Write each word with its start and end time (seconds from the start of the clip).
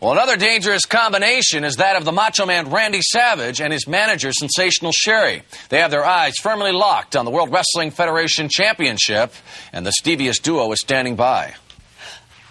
Well, 0.00 0.12
another 0.12 0.38
dangerous 0.38 0.86
combination 0.86 1.62
is 1.62 1.76
that 1.76 1.96
of 1.96 2.06
the 2.06 2.12
Macho 2.12 2.46
Man 2.46 2.70
Randy 2.70 3.02
Savage 3.02 3.60
and 3.60 3.70
his 3.70 3.86
manager, 3.86 4.32
Sensational 4.32 4.92
Sherri. 4.92 5.42
They 5.68 5.80
have 5.80 5.90
their 5.90 6.06
eyes 6.06 6.36
firmly 6.40 6.72
locked 6.72 7.16
on 7.16 7.26
the 7.26 7.30
World 7.30 7.52
Wrestling 7.52 7.90
Federation 7.90 8.48
Championship, 8.50 9.34
and 9.74 9.84
the 9.84 9.92
Stevious 9.92 10.38
duo 10.38 10.72
is 10.72 10.80
standing 10.80 11.16
by. 11.16 11.54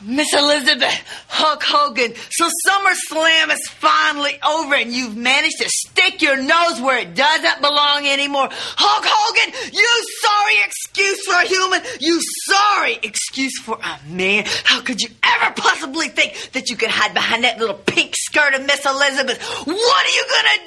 Miss 0.01 0.33
Elizabeth, 0.33 1.03
Hulk 1.27 1.61
Hogan, 1.61 2.13
so 2.29 2.47
SummerSlam 2.65 3.51
is 3.51 3.67
finally 3.67 4.39
over 4.47 4.75
and 4.75 4.93
you've 4.93 5.17
managed 5.17 5.57
to 5.59 5.67
stick 5.67 6.21
your 6.21 6.37
nose 6.37 6.79
where 6.79 6.99
it 6.99 7.15
doesn't 7.15 7.61
belong 7.61 8.07
anymore. 8.07 8.47
Hulk 8.51 9.05
Hogan, 9.05 9.73
you 9.73 10.05
sorry 10.21 10.63
excuse 10.65 11.25
for 11.25 11.35
a 11.35 11.45
human, 11.45 11.81
you 11.99 12.19
sorry 12.45 12.99
excuse 13.03 13.59
for 13.59 13.77
a 13.77 13.99
man. 14.09 14.45
How 14.63 14.81
could 14.81 15.01
you 15.01 15.09
ever 15.21 15.53
possibly 15.55 16.07
think 16.07 16.51
that 16.53 16.69
you 16.69 16.77
could 16.77 16.89
hide 16.89 17.13
behind 17.13 17.43
that 17.43 17.59
little 17.59 17.75
pink 17.75 18.15
skirt 18.15 18.53
of 18.53 18.65
Miss 18.65 18.85
Elizabeth? 18.85 19.41
What 19.65 20.05
are 20.05 20.15
you 20.15 20.25
gonna 20.31 20.65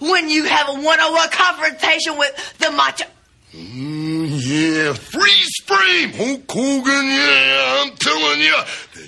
do 0.00 0.08
when 0.10 0.28
you 0.28 0.44
have 0.44 0.68
a 0.68 0.74
one-on-one 0.74 1.30
confrontation 1.30 2.18
with 2.18 2.58
the 2.58 2.72
macho? 2.72 3.04
Mm, 3.54 4.28
yeah, 4.46 4.94
freeze 4.94 5.56
frame, 5.66 6.12
Hulk 6.14 6.50
Hogan. 6.50 7.06
Yeah, 7.06 7.82
I'm 7.84 7.94
telling 7.96 8.40
you 8.40 8.56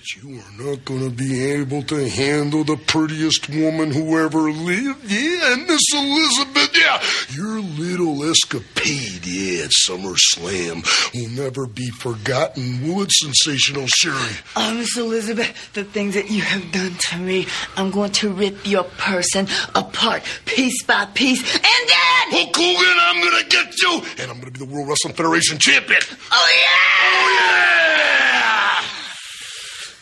that 0.04 0.22
you 0.22 0.38
are 0.38 0.64
not 0.64 0.84
going 0.84 1.00
to 1.00 1.10
be 1.10 1.52
able 1.52 1.82
to 1.82 2.08
handle 2.08 2.64
the 2.64 2.76
prettiest 2.76 3.48
woman 3.48 3.90
who 3.90 4.18
ever 4.18 4.50
lived. 4.50 5.10
Yeah, 5.10 5.52
and 5.52 5.66
Miss 5.66 5.80
Elizabeth. 5.95 6.76
Yeah, 6.76 7.02
your 7.30 7.60
little 7.60 8.22
escapade. 8.24 9.24
Yeah, 9.24 9.64
at 9.64 9.70
SummerSlam 9.70 10.84
will 11.14 11.30
never 11.30 11.66
be 11.66 11.88
forgotten. 11.90 12.86
Will 12.86 13.02
it, 13.02 13.12
Sensational 13.12 13.86
Sherri? 13.86 14.36
Oh, 14.56 14.74
Miss 14.74 14.96
Elizabeth, 14.96 15.72
the 15.72 15.84
things 15.84 16.14
that 16.14 16.30
you 16.30 16.42
have 16.42 16.70
done 16.73 16.95
to 17.10 17.18
me, 17.18 17.46
I'm 17.76 17.90
going 17.90 18.12
to 18.12 18.32
rip 18.32 18.66
your 18.66 18.84
person 18.84 19.46
apart, 19.74 20.23
piece 20.45 20.82
by 20.84 21.06
piece, 21.14 21.40
and 21.40 21.62
then. 21.62 22.45
Hulk 22.45 22.57
Hogan, 22.57 22.98
I'm 23.01 23.23
going 23.23 23.42
to 23.42 23.48
get 23.48 23.74
you, 23.80 24.02
and 24.23 24.30
I'm 24.30 24.40
going 24.40 24.52
to 24.52 24.59
be 24.59 24.66
the 24.66 24.70
World 24.70 24.88
Wrestling 24.88 25.14
Federation 25.14 25.59
champion. 25.59 26.01
Oh 26.30 26.51
yeah! 26.57 26.70
Oh 27.07 27.38
yeah! 27.38 28.73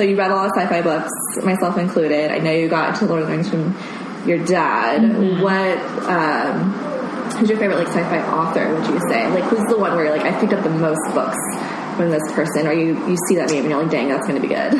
So 0.00 0.04
you 0.06 0.16
read 0.16 0.30
a 0.30 0.34
lot 0.34 0.46
of 0.46 0.52
sci-fi 0.56 0.80
books, 0.80 1.12
myself 1.44 1.76
included. 1.76 2.30
I 2.30 2.38
know 2.38 2.50
you 2.50 2.68
got 2.70 2.88
into 2.94 3.04
Lord 3.04 3.20
of 3.20 3.28
the 3.28 3.34
Rings 3.34 3.50
from 3.50 3.76
your 4.26 4.42
dad. 4.46 5.02
What? 5.42 5.76
Um, 6.08 6.72
who's 7.36 7.50
your 7.50 7.58
favorite 7.58 7.76
like 7.76 7.88
sci-fi 7.88 8.18
author? 8.32 8.74
Would 8.76 8.86
you 8.86 8.98
say? 9.10 9.28
Like, 9.28 9.44
who's 9.44 9.62
the 9.68 9.76
one 9.78 9.94
where 9.94 10.06
you're 10.06 10.16
like, 10.16 10.24
I 10.24 10.40
picked 10.40 10.54
up 10.54 10.64
the 10.64 10.70
most 10.70 11.02
books 11.12 11.36
from 11.98 12.08
this 12.08 12.22
person, 12.32 12.66
or 12.66 12.72
you 12.72 12.94
you 13.10 13.16
see 13.28 13.36
that 13.36 13.50
name 13.50 13.64
and 13.64 13.70
you're 13.72 13.82
like, 13.82 13.90
dang, 13.90 14.08
that's 14.08 14.26
going 14.26 14.40
to 14.40 14.48
be 14.48 14.54
good. 14.54 14.72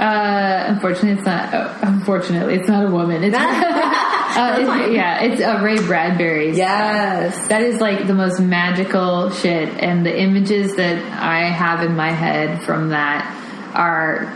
Uh, 0.00 0.64
unfortunately, 0.66 1.12
it's 1.12 1.24
not. 1.24 1.54
Uh, 1.54 1.78
unfortunately, 1.82 2.54
it's 2.56 2.68
not 2.68 2.86
a 2.88 2.90
woman. 2.90 3.22
It's, 3.22 3.36
uh, 3.38 4.58
it's- 4.60 4.90
yeah, 4.90 5.22
it's 5.22 5.40
uh, 5.40 5.60
Ray 5.62 5.76
Bradbury. 5.76 6.56
Yes. 6.56 7.46
that 7.46 7.62
is 7.62 7.80
like 7.80 8.08
the 8.08 8.14
most 8.14 8.40
magical 8.40 9.30
shit, 9.30 9.68
and 9.80 10.04
the 10.04 10.20
images 10.20 10.74
that 10.74 11.00
I 11.22 11.50
have 11.52 11.84
in 11.84 11.94
my 11.94 12.10
head 12.10 12.64
from 12.64 12.88
that 12.88 13.36
are 13.78 14.30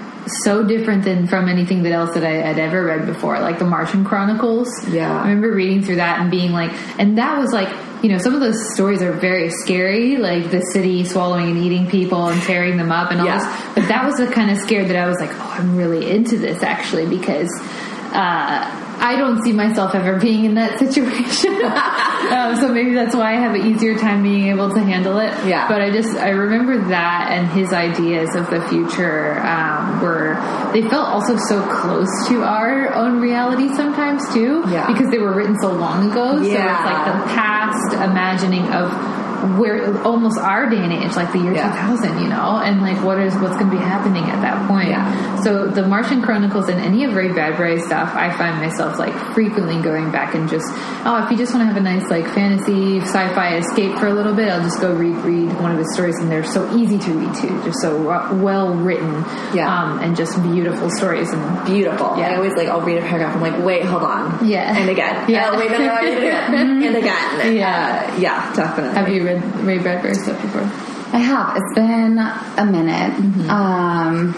so 0.45 0.65
different 0.65 1.03
than 1.05 1.27
from 1.27 1.49
anything 1.49 1.83
that 1.83 1.93
else 1.93 2.15
that 2.15 2.25
I 2.25 2.35
had 2.35 2.59
ever 2.59 2.85
read 2.85 3.07
before, 3.07 3.41
like 3.41 3.59
the 3.59 3.65
Martian 3.65 4.05
Chronicles. 4.05 4.69
Yeah. 4.89 5.13
I 5.13 5.23
remember 5.29 5.53
reading 5.53 5.83
through 5.83 5.97
that 5.97 6.21
and 6.21 6.31
being 6.31 6.53
like, 6.53 6.73
and 6.99 7.19
that 7.19 7.39
was 7.39 7.53
like. 7.53 7.69
You 8.03 8.09
know, 8.11 8.19
some 8.19 8.35
of 8.35 8.41
those 8.41 8.75
stories 8.75 9.01
are 9.01 9.13
very 9.13 9.49
scary, 9.49 10.17
like 10.17 10.51
the 10.51 10.61
city 10.73 11.05
swallowing 11.05 11.51
and 11.53 11.59
eating 11.59 11.87
people 11.89 12.27
and 12.27 12.43
tearing 12.43 12.77
them 12.77 12.91
up 12.91 13.13
and 13.13 13.21
all 13.21 13.27
Yeah. 13.29 13.39
this. 13.39 13.75
But 13.77 13.87
that 13.87 14.05
was 14.05 14.17
the 14.17 14.27
kind 14.27 14.51
of 14.51 14.59
scare 14.59 14.85
that 14.85 14.97
I 14.97 15.07
was 15.07 15.21
like, 15.21 15.31
oh, 15.35 15.55
I'm 15.57 15.77
really 15.77 16.11
into 16.11 16.37
this 16.37 16.65
actually 16.65 17.07
because 17.07 17.49
uh, 18.13 18.82
I 19.03 19.17
don't 19.17 19.43
see 19.43 19.53
myself 19.53 19.95
ever 19.95 20.19
being 20.19 20.45
in 20.45 20.55
that 20.55 20.79
situation. 20.85 21.55
um, 21.65 22.57
so 22.57 22.73
maybe 22.73 22.95
that's 22.95 23.15
why 23.15 23.33
I 23.33 23.41
have 23.41 23.55
an 23.55 23.67
easier 23.67 23.99
time 23.99 24.23
being 24.23 24.47
able 24.49 24.73
to 24.73 24.81
handle 24.81 25.19
it. 25.19 25.33
Yeah. 25.45 25.67
But 25.69 25.81
I 25.83 25.91
just 25.91 26.17
I 26.17 26.31
remember 26.31 26.79
that 26.89 27.29
and 27.33 27.49
his 27.49 27.73
ideas 27.73 28.35
of 28.37 28.49
the 28.49 28.61
future 28.69 29.39
um, 29.41 30.01
were 30.01 30.35
they 30.73 30.83
felt 30.89 31.09
also 31.09 31.37
so 31.37 31.61
close 31.69 32.29
to 32.29 32.43
our 32.43 32.95
own 32.95 33.21
reality 33.21 33.69
sometimes 33.75 34.33
too. 34.33 34.63
Yeah. 34.69 34.87
Because 34.87 35.11
they 35.11 35.19
were 35.19 35.35
written 35.35 35.59
so 35.61 35.73
long 35.73 36.11
ago. 36.11 36.39
So 36.39 36.45
it's 36.45 36.55
like 36.55 37.05
the 37.07 37.35
past 37.35 37.95
imagining 37.95 38.65
of 38.73 38.91
where 39.59 40.03
almost 40.03 40.39
our 40.39 40.69
day 40.71 40.79
and 40.79 40.93
age, 40.93 41.15
like 41.17 41.33
the 41.33 41.39
year 41.39 41.53
Yeah. 41.55 41.71
2000, 41.71 42.19
you 42.23 42.29
know, 42.29 42.61
and 42.63 42.81
like 42.81 43.03
what 43.05 43.19
is 43.19 43.35
what's 43.37 43.57
going 43.57 43.71
to 43.71 43.77
be 43.77 43.83
happening 43.83 44.25
at 44.25 44.41
that 44.43 44.67
point. 44.69 44.89
Yeah. 44.89 45.41
So 45.43 45.67
the 45.67 45.87
Martian 45.87 46.23
Chronicles 46.23 46.69
and 46.69 46.81
any 46.81 47.05
of 47.05 47.15
Ray 47.15 47.29
Bradbury's 47.33 47.85
stuff, 47.85 48.15
I 48.15 48.31
find 48.37 48.59
myself 48.59 48.99
like 48.99 49.15
frequently 49.35 49.81
going 49.83 50.11
back 50.13 50.35
and 50.35 50.49
just, 50.49 50.67
oh, 51.05 51.23
if 51.25 51.31
you 51.31 51.37
just 51.37 51.53
want 51.55 51.63
to 51.69 51.73
have 51.73 51.77
a 51.77 51.81
nice 51.85 52.09
like 52.11 52.27
fantasy 52.33 53.01
sci-fi 53.01 53.57
escape 53.57 53.99
for 53.99 54.07
a 54.07 54.15
little 54.15 54.35
bit, 54.35 54.49
I'll 54.49 54.63
just 54.63 54.81
go 54.81 54.95
read 54.95 55.17
read 55.25 55.53
one 55.61 55.73
of 55.73 55.79
his 55.79 55.93
stories, 55.95 56.19
and 56.19 56.31
they're 56.31 56.45
so 56.45 56.75
easy 56.77 56.99
to 56.99 57.13
read 57.13 57.35
too, 57.35 57.63
just 57.65 57.81
so 57.81 58.01
well 58.37 58.73
written, 58.75 59.25
Yeah. 59.55 59.67
um, 59.69 59.99
and 60.01 60.17
just 60.17 60.41
beautiful 60.43 60.91
stories 60.91 61.31
and. 61.33 61.43
Beautiful. 61.67 62.15
Yeah. 62.19 62.31
I 62.33 62.37
always 62.37 62.55
like 62.55 62.69
I'll 62.69 62.81
read 62.81 62.99
a 62.99 63.03
paragraph. 63.03 63.35
I'm 63.37 63.41
like, 63.41 63.65
wait, 63.65 63.85
hold 63.85 64.03
on. 64.03 64.47
Yeah. 64.47 64.77
And 64.77 64.91
again. 64.91 65.29
Yeah. 65.31 65.51
Oh, 65.53 65.59
wait, 65.59 65.71
no, 65.71 65.79
no, 65.79 65.97
it 66.03 66.19
again. 66.19 66.55
and 66.85 66.97
again. 66.97 67.57
Yeah. 67.57 68.09
Uh, 68.13 68.19
yeah, 68.19 68.53
definitely. 68.55 68.95
Have 68.99 69.09
you 69.09 69.25
read 69.25 69.32
Ray 69.35 69.79
Bradbury 69.79 70.15
stuff 70.15 70.41
before? 70.43 70.63
I 70.63 71.19
have. 71.19 71.57
It's 71.57 71.75
been 71.75 72.19
a 72.19 72.67
minute. 72.67 73.51
Um, 73.51 74.35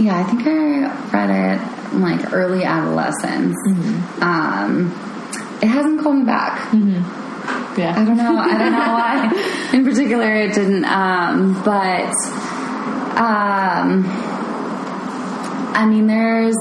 yeah, 0.00 0.18
I 0.18 0.24
think 0.24 0.46
I 0.46 1.10
read 1.12 1.30
it 1.30 1.92
in 1.92 2.02
like 2.02 2.32
early 2.32 2.64
adolescence. 2.64 3.56
Um, 4.22 4.92
it 5.62 5.66
hasn't 5.68 6.00
called 6.00 6.16
me 6.18 6.24
back. 6.24 6.72
Yeah. 7.78 7.94
I 7.94 8.04
don't 8.04 8.16
know. 8.16 8.38
I 8.38 8.56
don't 8.56 8.72
know 8.72 8.78
why. 8.78 9.70
In 9.74 9.84
particular, 9.84 10.34
it 10.34 10.54
didn't. 10.54 10.86
Um, 10.86 11.62
but 11.62 12.08
um, 13.16 14.04
I 15.74 15.86
mean, 15.86 16.06
there's 16.06 16.56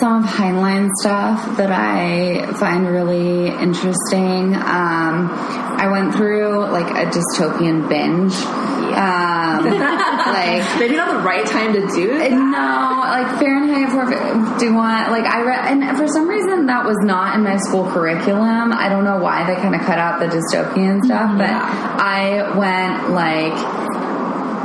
some 0.00 0.22
of 0.24 0.30
Heinlein 0.30 0.90
stuff 1.00 1.56
that 1.56 1.70
I 1.70 2.52
find 2.54 2.86
really 2.86 3.48
interesting. 3.48 4.54
Um, 4.54 5.30
I 5.78 5.88
went 5.90 6.14
through 6.14 6.66
like 6.70 6.90
a 6.90 7.10
dystopian 7.10 7.88
binge. 7.88 8.34
Um, 8.34 9.64
like 9.68 10.78
Maybe 10.80 10.96
not 10.96 11.12
the 11.18 11.22
right 11.24 11.46
time 11.46 11.72
to 11.74 11.80
do 11.80 12.10
it. 12.16 12.30
no, 12.32 13.00
like 13.04 13.38
Fahrenheit 13.38 13.90
451. 13.90 15.10
Like 15.10 15.24
I 15.24 15.42
read, 15.42 15.72
and 15.72 15.96
for 15.96 16.08
some 16.08 16.28
reason 16.28 16.66
that 16.66 16.84
was 16.84 16.96
not 17.02 17.36
in 17.36 17.44
my 17.44 17.56
school 17.58 17.88
curriculum. 17.90 18.72
I 18.72 18.88
don't 18.88 19.04
know 19.04 19.18
why 19.18 19.46
they 19.46 19.54
kind 19.60 19.74
of 19.74 19.82
cut 19.82 19.98
out 19.98 20.20
the 20.20 20.26
dystopian 20.26 21.04
stuff, 21.04 21.36
but 21.38 21.50
I 21.50 22.56
went 22.56 23.10
like 23.10 24.07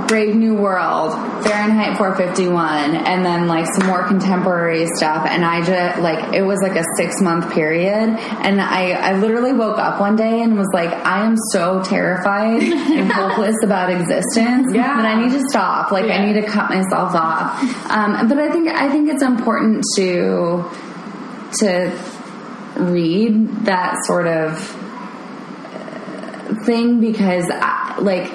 Brave 0.07 0.35
New 0.35 0.55
World, 0.55 1.13
Fahrenheit 1.43 1.97
451, 1.97 2.95
and 2.95 3.25
then 3.25 3.47
like 3.47 3.65
some 3.77 3.87
more 3.87 4.03
contemporary 4.07 4.85
stuff. 4.95 5.25
And 5.27 5.43
I 5.45 5.63
just 5.63 5.99
like 5.99 6.33
it 6.33 6.41
was 6.43 6.59
like 6.61 6.75
a 6.75 6.83
six 6.97 7.19
month 7.21 7.51
period, 7.53 7.89
and 7.91 8.61
I 8.61 8.91
I 8.91 9.13
literally 9.19 9.53
woke 9.53 9.77
up 9.79 9.99
one 9.99 10.15
day 10.15 10.41
and 10.41 10.57
was 10.57 10.67
like, 10.73 10.89
I 11.05 11.25
am 11.25 11.35
so 11.51 11.81
terrified 11.83 12.61
and 12.63 13.11
hopeless 13.11 13.55
about 13.63 13.89
existence 13.91 14.71
Yeah. 14.73 14.95
that 14.97 15.05
I 15.05 15.21
need 15.23 15.31
to 15.33 15.43
stop. 15.49 15.91
Like 15.91 16.05
I 16.11 16.25
need 16.25 16.33
to 16.33 16.43
cut 16.47 16.69
myself 16.69 17.15
off. 17.15 17.61
Um, 17.89 18.27
but 18.27 18.37
I 18.39 18.51
think 18.51 18.69
I 18.69 18.89
think 18.89 19.09
it's 19.09 19.23
important 19.23 19.83
to 19.95 20.63
to 21.59 21.91
read 22.77 23.65
that 23.65 23.95
sort 24.05 24.27
of 24.27 24.57
thing 26.65 26.99
because 26.99 27.45
I, 27.51 27.97
like 27.99 28.31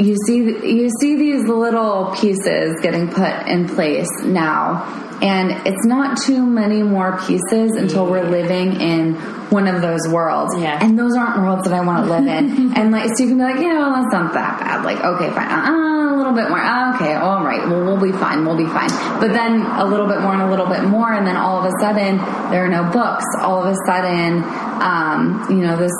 you 0.00 0.16
see 0.26 0.38
you 0.38 0.90
see 1.00 1.16
these 1.16 1.44
little 1.44 2.14
pieces 2.18 2.80
getting 2.80 3.08
put 3.08 3.46
in 3.46 3.68
place 3.68 4.08
now, 4.22 5.18
and 5.20 5.66
it's 5.66 5.84
not 5.84 6.18
too 6.22 6.44
many 6.44 6.82
more 6.82 7.18
pieces 7.26 7.72
until 7.76 8.06
we're 8.06 8.28
living 8.28 8.80
in 8.80 9.14
one 9.50 9.68
of 9.68 9.82
those 9.82 10.00
worlds. 10.08 10.54
Yeah. 10.58 10.78
And 10.80 10.98
those 10.98 11.16
aren't 11.16 11.42
worlds 11.42 11.64
that 11.64 11.74
I 11.74 11.84
want 11.84 12.06
to 12.06 12.10
live 12.10 12.24
in. 12.26 12.72
and 12.76 12.92
like, 12.92 13.10
so 13.14 13.24
you 13.24 13.30
can 13.30 13.38
be 13.38 13.44
like, 13.44 13.60
you 13.60 13.68
know, 13.68 13.92
that's 13.92 14.12
not 14.12 14.32
that 14.32 14.60
bad. 14.60 14.84
Like, 14.84 15.00
okay, 15.04 15.28
fine. 15.34 15.48
Uh, 15.48 16.14
a 16.14 16.16
little 16.16 16.32
bit 16.32 16.48
more. 16.48 16.60
Uh, 16.60 16.94
okay, 16.94 17.14
all 17.14 17.44
right. 17.44 17.68
Well, 17.68 17.84
we'll 17.84 18.00
be 18.00 18.16
fine. 18.16 18.46
We'll 18.46 18.56
be 18.56 18.66
fine. 18.66 18.90
But 19.20 19.32
then 19.32 19.60
a 19.60 19.84
little 19.84 20.06
bit 20.06 20.20
more 20.20 20.32
and 20.32 20.42
a 20.42 20.48
little 20.48 20.66
bit 20.66 20.84
more, 20.84 21.12
and 21.12 21.26
then 21.26 21.36
all 21.36 21.58
of 21.58 21.66
a 21.66 21.72
sudden 21.80 22.16
there 22.50 22.64
are 22.64 22.68
no 22.68 22.90
books. 22.90 23.24
All 23.42 23.62
of 23.62 23.68
a 23.68 23.76
sudden, 23.86 24.42
um, 24.80 25.46
you 25.50 25.66
know, 25.66 25.76
this. 25.76 25.92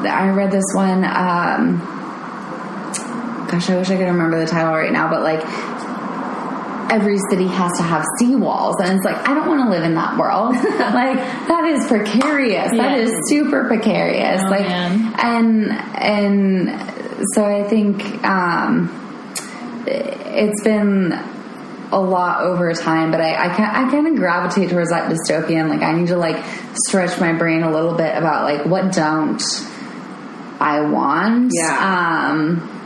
I 0.00 0.30
read 0.30 0.50
this 0.50 0.64
one. 0.74 1.04
Um, 1.04 1.99
gosh, 3.50 3.68
I 3.68 3.76
wish 3.76 3.90
I 3.90 3.96
could 3.96 4.06
remember 4.06 4.38
the 4.38 4.46
title 4.46 4.72
right 4.72 4.92
now, 4.92 5.10
but 5.10 5.22
like 5.22 5.40
every 6.90 7.18
city 7.30 7.46
has 7.46 7.72
to 7.78 7.82
have 7.82 8.04
seawalls. 8.20 8.80
And 8.82 8.96
it's 8.96 9.04
like, 9.04 9.28
I 9.28 9.34
don't 9.34 9.46
want 9.46 9.62
to 9.62 9.70
live 9.70 9.84
in 9.84 9.94
that 9.94 10.18
world. 10.18 10.54
like, 10.54 11.16
that 11.48 11.64
is 11.66 11.86
precarious. 11.86 12.70
That 12.72 12.98
is 12.98 13.14
super 13.28 13.64
precarious. 13.66 14.42
Oh, 14.44 14.50
like, 14.50 14.66
man. 14.66 15.14
and, 15.18 15.70
and 15.96 17.26
so 17.34 17.44
I 17.44 17.68
think, 17.68 18.24
um, 18.24 18.96
it's 19.86 20.62
been 20.62 21.12
a 21.92 22.00
lot 22.00 22.42
over 22.42 22.72
time, 22.74 23.10
but 23.10 23.20
I, 23.20 23.34
I, 23.34 23.46
I 23.46 23.90
kind 23.90 24.06
of 24.06 24.16
gravitate 24.16 24.70
towards 24.70 24.90
that 24.90 25.10
dystopian. 25.10 25.68
Like, 25.68 25.82
I 25.82 25.92
need 25.92 26.08
to 26.08 26.16
like 26.16 26.44
stretch 26.74 27.20
my 27.20 27.32
brain 27.32 27.62
a 27.62 27.70
little 27.70 27.94
bit 27.94 28.16
about 28.16 28.44
like, 28.44 28.66
what 28.66 28.92
don't 28.92 29.42
I 30.60 30.82
want? 30.82 31.52
Yeah. 31.54 32.30
Um, 32.30 32.79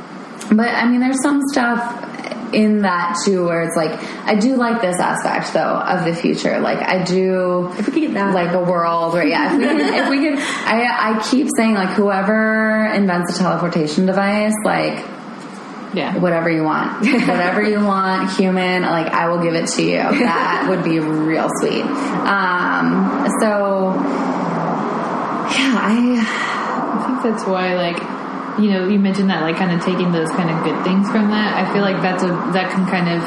but 0.50 0.68
I 0.68 0.86
mean, 0.88 1.00
there's 1.00 1.22
some 1.22 1.40
stuff 1.52 2.10
in 2.54 2.82
that 2.82 3.16
too 3.24 3.44
where 3.46 3.62
it's 3.64 3.74
like 3.76 3.90
I 4.26 4.36
do 4.36 4.54
like 4.56 4.80
this 4.80 5.00
aspect 5.00 5.52
though 5.52 5.60
of 5.76 6.04
the 6.04 6.14
future. 6.14 6.60
Like 6.60 6.78
I 6.78 7.02
do 7.02 7.68
If 7.78 7.86
we 7.88 7.92
could 7.92 8.00
get 8.02 8.14
that. 8.14 8.32
like 8.34 8.52
a 8.52 8.60
world 8.62 9.12
where 9.12 9.26
yeah, 9.26 9.52
if 9.54 9.58
we 9.58 9.66
could, 9.66 9.80
if 9.94 10.08
we 10.08 10.18
could 10.28 10.38
I 10.66 11.14
I 11.16 11.28
keep 11.30 11.48
saying 11.56 11.74
like 11.74 11.90
whoever 11.90 12.86
invents 12.94 13.34
a 13.34 13.42
teleportation 13.42 14.06
device, 14.06 14.54
like 14.64 15.04
Yeah. 15.94 16.16
whatever 16.18 16.48
you 16.48 16.62
want, 16.62 17.00
whatever 17.28 17.60
you 17.62 17.80
want, 17.84 18.30
human, 18.32 18.82
like 18.82 19.12
I 19.12 19.28
will 19.28 19.42
give 19.42 19.54
it 19.54 19.66
to 19.70 19.82
you. 19.82 19.98
That 19.98 20.66
would 20.68 20.84
be 20.84 21.00
real 21.00 21.48
sweet. 21.60 21.82
Um, 21.82 23.26
so 23.40 23.94
yeah, 25.54 25.74
I 25.80 26.24
I 26.96 27.06
think 27.06 27.22
that's 27.22 27.44
why, 27.46 27.74
like, 27.74 28.00
you 28.58 28.70
know, 28.70 28.88
you 28.88 28.98
mentioned 28.98 29.30
that, 29.30 29.42
like, 29.42 29.56
kind 29.56 29.72
of 29.72 29.84
taking 29.84 30.12
those 30.12 30.28
kind 30.30 30.50
of 30.50 30.62
good 30.64 30.82
things 30.84 31.10
from 31.10 31.30
that. 31.30 31.54
I 31.54 31.72
feel 31.72 31.82
like 31.82 32.00
that's 32.02 32.22
a 32.22 32.28
that 32.52 32.70
can 32.70 32.86
kind 32.86 33.08
of, 33.08 33.22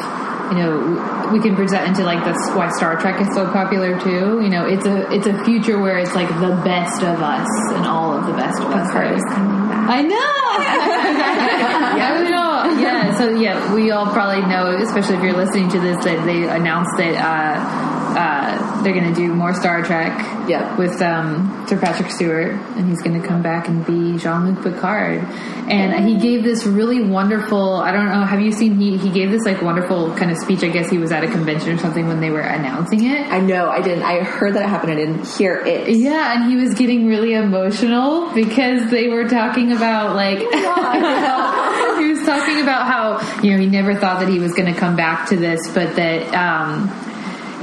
you 0.51 0.57
know, 0.63 1.29
we 1.31 1.39
can 1.39 1.56
bridge 1.56 1.71
that 1.71 1.88
into 1.88 2.03
like 2.03 2.24
that's 2.24 2.50
why 2.51 2.69
Star 2.71 2.95
Trek 3.00 3.19
is 3.21 3.27
so 3.33 3.51
popular 3.51 4.00
too. 4.00 4.41
You 4.41 4.50
know, 4.50 4.65
it's 4.65 4.85
a 4.85 5.12
it's 5.12 5.27
a 5.27 5.44
future 5.44 5.79
where 5.79 5.97
it's 5.97 6.15
like 6.15 6.29
the 6.39 6.56
best 6.63 7.03
of 7.03 7.21
us 7.21 7.47
and 7.74 7.85
all 7.85 8.15
of 8.18 8.25
the 8.25 8.33
best 8.33 8.59
of 8.62 8.71
us. 8.71 8.88
Picard 8.88 9.18
is 9.18 9.24
coming 9.25 9.68
back. 9.68 9.89
I 9.89 10.01
know. 10.01 10.38
yeah, 11.97 12.21
we 12.21 12.30
know. 12.30 12.81
Yeah. 12.81 13.18
So 13.18 13.30
yeah, 13.31 13.73
we 13.73 13.91
all 13.91 14.07
probably 14.07 14.45
know, 14.47 14.77
especially 14.77 15.18
if 15.18 15.23
you're 15.23 15.38
listening 15.38 15.69
to 15.69 15.80
this, 15.80 16.03
that 16.06 16.25
they 16.25 16.47
announced 16.47 16.91
that 16.97 17.15
uh, 17.15 17.96
uh, 18.17 18.81
they're 18.81 18.93
going 18.93 19.13
to 19.13 19.15
do 19.15 19.33
more 19.33 19.53
Star 19.53 19.83
Trek. 19.83 20.47
Yep. 20.49 20.79
With 20.79 21.01
um, 21.01 21.65
Sir 21.67 21.77
Patrick 21.77 22.09
Stewart, 22.09 22.51
and 22.51 22.89
he's 22.89 23.01
going 23.01 23.21
to 23.21 23.27
come 23.27 23.41
back 23.41 23.67
and 23.67 23.85
be 23.85 24.17
Jean 24.17 24.45
Luc 24.45 24.63
Picard. 24.63 25.19
And 25.69 26.07
he 26.07 26.17
gave 26.17 26.43
this 26.43 26.65
really 26.65 27.03
wonderful. 27.03 27.75
I 27.75 27.91
don't 27.91 28.05
know. 28.05 28.23
Have 28.23 28.39
you 28.39 28.53
seen? 28.53 28.79
He 28.79 28.97
he 28.97 29.09
gave 29.09 29.29
this 29.29 29.43
like 29.43 29.61
wonderful 29.61 30.15
kind 30.15 30.31
of 30.31 30.37
speech. 30.37 30.63
I 30.63 30.69
guess 30.69 30.89
he 30.89 30.97
was 30.97 31.11
at 31.11 31.23
a 31.23 31.27
convention 31.27 31.73
or 31.73 31.77
something 31.77 32.07
when 32.07 32.21
they 32.21 32.29
were 32.29 32.39
announcing 32.39 33.05
it. 33.05 33.27
I 33.27 33.41
know. 33.41 33.69
I 33.69 33.81
didn't. 33.81 34.03
I 34.03 34.23
heard 34.23 34.55
that 34.55 34.63
it 34.63 34.69
happened. 34.69 34.93
I 34.93 34.95
didn't 34.95 35.27
hear 35.27 35.57
it. 35.57 35.89
Yeah, 35.89 36.33
and 36.33 36.49
he 36.49 36.55
was 36.55 36.73
getting 36.73 37.07
really 37.07 37.33
emotional 37.33 38.33
because 38.33 38.89
they 38.89 39.09
were 39.09 39.27
talking 39.27 39.73
about 39.73 40.15
like 40.15 40.39
he 41.99 42.11
was 42.11 42.25
talking 42.25 42.61
about 42.61 42.87
how 42.87 43.41
you 43.41 43.51
know 43.51 43.57
he 43.57 43.67
never 43.67 43.95
thought 43.95 44.21
that 44.21 44.29
he 44.29 44.39
was 44.39 44.53
going 44.53 44.73
to 44.73 44.79
come 44.79 44.95
back 44.95 45.29
to 45.29 45.35
this, 45.35 45.59
but 45.73 45.95
that 45.97 46.33
um, 46.33 46.87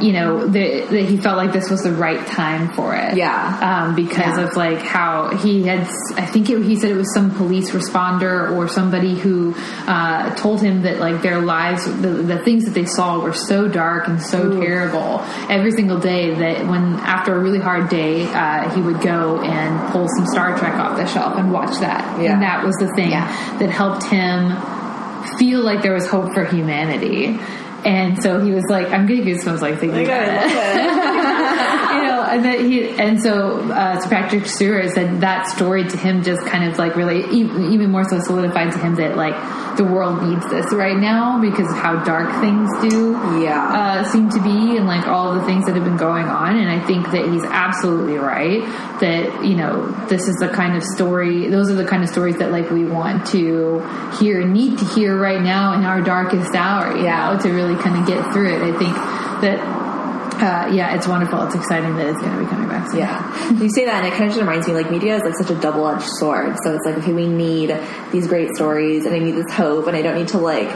you 0.00 0.12
know 0.12 0.46
that, 0.46 0.88
that 0.91 1.05
he 1.05 1.17
felt 1.17 1.37
like 1.37 1.52
this 1.52 1.70
was 1.70 1.82
the 1.82 1.93
right 1.93 2.26
time 2.26 2.73
for 2.73 2.94
it. 2.94 3.17
Yeah. 3.17 3.87
um, 3.88 3.94
because 3.94 4.37
Yeah. 4.38 4.49
of 4.49 4.56
like 4.56 4.79
how 4.81 5.35
he 5.37 5.62
had. 5.64 5.81
I 6.17 6.26
think 6.26 6.50
it, 6.50 6.62
he 6.64 6.76
said 6.76 6.91
it 6.91 6.96
was 6.96 7.12
some 7.14 7.31
police 7.31 7.70
responder 7.70 8.50
or 8.56 8.69
somebody 8.69 9.14
who 9.19 9.55
uh, 9.87 10.35
told 10.37 10.61
him 10.62 10.82
that 10.82 10.99
like 10.99 11.23
their 11.23 11.41
lives, 11.41 11.85
the, 11.85 12.08
the 12.08 12.38
things 12.38 12.64
that 12.64 12.73
they 12.75 12.87
saw 12.87 13.20
were 13.20 13.32
so 13.32 13.69
dark 13.69 14.08
and 14.08 14.20
so 14.20 14.61
terrible 14.61 15.20
every 15.49 15.70
single 15.73 15.99
day 15.99 16.35
that 16.35 16.67
when 16.67 16.94
after 17.00 17.35
a 17.35 17.38
really 17.38 17.61
hard 17.61 17.88
day, 17.88 18.25
uh, 18.32 18.69
he 18.75 18.81
would 18.81 19.00
go 19.00 19.41
and 19.43 19.93
pull 19.93 20.08
some 20.17 20.26
Star 20.26 20.58
Trek 20.58 20.75
off 20.75 20.96
the 20.96 21.06
shelf 21.06 21.37
and 21.38 21.52
watch 21.52 21.79
that, 21.81 22.20
Yeah. 22.20 22.32
and 22.32 22.43
that 22.43 22.64
was 22.64 22.75
the 22.76 22.88
thing 22.94 23.11
Yeah. 23.11 23.26
that 23.58 23.70
helped 23.70 24.05
him 24.05 24.56
feel 25.38 25.61
like 25.61 25.82
there 25.82 25.94
was 25.94 26.06
hope 26.08 26.32
for 26.35 26.44
humanity. 26.44 27.38
And 27.84 28.22
so 28.22 28.40
he 28.40 28.52
was 28.52 28.64
like, 28.69 28.88
"I'm 28.88 29.06
getting 29.06 29.25
goosebumps 29.25 29.60
like 29.60 29.78
thinking 29.78 30.04
about 30.04 30.28
it." 30.28 31.25
and 32.34 32.44
that 32.44 32.60
he 32.60 32.90
and 32.90 33.20
so 33.22 33.60
uh, 33.72 34.00
Sir 34.00 34.08
Patrick 34.10 34.46
Stewart 34.46 34.90
said 34.90 35.20
that 35.20 35.48
story 35.48 35.84
to 35.88 35.96
him 35.96 36.22
just 36.22 36.44
kind 36.46 36.70
of 36.70 36.78
like 36.78 36.96
really 36.96 37.25
even, 37.34 37.72
even 37.72 37.90
more 37.90 38.04
so 38.08 38.19
solidified 38.20 38.72
to 38.72 38.78
him 38.78 38.96
that 38.96 39.16
like 39.16 39.34
the 39.76 39.84
world 39.84 40.22
needs 40.22 40.48
this 40.50 40.72
right 40.72 40.96
now 40.96 41.40
because 41.40 41.69
of 41.70 41.76
how 41.76 42.02
dark 42.04 42.31
things 42.40 42.70
do 42.81 43.12
Yeah. 43.42 43.58
uh, 43.72 44.04
seem 44.04 44.31
to 44.31 44.40
be 44.40 44.76
and 44.76 44.86
like 44.86 45.06
all 45.08 45.34
the 45.34 45.44
things 45.46 45.66
that 45.66 45.75
have 45.75 45.84
been 45.84 45.96
going 45.96 46.26
on 46.26 46.56
and 46.56 46.69
I 46.70 46.84
think 46.86 47.10
that 47.10 47.25
he's 47.28 47.42
absolutely 47.44 48.16
right 48.16 48.62
that 49.00 49.44
you 49.44 49.56
know 49.56 49.90
this 50.08 50.28
is 50.28 50.36
the 50.36 50.48
kind 50.48 50.76
of 50.76 50.82
story 50.82 51.48
those 51.48 51.70
are 51.70 51.75
the 51.75 51.86
kind 51.86 52.02
of 52.04 52.08
stories 52.08 52.36
that 52.38 52.52
like 52.52 52.70
we 52.70 52.84
want 52.84 53.26
to 53.28 53.81
hear 54.20 54.40
and 54.40 54.52
need 54.52 54.78
to 54.78 54.84
hear 54.84 55.16
right 55.19 55.40
now 55.42 55.75
in 55.75 55.84
our 55.84 56.00
darkest 56.02 56.54
hour 56.54 56.96
Yeah. 56.96 57.32
know, 57.34 57.40
to 57.40 57.50
really 57.52 57.75
kind 57.82 57.98
of 58.00 58.06
get 58.06 58.32
through 58.32 58.54
it 58.54 58.62
I 58.62 58.78
think 58.78 58.94
that 59.42 59.94
uh, 60.42 60.70
yeah, 60.72 60.94
it's 60.94 61.06
wonderful. 61.06 61.42
It's 61.42 61.54
exciting 61.54 61.96
that 61.96 62.06
it's 62.06 62.20
going 62.20 62.32
to 62.32 62.42
be 62.42 62.46
coming 62.46 62.69
back 62.69 62.90
soon. 62.90 63.00
Yeah. 63.00 63.52
You 63.52 63.70
say 63.70 63.84
that, 63.84 64.04
and 64.04 64.06
it 64.06 64.10
kind 64.10 64.25
of 64.25 64.31
just 64.31 64.40
reminds 64.40 64.66
me 64.66 64.75
like 64.75 64.90
media 64.90 65.16
is 65.16 65.22
like 65.22 65.34
such 65.34 65.50
a 65.50 65.60
double 65.60 65.86
edged 65.88 66.06
sword. 66.19 66.56
So 66.64 66.75
it's 66.75 66.84
like, 66.84 66.98
okay, 66.98 67.12
we 67.12 67.26
need 67.26 67.76
these 68.12 68.26
great 68.26 68.54
stories, 68.56 69.06
and 69.06 69.14
I 69.14 69.19
need 69.19 69.36
this 69.36 69.52
hope, 69.52 69.86
and 69.86 69.96
I 69.96 70.02
don't 70.02 70.16
need 70.16 70.28
to 70.28 70.38
like 70.38 70.69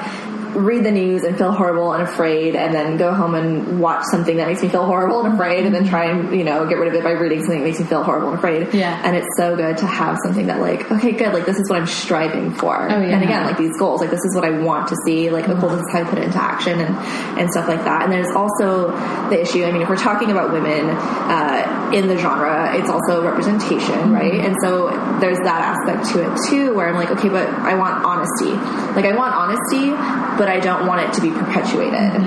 read 0.58 0.84
the 0.84 0.90
news 0.90 1.24
and 1.24 1.36
feel 1.36 1.52
horrible 1.52 1.92
and 1.92 2.02
afraid, 2.02 2.54
and 2.56 2.74
then 2.74 2.96
go 2.96 3.12
home 3.12 3.34
and 3.34 3.80
watch 3.80 4.04
something 4.10 4.36
that 4.36 4.46
makes 4.46 4.62
me 4.62 4.68
feel 4.68 4.84
horrible 4.84 5.24
and 5.24 5.34
afraid, 5.34 5.64
and 5.64 5.74
then 5.74 5.82
mm-hmm. 5.82 5.90
try 5.90 6.04
and 6.06 6.36
you 6.36 6.44
know 6.44 6.66
get 6.66 6.78
rid 6.78 6.88
of 6.88 6.94
it 6.94 7.02
by 7.02 7.12
reading 7.12 7.40
something 7.40 7.58
that 7.60 7.64
makes 7.64 7.80
me 7.80 7.86
feel 7.86 8.02
horrible 8.02 8.28
and 8.28 8.38
afraid. 8.38 8.72
Yeah. 8.74 9.00
And 9.04 9.16
it's 9.16 9.28
so 9.36 9.56
good 9.56 9.78
to 9.78 9.86
have 9.86 10.18
something 10.24 10.46
that 10.46 10.60
like, 10.60 10.90
okay, 10.90 11.12
good, 11.12 11.32
like 11.32 11.46
this 11.46 11.58
is 11.58 11.68
what 11.68 11.78
I'm 11.78 11.86
striving 11.86 12.52
for. 12.52 12.76
Oh, 12.90 13.00
yeah. 13.00 13.14
And 13.14 13.22
again, 13.22 13.46
like 13.46 13.58
these 13.58 13.76
goals, 13.78 14.00
like 14.00 14.10
this 14.10 14.24
is 14.24 14.34
what 14.34 14.44
I 14.44 14.50
want 14.50 14.88
to 14.88 14.96
see. 15.04 15.30
Like, 15.30 15.48
oh, 15.48 15.52
mm-hmm. 15.52 15.60
cool, 15.60 15.70
this 15.70 15.80
is 15.80 15.92
how 15.92 16.00
I 16.00 16.04
put 16.04 16.18
it 16.18 16.24
into 16.24 16.42
action 16.42 16.80
and 16.80 16.96
and 17.38 17.50
stuff 17.50 17.68
like 17.68 17.84
that. 17.84 18.02
And 18.02 18.12
there's 18.12 18.34
also 18.34 18.90
the 19.30 19.40
issue. 19.40 19.64
I 19.64 19.72
mean, 19.72 19.82
if 19.82 19.88
we're 19.88 19.96
talking 19.96 20.30
about 20.30 20.52
women 20.52 20.90
uh, 20.90 21.90
in 21.94 22.08
the 22.08 22.18
genre, 22.18 22.76
it's 22.76 22.90
also 22.90 23.22
representation, 23.24 23.94
mm-hmm. 23.94 24.14
right? 24.14 24.34
And 24.34 24.56
so 24.62 24.88
there's 25.20 25.38
that 25.38 25.76
aspect 25.76 26.12
to 26.12 26.24
it 26.24 26.38
too, 26.48 26.74
where 26.74 26.88
I'm 26.88 26.94
like, 26.94 27.10
okay, 27.10 27.28
but 27.28 27.48
I 27.48 27.74
want 27.74 28.04
honesty. 28.04 28.52
Like, 28.94 29.04
I 29.04 29.16
want 29.16 29.34
honesty, 29.34 29.90
but 30.38 30.48
I 30.48 30.60
don't 30.60 30.86
want 30.86 31.02
it 31.02 31.12
to 31.14 31.20
be 31.20 31.30
perpetuated. 31.30 32.22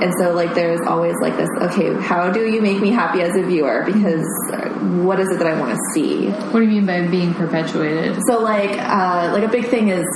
And 0.00 0.14
so, 0.18 0.32
like, 0.32 0.54
there's 0.54 0.80
always 0.86 1.14
like 1.20 1.36
this. 1.36 1.50
Okay, 1.60 1.92
how 2.00 2.30
do 2.30 2.48
you 2.48 2.62
make 2.62 2.80
me 2.80 2.90
happy 2.90 3.20
as 3.20 3.36
a 3.36 3.42
viewer? 3.42 3.82
Because 3.84 4.26
uh, 4.52 4.70
what 5.04 5.20
is 5.20 5.28
it 5.28 5.38
that 5.38 5.46
I 5.46 5.60
want 5.60 5.72
to 5.72 5.78
see? 5.92 6.30
What 6.30 6.60
do 6.60 6.62
you 6.62 6.70
mean 6.70 6.86
by 6.86 7.06
being 7.06 7.34
perpetuated? 7.34 8.18
So 8.26 8.40
like 8.40 8.70
uh, 8.78 9.30
like 9.32 9.44
a 9.44 9.48
big 9.48 9.66
thing 9.66 9.88
is 9.90 10.06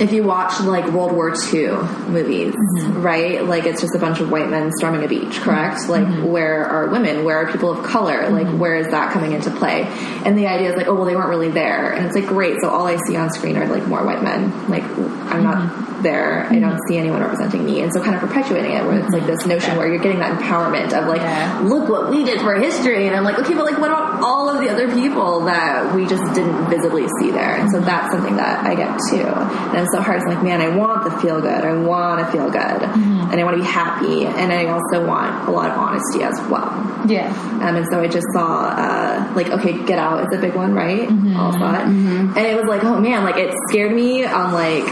if 0.00 0.12
you 0.12 0.22
watch 0.22 0.60
like 0.60 0.86
World 0.90 1.12
War 1.12 1.34
II 1.52 1.68
movies, 2.08 2.54
mm-hmm. 2.54 3.02
right? 3.02 3.44
Like 3.44 3.64
it's 3.64 3.80
just 3.80 3.94
a 3.94 3.98
bunch 3.98 4.20
of 4.20 4.30
white 4.30 4.48
men 4.48 4.70
storming 4.78 5.04
a 5.04 5.08
beach, 5.08 5.40
correct? 5.40 5.88
Like 5.88 6.04
mm-hmm. 6.04 6.24
where 6.24 6.66
are 6.66 6.88
women? 6.88 7.24
Where 7.24 7.38
are 7.38 7.50
people 7.50 7.70
of 7.70 7.84
color? 7.84 8.28
Like 8.30 8.46
mm-hmm. 8.46 8.58
where 8.58 8.76
is 8.76 8.88
that 8.88 9.12
coming 9.12 9.32
into 9.32 9.50
play? 9.50 9.82
And 10.24 10.36
the 10.36 10.46
idea 10.46 10.70
is 10.70 10.76
like, 10.76 10.86
oh 10.86 10.94
well, 10.94 11.04
they 11.04 11.16
weren't 11.16 11.30
really 11.30 11.50
there, 11.50 11.92
and 11.92 12.06
it's 12.06 12.14
like 12.14 12.26
great. 12.26 12.60
So 12.60 12.68
all 12.70 12.86
I 12.86 12.96
see 13.06 13.16
on 13.16 13.30
screen 13.30 13.56
are 13.56 13.66
like 13.66 13.86
more 13.86 14.04
white 14.04 14.22
men. 14.22 14.68
Like 14.68 14.84
I'm 14.84 15.42
not 15.42 15.87
there. 16.02 16.44
I 16.46 16.58
don't 16.58 16.72
mm-hmm. 16.72 16.88
see 16.88 16.98
anyone 16.98 17.20
representing 17.20 17.64
me, 17.64 17.82
and 17.82 17.92
so 17.92 18.02
kind 18.02 18.14
of 18.14 18.20
perpetuating 18.20 18.72
it, 18.72 18.84
where 18.84 18.98
it's 18.98 19.12
like 19.12 19.26
this 19.26 19.40
mm-hmm. 19.40 19.50
notion 19.50 19.76
where 19.76 19.88
you're 19.88 20.02
getting 20.02 20.20
that 20.20 20.38
empowerment 20.38 20.92
of 20.92 21.08
like, 21.08 21.20
Yeah. 21.20 21.60
look 21.64 21.88
what 21.88 22.10
we 22.10 22.24
did 22.24 22.40
for 22.40 22.54
history, 22.54 23.06
and 23.06 23.16
I'm 23.16 23.24
like, 23.24 23.38
okay, 23.38 23.54
but 23.54 23.64
like 23.64 23.78
what 23.78 23.90
about 23.90 24.22
all 24.22 24.48
of 24.48 24.60
the 24.62 24.70
other 24.70 24.92
people 24.92 25.44
that 25.44 25.94
we 25.94 26.06
just 26.06 26.24
didn't 26.34 26.68
visibly 26.70 27.06
see 27.20 27.30
there? 27.30 27.56
And 27.56 27.70
so 27.70 27.78
mm-hmm. 27.78 27.86
that's 27.86 28.12
something 28.12 28.36
that 28.36 28.64
I 28.64 28.74
get 28.74 28.98
too. 29.10 29.26
And 29.26 29.78
it's 29.78 29.92
so 29.92 30.00
hard. 30.00 30.22
It's 30.22 30.26
like, 30.26 30.42
man, 30.42 30.60
I 30.60 30.74
want 30.74 31.04
the 31.04 31.10
feel 31.20 31.40
good. 31.40 31.64
I 31.64 31.74
want 31.74 32.24
to 32.24 32.32
feel 32.32 32.50
good, 32.50 32.82
and 32.82 33.40
I 33.40 33.44
want 33.44 33.56
to 33.56 33.62
be 33.62 33.68
happy, 33.68 34.26
and 34.26 34.52
I 34.52 34.66
also 34.66 35.06
want 35.06 35.48
a 35.48 35.50
lot 35.50 35.70
of 35.70 35.76
honesty 35.78 36.22
as 36.22 36.38
well. 36.48 36.72
Yeah. 37.06 37.28
Um, 37.62 37.76
and 37.76 37.86
so 37.90 38.00
I 38.00 38.08
just 38.08 38.26
saw, 38.32 38.68
uh, 38.68 39.32
like, 39.34 39.48
okay, 39.50 39.72
Get 39.84 39.98
Out 39.98 40.20
is 40.20 40.38
a 40.38 40.40
big 40.40 40.54
one, 40.54 40.74
right? 40.74 41.08
All 41.36 41.52
saw 41.52 41.74
it. 41.74 41.86
And 41.86 42.38
it 42.38 42.56
was 42.56 42.66
like, 42.66 42.84
oh 42.84 43.00
man, 43.00 43.24
like, 43.24 43.36
it 43.36 43.54
scared 43.68 43.92
me 43.92 44.24
on, 44.24 44.52
like, 44.52 44.84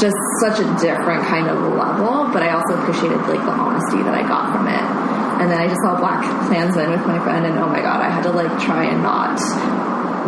just 0.00 0.16
such 0.40 0.60
a 0.60 0.66
different 0.80 1.24
kind 1.24 1.48
of 1.48 1.58
level, 1.74 2.28
but 2.32 2.42
I 2.42 2.50
also 2.50 2.78
appreciated, 2.80 3.18
like, 3.28 3.40
the 3.40 3.52
honesty 3.52 4.02
that 4.02 4.14
I 4.14 4.22
got 4.22 4.52
from 4.52 4.68
it. 4.68 4.84
And 5.40 5.50
then 5.50 5.60
I 5.60 5.68
just 5.68 5.80
saw 5.82 5.98
Black 5.98 6.24
Klansman 6.48 6.90
with 6.90 7.06
my 7.06 7.18
friend, 7.20 7.44
and 7.46 7.58
oh 7.58 7.68
my 7.68 7.80
god, 7.80 8.00
I 8.00 8.08
had 8.08 8.22
to, 8.24 8.30
like, 8.30 8.50
try 8.60 8.84
and 8.84 9.02
not. 9.02 9.40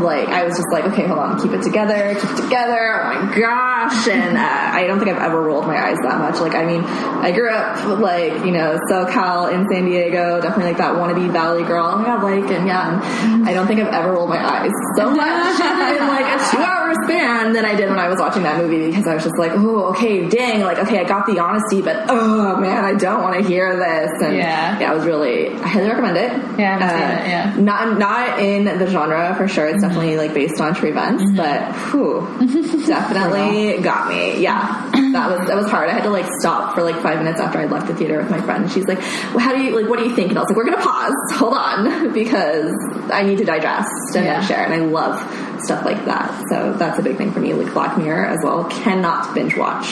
Like, 0.03 0.29
I 0.29 0.45
was 0.45 0.57
just 0.57 0.69
like, 0.73 0.85
okay, 0.85 1.07
hold 1.07 1.19
on, 1.19 1.41
keep 1.41 1.53
it 1.53 1.63
together, 1.63 2.15
keep 2.15 2.31
it 2.31 2.43
together, 2.43 3.03
oh 3.03 3.25
my 3.27 3.39
gosh. 3.39 4.09
And 4.09 4.37
uh, 4.37 4.41
I 4.41 4.87
don't 4.87 4.99
think 4.99 5.11
I've 5.11 5.23
ever 5.23 5.41
rolled 5.43 5.67
my 5.67 5.77
eyes 5.79 5.99
that 6.03 6.19
much. 6.19 6.41
Like, 6.41 6.55
I 6.55 6.65
mean, 6.65 6.83
I 6.85 7.33
grew 7.33 7.51
up, 7.51 7.99
like, 8.01 8.33
you 8.45 8.53
know, 8.53 8.79
SoCal 8.91 9.53
in 9.53 9.67
San 9.71 9.85
Diego, 9.87 10.41
definitely 10.41 10.73
like 10.73 10.79
that 10.79 10.95
wannabe 10.97 11.31
Valley 11.33 11.65
girl. 11.65 11.87
Oh 11.87 11.99
my 11.99 12.05
god, 12.05 12.23
like, 12.23 12.51
and 12.51 12.67
yeah, 12.67 13.03
and 13.03 13.49
I 13.49 13.53
don't 13.55 13.67
think 13.67 13.81
I've 13.81 13.93
ever 13.93 14.13
rolled 14.13 14.29
my 14.31 14.39
eyes 14.45 14.73
so 14.97 15.11
much 15.11 15.61
in 15.61 16.07
like 16.09 16.27
a 16.27 16.51
two 16.51 16.59
hour 16.59 16.95
span 17.05 17.53
than 17.53 17.65
I 17.65 17.75
did 17.75 17.89
when 17.91 17.99
I 17.99 18.09
was 18.09 18.19
watching 18.19 18.43
that 18.45 18.59
movie 18.59 18.87
because 18.89 19.07
I 19.07 19.15
was 19.15 19.25
just 19.25 19.39
like, 19.39 19.53
oh, 19.55 19.91
okay, 19.91 20.29
dang, 20.29 20.63
like, 20.63 20.79
okay, 20.79 21.01
I 21.01 21.05
got 21.05 21.27
the 21.27 21.39
honesty, 21.39 21.81
but 21.83 22.07
oh 22.09 22.57
man, 22.57 22.85
I 22.85 22.95
don't 22.95 23.23
want 23.23 23.37
to 23.41 23.47
hear 23.49 23.77
this. 23.77 24.11
And 24.23 24.37
Yeah. 24.37 24.79
yeah, 24.79 24.91
I 24.93 24.95
was 24.95 25.05
really, 25.05 25.49
I 25.55 25.67
highly 25.69 25.89
recommend 25.89 26.17
it. 26.17 26.33
Yeah, 26.59 26.79
haven't 26.79 27.25
it, 27.25 27.29
yeah. 27.29 27.55
Not, 27.59 27.99
not 27.99 28.39
in 28.41 28.65
the 28.65 28.87
genre 28.89 29.35
for 29.37 29.49
sure. 29.49 29.67
It's 29.67 29.83
definitely 29.89 30.17
like 30.17 30.35
based 30.35 30.61
on 30.61 30.75
true 30.75 30.91
events, 30.91 31.23
mm-hmm. 31.25 31.37
but 31.37 31.75
whew, 31.91 32.87
definitely 32.87 33.83
got 33.83 34.09
me. 34.09 34.41
Yeah, 34.43 34.91
that 35.13 35.31
was 35.31 35.47
that 35.49 35.57
was 35.57 35.67
hard. 35.69 35.89
I 35.89 35.93
had 35.95 36.03
to 36.05 36.11
like 36.11 36.27
stop 36.41 36.75
for 36.75 36.83
like 36.83 36.97
five 37.03 37.19
minutes 37.19 37.41
after 37.41 37.59
I 37.59 37.67
left 37.67 37.87
the 37.87 37.95
theater 37.95 38.19
with 38.19 38.31
my 38.31 38.41
friend. 38.41 38.65
And 38.65 38.73
she's 38.73 38.87
like, 38.87 38.99
well, 38.99 39.39
"How 39.41 39.55
do 39.55 39.63
you 39.63 39.75
like? 39.79 39.89
What 39.89 39.99
do 39.99 40.05
you 40.05 40.15
think?" 40.15 40.31
And 40.31 40.39
I 40.39 40.43
was 40.43 40.51
like, 40.51 40.57
"We're 40.57 40.65
gonna 40.65 40.83
pause. 40.83 41.15
Hold 41.39 41.55
on, 41.55 42.13
because 42.13 42.73
I 43.13 43.23
need 43.23 43.39
to 43.39 43.45
digest 43.45 43.91
and 44.15 44.25
Yeah. 44.25 44.41
then 44.41 44.49
share." 44.49 44.65
And 44.65 44.75
I 44.75 44.79
love 44.79 45.19
stuff 45.65 45.85
like 45.85 46.05
that. 46.05 46.45
So 46.51 46.73
that's 46.75 46.99
a 46.99 47.03
big 47.03 47.17
thing 47.17 47.33
for 47.33 47.41
me. 47.41 47.55
Like 47.55 47.73
Black 47.73 47.97
Mirror 47.99 48.27
as 48.27 48.39
well. 48.43 48.65
Cannot 48.65 49.35
binge 49.35 49.57
watch. 49.57 49.87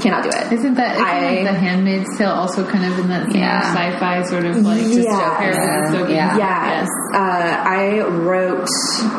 Cannot 0.00 0.22
do 0.24 0.28
it. 0.28 0.52
Isn't 0.52 0.74
that 0.74 0.94
isn't 0.96 1.06
I- 1.06 1.20
like 1.20 1.44
The 1.44 1.52
Handmaid's 1.58 2.18
Tale 2.18 2.30
also 2.30 2.64
kind 2.68 2.84
of 2.84 2.98
in 2.98 3.08
that 3.08 3.32
same 3.32 3.40
Yeah. 3.42 3.60
sci-fi 3.72 4.22
sort 4.24 4.44
of 4.44 4.56
like 4.62 4.80
dystopia? 4.82 5.52
dystopian? 5.52 6.10
Yeah. 6.10 6.36
Yes. 6.36 6.88
Uh, 7.14 7.18
I 7.18 8.00
wrote, 8.02 8.68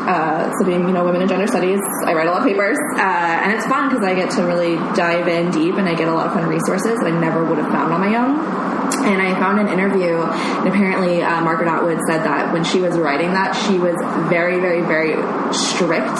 uh, 0.06 0.50
so 0.58 0.64
being, 0.64 0.86
you 0.86 0.94
know, 0.94 1.04
women 1.04 1.20
and 1.22 1.28
gender 1.28 1.46
studies, 1.48 1.80
I 2.06 2.14
write 2.14 2.28
a 2.28 2.30
lot 2.30 2.42
of 2.42 2.46
papers, 2.46 2.78
uh, 2.96 3.00
and 3.00 3.52
it's 3.52 3.66
fun 3.66 3.88
because 3.88 4.04
I 4.04 4.14
get 4.14 4.30
to 4.32 4.42
really 4.44 4.76
dive 4.94 5.26
in 5.26 5.50
deep 5.50 5.76
and 5.76 5.88
I 5.88 5.94
get 5.94 6.08
a 6.08 6.12
lot 6.14 6.26
of 6.28 6.32
fun 6.34 6.46
resources 6.46 6.98
that 7.00 7.06
I 7.06 7.10
never 7.18 7.44
would 7.44 7.58
have 7.58 7.70
found 7.72 7.92
on 7.92 8.00
my 8.00 8.14
own. 8.16 8.77
And 9.04 9.22
I 9.22 9.38
found 9.38 9.60
an 9.60 9.68
interview, 9.68 10.16
and 10.16 10.68
apparently 10.68 11.22
uh, 11.22 11.40
Margaret 11.42 11.68
Atwood 11.68 11.98
said 12.08 12.24
that 12.24 12.52
when 12.52 12.64
she 12.64 12.80
was 12.80 12.98
writing 12.98 13.32
that, 13.32 13.52
she 13.52 13.78
was 13.78 13.96
very, 14.28 14.60
very, 14.60 14.82
very 14.82 15.14
strict 15.52 16.18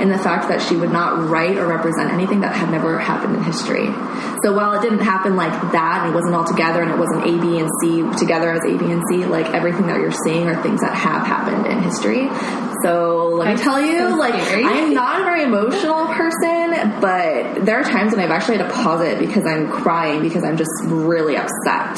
in 0.00 0.08
the 0.08 0.18
fact 0.18 0.48
that 0.48 0.62
she 0.62 0.76
would 0.76 0.90
not 0.90 1.28
write 1.28 1.58
or 1.58 1.66
represent 1.66 2.10
anything 2.10 2.40
that 2.40 2.54
had 2.54 2.70
never 2.70 2.98
happened 2.98 3.36
in 3.36 3.42
history. 3.42 3.86
So 4.42 4.54
while 4.54 4.72
it 4.72 4.82
didn't 4.82 5.04
happen 5.04 5.36
like 5.36 5.52
that, 5.72 6.02
and 6.02 6.12
it 6.12 6.14
wasn't 6.14 6.34
all 6.34 6.46
together, 6.46 6.80
and 6.82 6.90
it 6.90 6.98
wasn't 6.98 7.26
A, 7.26 7.38
B, 7.40 7.58
and 7.58 7.68
C 7.82 8.02
together 8.18 8.50
as 8.50 8.64
A, 8.64 8.78
B, 8.78 8.90
and 8.90 9.02
C, 9.10 9.26
like 9.26 9.46
everything 9.52 9.86
that 9.88 10.00
you're 10.00 10.16
seeing 10.24 10.48
are 10.48 10.60
things 10.62 10.80
that 10.80 10.94
have 10.94 11.26
happened 11.26 11.66
in 11.66 11.82
history. 11.82 12.28
So 12.82 13.28
let 13.34 13.46
That's 13.46 13.60
me 13.60 13.64
tell 13.64 13.80
you, 13.84 13.98
so 14.10 14.16
like. 14.16 14.34
I 14.34 14.72
am 14.78 14.94
not 14.94 15.20
a 15.20 15.24
very 15.24 15.42
emotional 15.44 16.06
person, 16.06 17.00
but 17.00 17.64
there 17.64 17.80
are 17.80 17.84
times 17.84 18.12
when 18.12 18.20
I've 18.24 18.30
actually 18.30 18.58
had 18.58 18.68
to 18.68 18.74
pause 18.74 19.00
it 19.06 19.18
because 19.18 19.44
I'm 19.46 19.70
crying 19.70 20.22
because 20.22 20.44
I'm 20.44 20.56
just 20.56 20.70
really 20.84 21.36
upset 21.36 21.96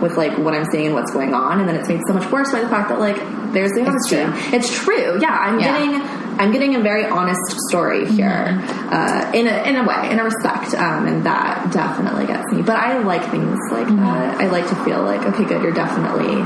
with 0.00 0.16
like 0.16 0.36
what 0.38 0.54
I'm 0.54 0.64
seeing 0.70 0.86
and 0.86 0.94
what's 0.94 1.12
going 1.12 1.34
on, 1.34 1.60
and 1.60 1.68
then 1.68 1.76
it's 1.76 1.88
made 1.88 2.00
so 2.06 2.14
much 2.14 2.30
worse 2.30 2.50
by 2.52 2.60
the 2.60 2.68
fact 2.68 2.88
that 2.90 2.98
like 3.00 3.16
there's 3.52 3.72
the 3.72 3.84
honesty. 3.86 4.16
true. 4.16 4.56
It's 4.56 4.72
true. 4.74 5.18
Yeah, 5.20 5.30
I'm 5.30 5.58
Yeah. 5.60 5.78
getting 5.78 6.02
I'm 6.38 6.52
getting 6.52 6.76
a 6.76 6.80
very 6.80 7.04
honest 7.04 7.40
story 7.68 8.06
here, 8.06 8.28
Mm-hmm. 8.28 8.88
uh, 8.94 9.32
in 9.34 9.46
a 9.48 9.68
in 9.68 9.74
a 9.76 9.84
way, 9.84 10.10
in 10.12 10.20
a 10.20 10.24
respect, 10.24 10.72
um, 10.74 11.06
and 11.06 11.24
that 11.26 11.72
definitely 11.72 12.26
gets 12.26 12.52
me. 12.52 12.62
But 12.62 12.76
I 12.76 12.98
like 12.98 13.22
things 13.30 13.58
like 13.72 13.86
Mm-hmm. 13.88 13.96
that. 14.04 14.40
I 14.40 14.46
like 14.48 14.68
to 14.68 14.76
feel 14.84 15.02
like 15.02 15.22
okay, 15.26 15.44
good, 15.44 15.62
you're 15.62 15.72
definitely. 15.72 16.42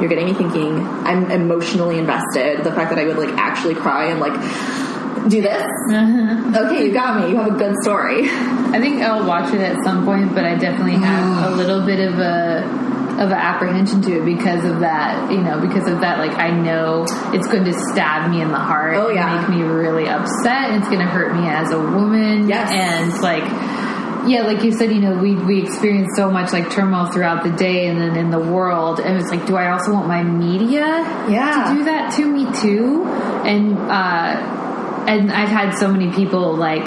You're 0.00 0.08
getting 0.08 0.26
me 0.26 0.34
thinking. 0.34 0.80
I'm 0.80 1.30
emotionally 1.30 1.98
invested. 1.98 2.64
The 2.64 2.72
fact 2.72 2.90
that 2.90 2.98
I 2.98 3.06
would 3.06 3.16
like 3.16 3.34
actually 3.36 3.74
cry 3.74 4.10
and 4.10 4.20
like 4.20 4.34
do 5.28 5.42
this. 5.42 5.62
Mm-hmm. 5.90 6.54
Okay, 6.54 6.86
you 6.86 6.92
got 6.92 7.20
me. 7.20 7.30
You 7.30 7.36
have 7.36 7.54
a 7.54 7.58
good 7.58 7.74
story. 7.82 8.28
I 8.28 8.78
think 8.78 9.02
I'll 9.02 9.26
watch 9.26 9.52
it 9.52 9.60
at 9.60 9.82
some 9.84 10.04
point, 10.04 10.34
but 10.34 10.44
I 10.44 10.54
definitely 10.56 10.96
have 10.96 11.24
mm. 11.24 11.52
a 11.52 11.56
little 11.56 11.84
bit 11.84 12.00
of 12.00 12.18
a 12.18 12.86
of 13.16 13.32
apprehension 13.32 14.02
to 14.02 14.20
it 14.20 14.24
because 14.26 14.64
of 14.64 14.80
that. 14.80 15.32
You 15.32 15.40
know, 15.40 15.60
because 15.60 15.88
of 15.88 16.00
that. 16.00 16.18
Like 16.18 16.38
I 16.38 16.50
know 16.50 17.04
it's 17.32 17.48
going 17.48 17.64
to 17.64 17.72
stab 17.72 18.30
me 18.30 18.40
in 18.40 18.48
the 18.48 18.58
heart. 18.58 18.96
Oh, 18.96 19.08
and 19.08 19.16
yeah. 19.16 19.40
make 19.40 19.48
me 19.48 19.62
really 19.62 20.08
upset. 20.08 20.74
It's 20.74 20.88
going 20.88 21.00
to 21.00 21.06
hurt 21.06 21.34
me 21.34 21.48
as 21.48 21.72
a 21.72 21.80
woman. 21.80 22.48
Yes. 22.48 22.70
and 22.70 23.22
like. 23.22 23.44
Yeah, 24.26 24.42
like 24.42 24.62
you 24.64 24.72
said, 24.72 24.90
you 24.92 25.00
know, 25.00 25.14
we 25.16 25.34
we 25.34 25.62
experience 25.62 26.12
so 26.16 26.30
much 26.30 26.52
like 26.52 26.70
turmoil 26.70 27.06
throughout 27.06 27.44
the 27.44 27.50
day 27.50 27.86
and 27.88 28.00
then 28.00 28.16
in 28.16 28.30
the 28.30 28.40
world, 28.40 28.98
and 29.00 29.16
it's 29.18 29.30
like, 29.30 29.46
do 29.46 29.56
I 29.56 29.70
also 29.70 29.92
want 29.92 30.08
my 30.08 30.22
media 30.22 30.84
Yeah. 31.28 31.68
to 31.70 31.74
do 31.78 31.84
that 31.84 32.12
to 32.16 32.26
me 32.26 32.44
too? 32.60 33.04
And 33.44 33.78
uh, 33.78 34.32
and 35.08 35.30
I've 35.32 35.48
had 35.48 35.74
so 35.78 35.86
many 35.88 36.10
people 36.12 36.54
like 36.56 36.84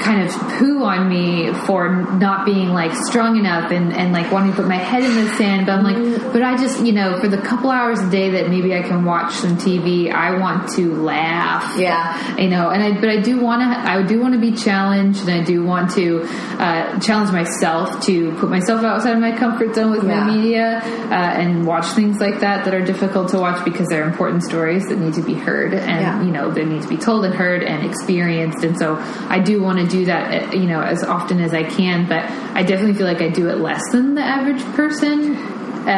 kind 0.00 0.22
of 0.28 0.32
poo 0.58 0.82
on 0.84 1.08
me 1.08 1.52
for 1.66 1.88
not 2.16 2.44
being 2.44 2.68
like 2.70 2.92
strong 2.94 3.38
enough 3.38 3.70
and, 3.70 3.92
and 3.92 4.12
like 4.12 4.30
wanting 4.32 4.50
to 4.52 4.56
put 4.56 4.66
my 4.68 4.76
head 4.76 5.02
in 5.02 5.14
the 5.24 5.28
sand. 5.36 5.66
But 5.66 5.78
I'm 5.78 5.84
like, 5.84 6.32
but 6.32 6.42
I 6.42 6.56
just, 6.56 6.84
you 6.84 6.92
know, 6.92 7.18
for 7.20 7.28
the 7.28 7.38
couple 7.38 7.70
hours 7.70 8.00
a 8.00 8.10
day 8.10 8.30
that 8.30 8.48
maybe 8.50 8.74
I 8.74 8.82
can 8.82 9.04
watch 9.04 9.32
some 9.34 9.56
TV, 9.56 10.12
I 10.12 10.38
want 10.38 10.68
to 10.72 10.94
laugh. 11.02 11.78
Yeah. 11.78 12.36
You 12.36 12.48
know, 12.48 12.70
and 12.70 12.82
I, 12.82 13.00
but 13.00 13.08
I 13.08 13.20
do 13.20 13.40
want 13.40 13.62
to, 13.62 13.78
I 13.90 14.02
do 14.02 14.20
want 14.20 14.34
to 14.34 14.40
be 14.40 14.52
challenged 14.52 15.20
and 15.28 15.30
I 15.30 15.42
do 15.44 15.64
want 15.64 15.90
to, 15.92 16.22
uh, 16.58 16.98
challenge 17.00 17.30
myself 17.32 18.04
to 18.06 18.32
put 18.36 18.50
myself 18.50 18.82
outside 18.84 19.12
of 19.14 19.20
my 19.20 19.36
comfort 19.36 19.74
zone 19.74 19.90
with 19.92 20.04
Yeah. 20.04 20.24
my 20.26 20.34
media, 20.36 20.80
uh, 21.10 21.14
and 21.14 21.66
watch 21.66 21.86
things 21.88 22.20
like 22.20 22.40
that 22.40 22.64
that 22.64 22.74
are 22.74 22.84
difficult 22.84 23.28
to 23.30 23.38
watch 23.38 23.64
because 23.64 23.88
they're 23.88 24.04
important 24.04 24.42
stories 24.42 24.86
that 24.88 24.98
need 24.98 25.14
to 25.14 25.22
be 25.22 25.34
heard 25.34 25.74
and, 25.74 26.00
Yeah. 26.00 26.22
you 26.22 26.30
know, 26.30 26.50
they 26.50 26.64
need 26.64 26.82
to 26.82 26.88
be 26.88 26.96
told 26.96 27.24
and 27.24 27.34
heard 27.34 27.62
and 27.62 27.84
experienced. 27.84 28.64
And 28.64 28.78
so 28.78 28.96
I 29.28 29.38
do 29.38 29.62
want 29.62 29.78
to 29.78 29.83
do 29.84 30.04
that, 30.06 30.52
uh, 30.52 30.56
you 30.56 30.66
know, 30.66 30.80
as 30.80 31.02
often 31.02 31.40
as 31.40 31.54
I 31.54 31.62
can, 31.62 32.08
but 32.08 32.24
I 32.56 32.62
definitely 32.62 32.94
feel 32.94 33.06
like 33.06 33.22
I 33.22 33.28
do 33.28 33.48
it 33.48 33.58
less 33.58 33.82
than 33.92 34.14
the 34.14 34.22
average 34.22 34.62
person. 34.74 35.53
Uh, 35.86 35.90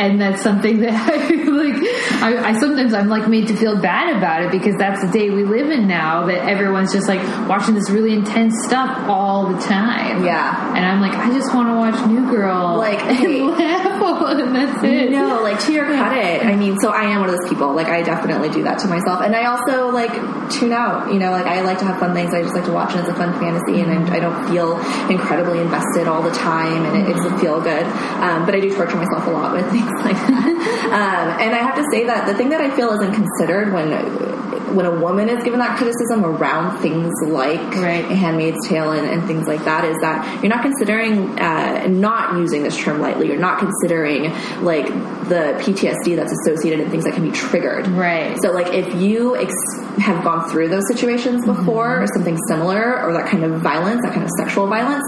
and 0.00 0.20
that's 0.20 0.42
something 0.42 0.80
that 0.84 0.94
I 0.94 1.34
like. 1.44 1.74
I, 2.22 2.50
I 2.50 2.58
sometimes 2.60 2.94
I'm 2.94 3.08
like 3.08 3.28
made 3.28 3.48
to 3.48 3.56
feel 3.56 3.76
bad 3.80 4.16
about 4.16 4.42
it 4.42 4.50
because 4.50 4.74
that's 4.78 5.00
the 5.04 5.10
day 5.10 5.30
we 5.30 5.44
live 5.44 5.70
in 5.70 5.86
now. 5.86 6.26
That 6.26 6.48
everyone's 6.48 6.92
just 6.92 7.08
like 7.08 7.20
watching 7.48 7.74
this 7.74 7.90
really 7.90 8.12
intense 8.14 8.54
stuff 8.64 9.06
all 9.08 9.52
the 9.52 9.60
time. 9.60 10.24
Yeah. 10.24 10.74
and 10.76 10.84
I'm 10.84 11.00
like, 11.00 11.12
I 11.12 11.30
just 11.32 11.54
want 11.54 11.68
to 11.68 11.74
watch 11.74 12.08
New 12.08 12.30
Girl, 12.30 12.76
Like, 12.78 12.98
and 13.04 13.16
hey. 13.16 13.42
laugh, 13.42 13.92
and 14.40 14.54
that's 14.56 14.82
it. 14.84 15.10
No, 15.10 15.40
like 15.42 15.60
to 15.66 15.72
your 15.72 15.86
credit. 15.86 16.44
I 16.46 16.56
mean, 16.56 16.78
so 16.80 16.90
I 16.90 17.02
am 17.04 17.20
one 17.20 17.28
of 17.28 17.36
those 17.38 17.48
people. 17.48 17.74
Like 17.74 17.88
I 17.88 18.02
definitely 18.02 18.48
do 18.50 18.62
that 18.64 18.78
to 18.80 18.88
myself, 18.88 19.20
and 19.22 19.34
I 19.36 19.44
also 19.44 19.90
like 19.90 20.12
tune 20.50 20.72
out. 20.72 21.12
You 21.12 21.18
know, 21.18 21.30
like 21.30 21.46
I 21.46 21.60
like 21.62 21.78
to 21.80 21.84
have 21.84 21.98
fun 22.00 22.14
things. 22.14 22.32
I 22.32 22.42
just 22.42 22.54
like 22.54 22.64
to 22.64 22.72
watch, 22.72 22.92
and 22.92 23.00
it's 23.00 23.08
a 23.10 23.14
fun 23.14 23.38
fantasy, 23.38 23.80
and 23.82 23.90
I, 24.08 24.16
I 24.16 24.20
don't 24.20 24.48
feel 24.48 24.78
incredibly 25.10 25.60
invested 25.60 26.08
all 26.08 26.22
the 26.22 26.30
time, 26.32 26.84
and 26.86 26.96
it, 27.06 27.10
it 27.10 27.14
doesn't 27.16 27.38
feel 27.40 27.60
good. 27.60 27.84
Um, 28.24 28.46
but 28.46 28.54
I 28.54 28.60
do 28.60 28.74
torture 28.74 28.96
myself 28.96 29.26
a 29.26 29.30
lot 29.34 29.52
with 29.54 29.68
things 29.70 29.90
like 30.04 30.16
that. 30.16 30.46
um, 30.92 31.40
and 31.40 31.54
I 31.54 31.58
have 31.58 31.76
to 31.76 31.84
say 31.90 32.04
that 32.06 32.26
the 32.26 32.34
thing 32.34 32.48
that 32.50 32.60
I 32.60 32.74
feel 32.74 32.90
isn't 32.92 33.14
considered 33.14 33.72
when 33.72 33.92
when 34.74 34.86
a 34.86 35.00
woman 35.00 35.28
is 35.28 35.44
given 35.44 35.60
that 35.60 35.76
criticism 35.78 36.24
around 36.24 36.80
things 36.80 37.12
like 37.28 37.60
Right. 37.76 38.04
Handmaid's 38.04 38.66
Tale 38.66 38.90
and, 38.90 39.06
and 39.08 39.24
things 39.24 39.46
like 39.46 39.64
that 39.66 39.84
is 39.84 39.96
that 40.00 40.42
you're 40.42 40.50
not 40.50 40.62
considering 40.62 41.38
uh, 41.38 41.86
not 41.88 42.38
using 42.38 42.64
this 42.64 42.76
term 42.76 43.00
lightly. 43.00 43.28
You're 43.28 43.38
not 43.38 43.60
considering 43.60 44.32
like 44.64 44.86
the 45.28 45.54
PTSD 45.62 46.16
that's 46.16 46.32
associated 46.42 46.80
and 46.80 46.90
things 46.90 47.04
that 47.04 47.14
can 47.14 47.22
be 47.22 47.30
triggered. 47.30 47.86
Right. 47.88 48.36
So 48.42 48.50
like 48.50 48.72
if 48.74 48.92
you 48.96 49.36
ex- 49.36 49.54
have 49.98 50.24
gone 50.24 50.50
through 50.50 50.70
those 50.70 50.88
situations 50.88 51.44
before 51.46 52.02
or 52.02 52.06
something 52.08 52.36
similar 52.48 53.00
or 53.04 53.12
that 53.12 53.28
kind 53.28 53.44
of 53.44 53.60
violence, 53.60 54.02
that 54.02 54.12
kind 54.12 54.24
of 54.24 54.30
sexual 54.36 54.66
violence, 54.66 55.04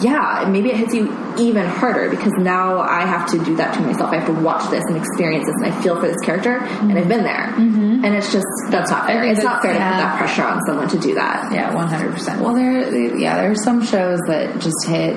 yeah, 0.00 0.46
maybe 0.48 0.70
it 0.70 0.76
hits 0.76 0.94
you 0.94 1.12
even 1.38 1.66
harder 1.66 2.08
because 2.08 2.32
now 2.38 2.80
I 2.80 3.06
have 3.06 3.30
to 3.32 3.38
do 3.44 3.56
that 3.56 3.74
to 3.74 3.80
myself. 3.80 4.12
I 4.12 4.20
have 4.20 4.26
to 4.26 4.40
watch 4.42 4.70
this 4.70 4.84
and 4.86 4.96
experience 4.96 5.46
this 5.46 5.54
and 5.56 5.66
I 5.66 5.82
feel 5.82 5.96
for 6.00 6.06
this 6.06 6.20
character 6.20 6.58
and 6.58 6.98
I've 6.98 7.08
been 7.08 7.24
there. 7.24 7.52
Mm-hmm. 7.56 8.04
And 8.04 8.14
it's 8.14 8.32
just, 8.32 8.46
that's 8.70 8.90
not 8.90 9.06
fair. 9.06 9.22
think 9.22 9.36
It's 9.36 9.44
not 9.44 9.62
fair 9.62 9.72
to 9.72 9.78
put 9.78 9.84
that 9.84 10.18
pressure 10.18 10.44
on 10.44 10.60
someone 10.66 10.88
to 10.88 10.98
do 10.98 11.14
that. 11.14 11.52
Yeah, 11.52 11.74
one 11.74 11.88
hundred 11.88 12.12
percent. 12.12 12.40
Well, 12.40 12.54
there, 12.54 13.16
yeah, 13.18 13.36
there 13.36 13.50
are 13.50 13.56
some 13.56 13.84
shows 13.84 14.20
that 14.26 14.60
just 14.60 14.86
hit, 14.86 15.16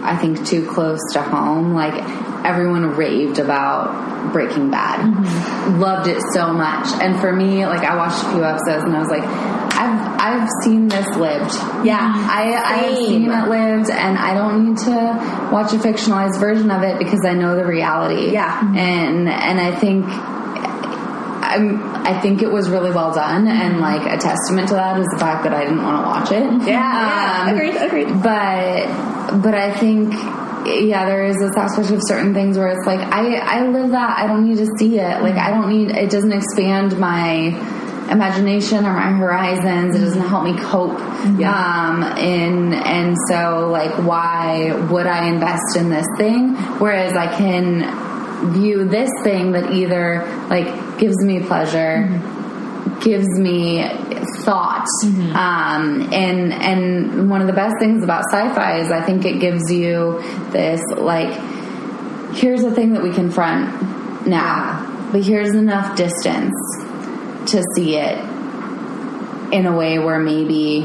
I 0.00 0.16
think, 0.20 0.46
too 0.46 0.66
close 0.66 1.00
to 1.12 1.22
home. 1.22 1.74
Like 1.74 1.94
everyone 2.44 2.96
raved 2.96 3.38
about 3.38 4.32
Breaking 4.32 4.70
Bad, 4.70 5.00
mm-hmm. 5.00 5.80
loved 5.80 6.08
it 6.08 6.20
so 6.32 6.52
much, 6.52 6.86
and 7.02 7.18
for 7.20 7.32
me, 7.32 7.66
like 7.66 7.82
I 7.82 7.96
watched 7.96 8.22
a 8.24 8.30
few 8.30 8.44
episodes 8.44 8.84
and 8.84 8.94
I 8.94 9.00
was 9.00 9.08
like, 9.08 9.67
I've 9.78 10.20
I've 10.20 10.48
seen 10.64 10.88
this 10.88 11.06
lived. 11.16 11.54
Yeah. 11.86 12.00
Mm-hmm. 12.00 12.30
I 12.30 12.42
I've 12.64 12.96
seen 12.96 13.30
it 13.30 13.48
lived, 13.48 13.90
and 13.90 14.18
I 14.18 14.34
don't 14.34 14.68
need 14.68 14.78
to 14.78 15.50
watch 15.52 15.72
a 15.72 15.76
fictionalized 15.76 16.40
version 16.40 16.70
of 16.70 16.82
it 16.82 16.98
because 16.98 17.24
I 17.24 17.34
know 17.34 17.54
the 17.54 17.64
reality. 17.64 18.32
Yeah. 18.32 18.60
Mm-hmm. 18.60 18.76
and 18.76 19.28
and 19.28 19.60
I 19.60 19.74
think. 19.78 20.04
I'm, 21.40 21.80
I 22.04 22.20
think 22.20 22.42
it 22.42 22.52
was 22.52 22.68
really 22.68 22.90
well 22.90 23.14
done, 23.14 23.46
mm-hmm. 23.46 23.62
and 23.62 23.80
like 23.80 24.02
a 24.02 24.18
testament 24.18 24.68
to 24.68 24.74
that 24.74 25.00
is 25.00 25.06
the 25.06 25.18
fact 25.18 25.44
that 25.44 25.54
I 25.54 25.64
didn't 25.64 25.82
want 25.82 25.96
to 25.96 26.06
watch 26.06 26.30
it. 26.32 26.68
Yeah, 26.68 26.74
yeah. 26.74 27.42
Um, 27.42 27.54
agreed, 27.54 27.76
agreed. 27.76 28.22
But 28.22 29.40
but 29.40 29.54
I 29.54 29.72
think 29.72 30.12
yeah, 30.66 31.06
there 31.06 31.24
is 31.24 31.36
this 31.38 31.56
aspect 31.56 31.90
of 31.90 32.00
certain 32.06 32.34
things 32.34 32.58
where 32.58 32.68
it's 32.68 32.86
like 32.86 33.00
I 33.00 33.36
I 33.36 33.66
live 33.66 33.90
that 33.92 34.18
I 34.18 34.26
don't 34.26 34.46
need 34.46 34.58
to 34.58 34.66
see 34.78 34.98
it. 34.98 35.22
Like 35.22 35.36
I 35.36 35.50
don't 35.50 35.70
need 35.70 35.90
it 35.90 36.10
doesn't 36.10 36.32
expand 36.32 36.98
my 36.98 37.56
imagination 38.10 38.84
or 38.84 38.92
my 38.92 39.12
horizons. 39.12 39.96
It 39.96 40.00
doesn't 40.00 40.20
help 40.22 40.44
me 40.44 40.58
cope. 40.58 40.98
Um 41.00 42.02
and 42.02 42.74
and 42.74 43.16
so 43.28 43.68
like 43.70 43.92
why 44.04 44.72
would 44.90 45.06
I 45.06 45.28
invest 45.28 45.76
in 45.76 45.90
this 45.90 46.06
thing 46.16 46.54
whereas 46.78 47.16
I 47.16 47.26
can 47.36 48.52
view 48.52 48.84
this 48.84 49.10
thing 49.22 49.52
that 49.52 49.72
either 49.72 50.24
like 50.48 50.98
gives 50.98 51.22
me 51.24 51.40
pleasure 51.40 52.08
gives 53.00 53.28
me 53.38 53.82
thought 54.44 54.86
um, 55.34 56.12
and 56.12 56.52
and 56.52 57.30
one 57.30 57.40
of 57.40 57.46
the 57.46 57.52
best 57.52 57.76
things 57.78 58.02
about 58.02 58.24
sci-fi 58.30 58.80
is 58.80 58.90
I 58.90 59.02
think 59.02 59.24
it 59.24 59.40
gives 59.40 59.70
you 59.70 60.22
this 60.50 60.82
like 60.96 61.32
here's 62.34 62.62
a 62.62 62.70
thing 62.70 62.92
that 62.94 63.02
we 63.02 63.12
confront 63.12 64.26
now 64.26 65.08
but 65.12 65.22
here's 65.22 65.50
enough 65.54 65.96
distance 65.96 66.54
to 67.50 67.62
see 67.74 67.96
it 67.96 68.18
in 69.52 69.66
a 69.66 69.74
way 69.74 69.98
where 69.98 70.18
maybe 70.18 70.80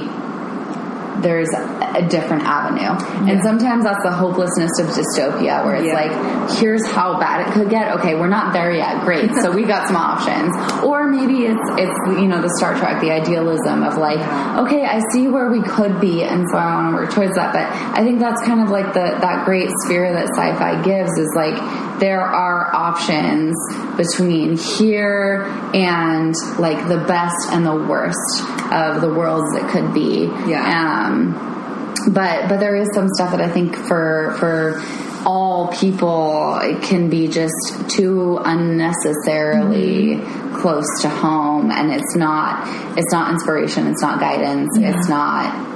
there's 1.22 1.50
a 1.96 2.02
different 2.08 2.44
avenue. 2.44 2.94
And 3.30 3.42
sometimes 3.44 3.84
that's 3.84 4.04
the 4.04 4.12
hopelessness 4.12 4.72
of 4.80 4.88
dystopia 4.88 5.64
where 5.66 5.76
it's 5.76 5.88
Yeah. 5.88 5.94
like, 5.94 6.52
here's 6.58 6.86
how 6.92 7.20
bad 7.20 7.48
it 7.48 7.54
could 7.54 7.70
get. 7.70 7.94
Okay, 8.00 8.16
we're 8.16 8.28
not 8.28 8.54
there 8.54 8.72
yet. 8.72 9.02
Great. 9.06 9.30
So 9.42 9.52
we 9.52 9.64
got 9.64 9.88
some 9.88 9.96
options. 9.98 10.52
Or 10.84 11.08
maybe 11.08 11.46
it's, 11.46 11.62
it's, 11.78 11.98
you 12.20 12.28
know, 12.28 12.42
the 12.42 12.54
Star 12.58 12.76
Trek, 12.76 13.02
the 13.02 13.12
idealism 13.12 13.84
of 13.84 13.98
like, 13.98 14.20
okay, 14.66 14.86
I 14.86 15.02
see 15.12 15.28
where 15.28 15.50
we 15.50 15.62
could 15.62 16.00
be. 16.02 16.24
And 16.24 16.46
so 16.50 16.58
I 16.58 16.74
want 16.74 16.96
to 16.96 17.02
work 17.02 17.14
towards 17.14 17.36
that. 17.36 17.54
But 17.54 17.68
I 17.98 18.04
think 18.04 18.20
that's 18.20 18.42
kind 18.44 18.62
of 18.62 18.70
like 18.70 18.94
the, 18.94 19.18
that 19.22 19.46
great 19.46 19.70
sphere 19.86 20.12
that 20.14 20.28
sci-fi 20.36 20.82
gives 20.84 21.12
is 21.18 21.32
like, 21.36 22.00
there 22.00 22.22
are 22.22 22.74
options 22.76 23.56
between 23.96 24.58
here 24.58 25.44
and 25.74 26.34
like 26.58 26.88
the 26.88 26.98
best 27.08 27.52
and 27.52 27.66
the 27.66 27.76
worst 27.76 28.42
of 28.72 29.02
the 29.02 29.14
worlds 29.14 29.54
that 29.54 29.70
could 29.72 29.94
be. 29.94 30.26
Yeah. 30.48 30.64
Um, 31.08 31.53
but 32.12 32.50
but 32.50 32.60
there 32.60 32.76
is 32.76 32.90
some 32.94 33.08
stuff 33.16 33.32
that 33.32 33.42
I 33.42 33.50
think 33.50 33.76
for 33.76 34.36
for 34.40 34.82
all 35.26 35.68
people 35.74 36.58
it 36.62 36.82
can 36.84 37.10
be 37.10 37.28
just 37.28 37.54
too 37.90 38.40
unnecessarily 38.44 40.20
close 40.56 40.86
to 41.02 41.10
home, 41.10 41.72
and 41.72 41.92
it's 41.92 42.16
not 42.16 42.68
it's 42.98 43.12
not 43.12 43.32
inspiration, 43.32 43.88
it's 43.88 44.02
not 44.02 44.20
guidance, 44.20 44.70
it's 44.78 45.08
not 45.10 45.72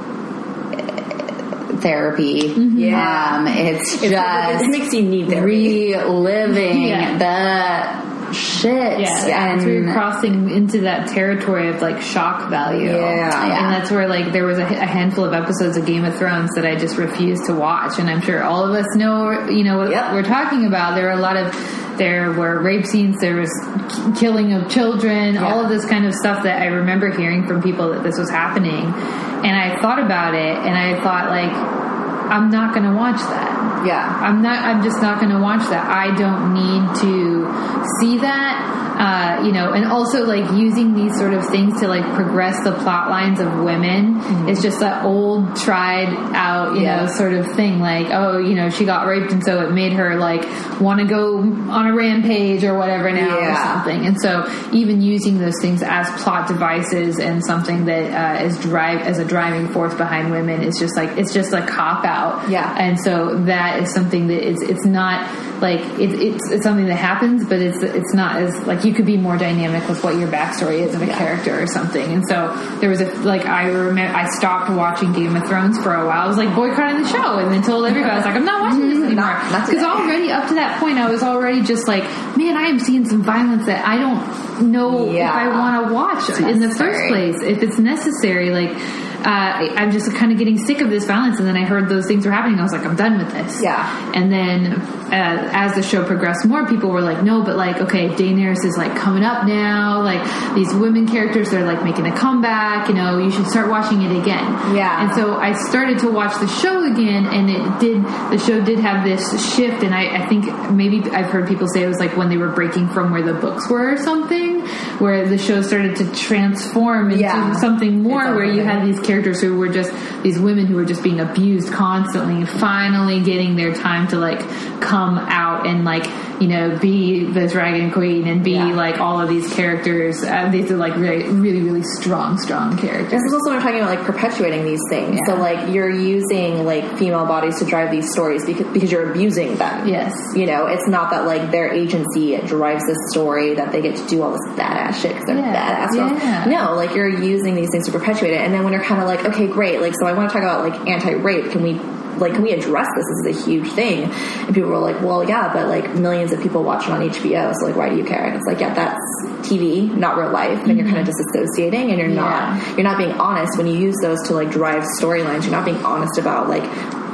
therapy. 1.82 2.54
Yeah. 2.56 3.38
Um, 3.38 3.48
it's 3.48 4.02
It, 4.02 4.10
just 4.12 4.64
it 4.64 4.70
makes 4.70 4.94
you 4.94 5.04
need 5.04 5.30
therapy. 5.30 5.94
reliving 5.94 6.84
Yeah. 6.84 7.18
the 7.18 8.07
shit. 8.34 9.00
Yeah, 9.00 9.52
and 9.54 9.62
so 9.62 9.68
you're 9.68 9.92
crossing 9.94 10.50
into 10.50 10.82
that 10.82 11.10
territory 11.10 11.70
of 11.70 11.82
like 11.82 12.02
shock 12.02 12.50
value. 12.50 12.92
Yeah. 12.92 13.44
and 13.64 13.74
that's 13.74 13.92
where 13.92 14.08
like 14.08 14.32
there 14.32 14.46
was 14.46 14.58
a, 14.60 14.64
a 14.64 14.86
handful 14.86 15.24
of 15.26 15.34
episodes 15.34 15.78
of 15.78 15.86
Game 15.86 16.06
of 16.06 16.16
Thrones 16.18 16.54
that 16.56 16.66
I 16.66 16.76
just 16.76 16.98
refused 16.98 17.46
to 17.48 17.54
watch, 17.54 18.00
and 18.00 18.10
I'm 18.10 18.22
sure 18.22 18.44
all 18.44 18.64
of 18.64 18.74
us 18.76 18.96
know, 18.96 19.48
you 19.50 19.64
know, 19.64 19.78
what 19.78 19.92
Yep. 19.92 20.14
we're 20.14 20.24
talking 20.24 20.66
about. 20.66 20.96
There 20.96 21.08
are 21.10 21.18
a 21.18 21.22
lot 21.22 21.38
of 21.38 21.54
there 21.98 22.32
were 22.32 22.62
rape 22.62 22.86
scenes, 22.86 23.20
there 23.20 23.36
was 23.36 23.50
k- 23.90 24.20
killing 24.20 24.54
of 24.54 24.70
children, 24.70 25.38
all 25.38 25.64
of 25.64 25.70
this 25.70 25.84
kind 25.86 26.06
of 26.06 26.14
stuff 26.14 26.44
that 26.44 26.62
I 26.62 26.68
remember 26.68 27.10
hearing 27.16 27.48
from 27.48 27.62
people 27.64 27.90
that 27.94 28.04
this 28.04 28.18
was 28.20 28.30
happening, 28.30 28.86
and 28.86 29.56
I 29.56 29.80
thought 29.82 29.98
about 30.00 30.36
it, 30.36 30.56
and 30.58 30.78
I 30.78 31.02
thought 31.02 31.30
like, 31.30 31.97
I'm 32.30 32.50
not 32.50 32.74
going 32.74 32.90
to 32.90 32.96
watch 32.96 33.20
that. 33.20 33.86
Yeah. 33.86 34.20
I'm 34.22 34.42
not. 34.42 34.64
I'm 34.64 34.84
just 34.84 35.02
not 35.02 35.20
going 35.20 35.32
to 35.32 35.40
watch 35.40 35.68
that. 35.70 35.86
I 35.88 36.16
don't 36.16 36.54
need 36.54 36.96
to 37.02 37.90
see 38.00 38.18
that. 38.20 38.84
Uh, 38.98 39.46
you 39.46 39.52
know, 39.52 39.74
and 39.74 39.86
also 39.86 40.26
like 40.26 40.50
using 40.58 40.96
these 40.96 41.16
sort 41.20 41.32
of 41.32 41.48
things 41.50 41.80
to 41.80 41.88
like 41.88 42.04
progress 42.16 42.64
the 42.64 42.72
plot 42.72 43.10
lines 43.12 43.40
of 43.40 43.60
women 43.64 44.18
is 44.50 44.60
just 44.60 44.80
that 44.80 45.06
old, 45.06 45.56
tried 45.56 46.08
out, 46.34 46.76
you 46.76 46.82
Yeah. 46.82 47.02
know, 47.06 47.08
sort 47.12 47.34
of 47.34 47.46
thing. 47.56 47.80
Like, 47.80 48.08
oh, 48.10 48.40
you 48.40 48.56
know, 48.56 48.72
she 48.72 48.86
got 48.86 49.06
raped, 49.06 49.32
and 49.32 49.44
so 49.46 49.62
it 49.62 49.72
made 49.72 49.94
her 49.94 50.16
like 50.18 50.42
want 50.82 51.00
to 51.00 51.06
go 51.06 51.38
on 51.38 51.86
a 51.86 51.94
rampage 51.96 52.64
or 52.64 52.76
whatever 52.76 53.12
now 53.12 53.38
Yeah. 53.40 53.52
or 53.52 53.56
something. 53.76 54.06
And 54.08 54.20
so 54.20 54.50
even 54.74 55.00
using 55.00 55.38
those 55.38 55.62
things 55.62 55.84
as 55.84 56.10
plot 56.24 56.48
devices 56.48 57.20
and 57.20 57.46
something 57.46 57.86
that 57.86 58.42
uh, 58.42 58.46
is 58.46 58.58
drive 58.60 59.02
as 59.02 59.20
a 59.20 59.26
driving 59.26 59.68
force 59.68 59.94
behind 59.94 60.32
women 60.32 60.64
is 60.64 60.76
just 60.80 60.98
like 60.98 61.20
it's 61.20 61.34
just 61.36 61.54
a 61.54 61.62
cop 61.68 62.04
out. 62.04 62.17
Yeah. 62.50 62.76
And 62.78 63.00
so 63.00 63.44
that 63.46 63.82
is 63.84 63.94
something 63.94 64.28
that 64.28 64.48
it's 64.48 64.62
it's 64.62 64.86
not 64.86 65.28
like 65.62 65.80
it, 66.00 66.12
it's 66.14 66.52
it's 66.52 66.64
something 66.64 66.86
that 66.86 66.96
happens, 66.96 67.46
but 67.48 67.60
it's 67.60 67.82
it's 67.82 68.14
not 68.14 68.36
as 68.38 68.56
like 68.68 68.86
you 68.86 68.94
could 68.94 69.06
be 69.06 69.18
more 69.18 69.38
dynamic 69.38 69.88
with 69.88 70.04
what 70.04 70.16
your 70.16 70.28
backstory 70.28 70.80
is 70.86 70.94
of 70.96 71.02
a 71.02 71.08
character 71.08 71.62
or 71.62 71.68
something. 71.68 72.12
And 72.14 72.24
so 72.28 72.54
there 72.80 72.90
was 72.90 73.02
a 73.02 73.06
like 73.24 73.46
I 73.46 73.70
remember 73.70 74.16
I 74.16 74.30
stopped 74.30 74.70
watching 74.72 75.14
Game 75.14 75.36
of 75.36 75.48
Thrones 75.48 75.78
for 75.82 75.94
a 75.94 76.06
while. 76.06 76.22
I 76.22 76.28
was 76.28 76.38
like 76.38 76.54
boycotting 76.56 77.02
the 77.02 77.10
show 77.10 77.40
and 77.40 77.52
then 77.52 77.64
told 77.64 77.86
everybody 77.86 78.12
I 78.12 78.18
was 78.18 78.26
like 78.26 78.36
I'm 78.36 78.46
not 78.46 78.62
watching 78.62 78.88
this 78.90 78.98
mm-hmm. 78.98 79.06
anymore 79.06 79.26
Not- 79.26 79.52
not 79.52 79.68
because 79.68 79.84
already 79.84 80.32
up 80.32 80.48
to 80.50 80.56
that 80.56 80.80
point 80.80 80.98
I 80.98 81.10
was 81.10 81.24
already 81.24 81.62
just 81.64 81.88
like 81.88 82.04
man 82.38 82.56
I 82.56 82.68
am 82.68 82.80
seeing 82.80 83.06
some 83.08 83.24
violence 83.24 83.66
that 83.66 83.86
I 83.86 83.98
don't 83.98 84.72
know 84.72 85.12
Yeah. 85.12 85.30
if 85.30 85.34
I 85.34 85.60
want 85.60 85.88
to 85.88 85.94
watch 85.94 86.30
in 86.40 86.60
the 86.60 86.74
first 86.74 87.08
place 87.10 87.36
if 87.42 87.64
it's 87.64 87.78
necessary 87.80 88.52
like. 88.52 88.78
Uh, 89.26 89.74
I'm 89.76 89.92
just 89.92 90.12
kind 90.16 90.32
of 90.32 90.38
getting 90.38 90.58
sick 90.58 90.80
of 90.82 90.90
this 90.90 91.06
violence, 91.06 91.40
and 91.40 91.48
then 91.48 91.58
I 91.58 91.66
heard 91.66 91.90
those 91.90 92.06
things 92.08 92.26
were 92.26 92.32
happening. 92.32 92.60
I 92.60 92.64
was 92.64 92.72
like, 92.72 92.86
I'm 92.86 92.96
done 92.96 93.18
with 93.18 93.32
this. 93.32 93.62
Yeah. 93.62 94.12
And 94.14 94.32
then 94.32 94.74
uh, 94.74 95.50
as 95.54 95.74
the 95.76 95.82
show 95.84 96.06
progressed 96.06 96.46
more, 96.46 96.66
people 96.68 96.90
were 96.90 97.02
like, 97.02 97.24
no, 97.24 97.44
but 97.44 97.56
like, 97.58 97.78
okay, 97.78 98.10
Daenerys 98.10 98.64
is 98.64 98.78
like 98.78 98.96
coming 98.96 99.24
up 99.24 99.46
now. 99.46 100.02
Like 100.02 100.24
these 100.56 100.74
women 100.74 101.08
characters, 101.08 101.50
they're 101.52 101.66
like 101.66 101.84
making 101.84 102.06
a 102.06 102.16
comeback. 102.16 102.88
You 102.88 102.94
know, 102.96 103.18
you 103.18 103.32
should 103.32 103.48
start 103.48 103.70
watching 103.70 104.02
it 104.02 104.12
again. 104.22 104.76
Yeah. 104.76 105.06
And 105.06 105.16
so 105.16 105.36
I 105.36 105.54
started 105.54 106.00
to 106.00 106.12
watch 106.12 106.40
the 106.40 106.48
show 106.48 106.84
again, 106.92 107.26
and 107.26 107.50
it 107.50 107.80
did. 107.80 108.04
The 108.32 108.38
show 108.38 108.64
did 108.64 108.80
have 108.80 109.04
this 109.04 109.56
shift, 109.56 109.84
and 109.84 109.94
I, 109.94 110.24
I 110.24 110.28
think 110.30 110.46
maybe 110.72 111.02
I've 111.12 111.32
heard 111.32 111.48
people 111.48 111.68
say 111.68 111.84
it 111.84 111.88
was 111.88 112.00
like 112.00 112.16
when 112.16 112.30
they 112.30 112.38
were 112.38 112.50
breaking 112.52 112.90
from 112.90 113.12
where 113.12 113.24
the 113.24 113.34
books 113.34 113.70
were 113.70 113.94
or 113.94 113.98
something, 113.98 114.62
where 115.00 115.28
the 115.28 115.38
show 115.38 115.62
started 115.62 115.96
to 115.98 116.16
transform 116.16 117.10
into 117.12 117.24
Yeah. 117.24 117.54
something 117.54 118.04
more, 118.04 118.36
where 118.36 118.46
you 118.46 118.62
had 118.64 118.86
these 118.86 119.00
characters 119.08 119.42
who 119.42 119.58
were 119.58 119.70
just 119.70 119.92
these 120.24 120.38
women 120.40 120.66
who 120.68 120.76
were 120.76 120.86
just 120.86 121.02
being 121.04 121.20
abused 121.20 121.72
constantly, 121.72 122.46
finally 122.46 123.22
getting 123.22 123.56
their 123.56 123.74
time 123.74 124.08
to 124.10 124.18
like 124.18 124.40
come 124.82 125.18
out 125.18 125.66
and 125.66 125.84
like 125.86 126.06
you 126.40 126.48
know 126.48 126.78
be 126.78 127.26
the 127.26 127.48
dragon 127.48 127.90
queen 127.92 128.28
and 128.28 128.44
be 128.44 128.52
Yeah. 128.52 128.66
like 128.76 129.00
all 129.00 129.20
of 129.20 129.28
these 129.30 129.52
characters. 129.54 130.24
Uh, 130.24 130.50
these 130.52 130.70
are 130.72 130.78
like 130.78 130.96
really, 130.96 131.24
really, 131.28 131.62
really 131.62 131.84
strong, 131.84 132.38
strong 132.38 132.78
characters. 132.78 133.10
This 133.12 133.24
is 133.24 133.34
also 133.34 133.50
when 133.50 133.58
we're 133.58 133.64
talking 133.64 133.80
about 133.82 133.96
like 133.98 134.06
perpetuating 134.06 134.64
these 134.66 134.82
things. 134.90 135.20
So 135.26 135.36
like 135.36 135.74
you're 135.74 135.90
using 135.90 136.66
like 136.66 136.98
female 136.98 137.26
bodies 137.26 137.58
to 137.60 137.66
drive 137.66 137.90
these 137.92 138.12
stories 138.12 138.46
because 138.46 138.68
because 138.74 138.92
you're 138.92 139.10
abusing 139.12 139.56
them. 139.56 139.88
Yes. 139.88 140.14
You 140.36 140.46
know, 140.46 140.68
it's 140.68 140.88
not 140.88 141.10
that 141.12 141.26
like 141.26 141.50
their 141.52 141.72
agency 141.74 142.38
drives 142.46 142.86
this 142.86 142.98
story 143.12 143.56
that 143.56 143.72
they 143.72 143.82
get 143.82 143.96
to 143.96 144.08
do 144.08 144.22
all 144.22 144.32
this 144.32 144.46
badass 144.60 145.02
shit 145.02 145.12
because 145.14 145.26
they're 145.26 145.38
Yeah. 145.38 145.88
badass. 145.88 145.96
Yeah. 145.96 146.46
No, 146.46 146.76
like 146.76 146.94
you're 146.94 147.10
using 147.10 147.56
these 147.56 147.70
things 147.72 147.86
to 147.88 147.92
perpetuate 147.92 148.34
it, 148.34 148.42
and 148.42 148.54
then 148.54 148.64
when 148.64 148.74
you're 148.74 148.84
kind 148.98 149.02
of 149.02 149.08
like, 149.08 149.26
okay, 149.34 149.48
great. 149.48 149.82
Like, 149.82 149.94
so 150.00 150.06
I 150.06 150.14
want 150.14 150.30
to 150.30 150.34
talk 150.34 150.44
about 150.44 150.68
like 150.68 150.88
anti-rape. 150.88 151.52
Can 151.52 151.62
we? 151.64 151.80
Like, 152.18 152.34
can 152.34 152.42
we 152.42 152.52
address 152.52 152.88
this? 152.96 153.06
This 153.06 153.36
is 153.36 153.46
a 153.46 153.46
huge 153.48 153.70
thing. 153.74 154.06
And 154.06 154.56
people 154.56 154.72
were 154.72 154.80
like, 154.80 155.00
well, 155.02 155.24
yeah, 155.24 155.54
but 155.54 155.68
like 155.68 155.94
millions 155.94 156.34
of 156.34 156.42
people 156.42 156.64
watch 156.64 156.86
it 156.86 156.90
on 156.90 157.08
HBO, 157.08 157.54
so 157.54 157.68
like, 157.68 157.76
why 157.76 157.90
do 157.90 157.96
you 157.96 158.04
care? 158.04 158.26
And 158.26 158.36
it's 158.36 158.46
like, 158.48 158.60
yeah, 158.60 158.74
that's 158.74 159.00
TV, 159.48 159.96
not 159.96 160.18
real 160.18 160.32
life. 160.32 160.66
And 160.66 160.80
you're 160.80 160.88
kind 160.88 160.98
of 160.98 161.14
mm-hmm. 161.14 161.38
disassociating 161.38 161.92
and 161.92 162.00
you're 162.00 162.10
Yeah. 162.10 162.58
not, 162.60 162.76
you're 162.76 162.84
not 162.84 162.98
being 162.98 163.12
honest 163.12 163.56
when 163.56 163.68
you 163.68 163.78
use 163.78 163.96
those 164.02 164.20
to 164.30 164.34
like 164.34 164.50
drive 164.50 164.82
storylines. 165.00 165.44
You're 165.44 165.52
not 165.52 165.66
being 165.66 165.86
honest 165.86 166.18
about 166.18 166.50
like 166.50 166.64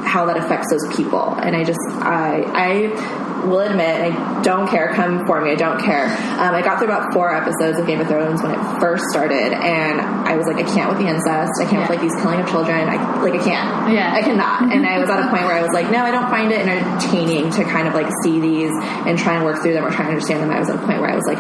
how 0.06 0.26
that 0.28 0.38
affects 0.38 0.70
those 0.70 0.96
people. 0.96 1.34
And 1.36 1.54
I 1.54 1.66
just, 1.66 1.82
I, 2.00 2.44
I 2.54 3.23
will 3.48 3.60
admit, 3.62 4.12
I 4.14 4.42
don't 4.42 4.68
care. 4.68 4.94
Come 4.94 5.26
for 5.26 5.42
me. 5.42 5.52
I 5.52 5.56
don't 5.56 5.80
care. 5.82 6.06
Um, 6.06 6.56
I 6.56 6.62
got 6.62 6.80
through 6.80 6.88
about 6.88 7.14
four 7.14 7.34
episodes 7.34 7.80
of 7.80 7.86
Game 7.88 8.00
of 8.02 8.08
Thrones 8.08 8.42
when 8.42 8.52
it 8.52 8.80
first 8.80 9.06
started, 9.12 9.54
and 9.54 10.02
I 10.02 10.36
was 10.36 10.48
like, 10.48 10.58
I 10.58 10.64
can't 10.64 10.90
with 10.90 11.00
the 11.00 11.08
incest. 11.08 11.52
I 11.62 11.66
can't 11.70 11.82
with 11.82 11.90
like 11.90 12.02
these 12.02 12.16
killing 12.22 12.40
of 12.40 12.48
children. 12.50 12.78
I 12.78 12.96
like, 12.96 13.34
I 13.34 13.44
can't. 13.44 13.94
Yeah. 13.94 14.14
I 14.14 14.22
cannot. 14.22 14.64
And 14.74 14.86
I 14.88 14.98
was 15.00 15.10
at 15.10 15.20
a 15.20 15.30
point 15.30 15.44
where 15.44 15.54
I 15.56 15.62
was 15.62 15.72
like, 15.72 15.92
no, 15.92 16.00
I 16.04 16.10
don't 16.12 16.30
find 16.30 16.52
it 16.52 16.66
entertaining 16.66 17.52
to 17.52 17.64
kind 17.64 17.88
of 17.88 17.94
like 17.94 18.08
see 18.24 18.40
these 18.40 18.72
and 19.06 19.18
try 19.20 19.36
and 19.36 19.46
work 19.46 19.62
through 19.62 19.74
them 19.74 19.86
or 19.86 19.92
try 19.92 20.06
and 20.06 20.10
understand 20.10 20.42
them. 20.42 20.50
I 20.52 20.60
was 20.60 20.70
at 20.70 20.76
a 20.76 20.86
point 20.86 21.00
where 21.00 21.12
I 21.12 21.16
was 21.16 21.26
like, 21.28 21.38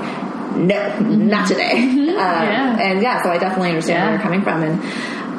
no, 0.55 0.99
not 0.99 1.47
today. 1.47 1.99
Um, 2.13 2.19
Yeah. 2.19 2.77
And 2.79 3.01
yeah, 3.01 3.23
so 3.23 3.31
I 3.31 3.39
definitely 3.39 3.69
understand 3.69 3.97
Yeah. 3.97 4.03
where 4.05 4.13
you're 4.13 4.21
coming 4.21 4.41
from. 4.43 4.61
And 4.61 4.83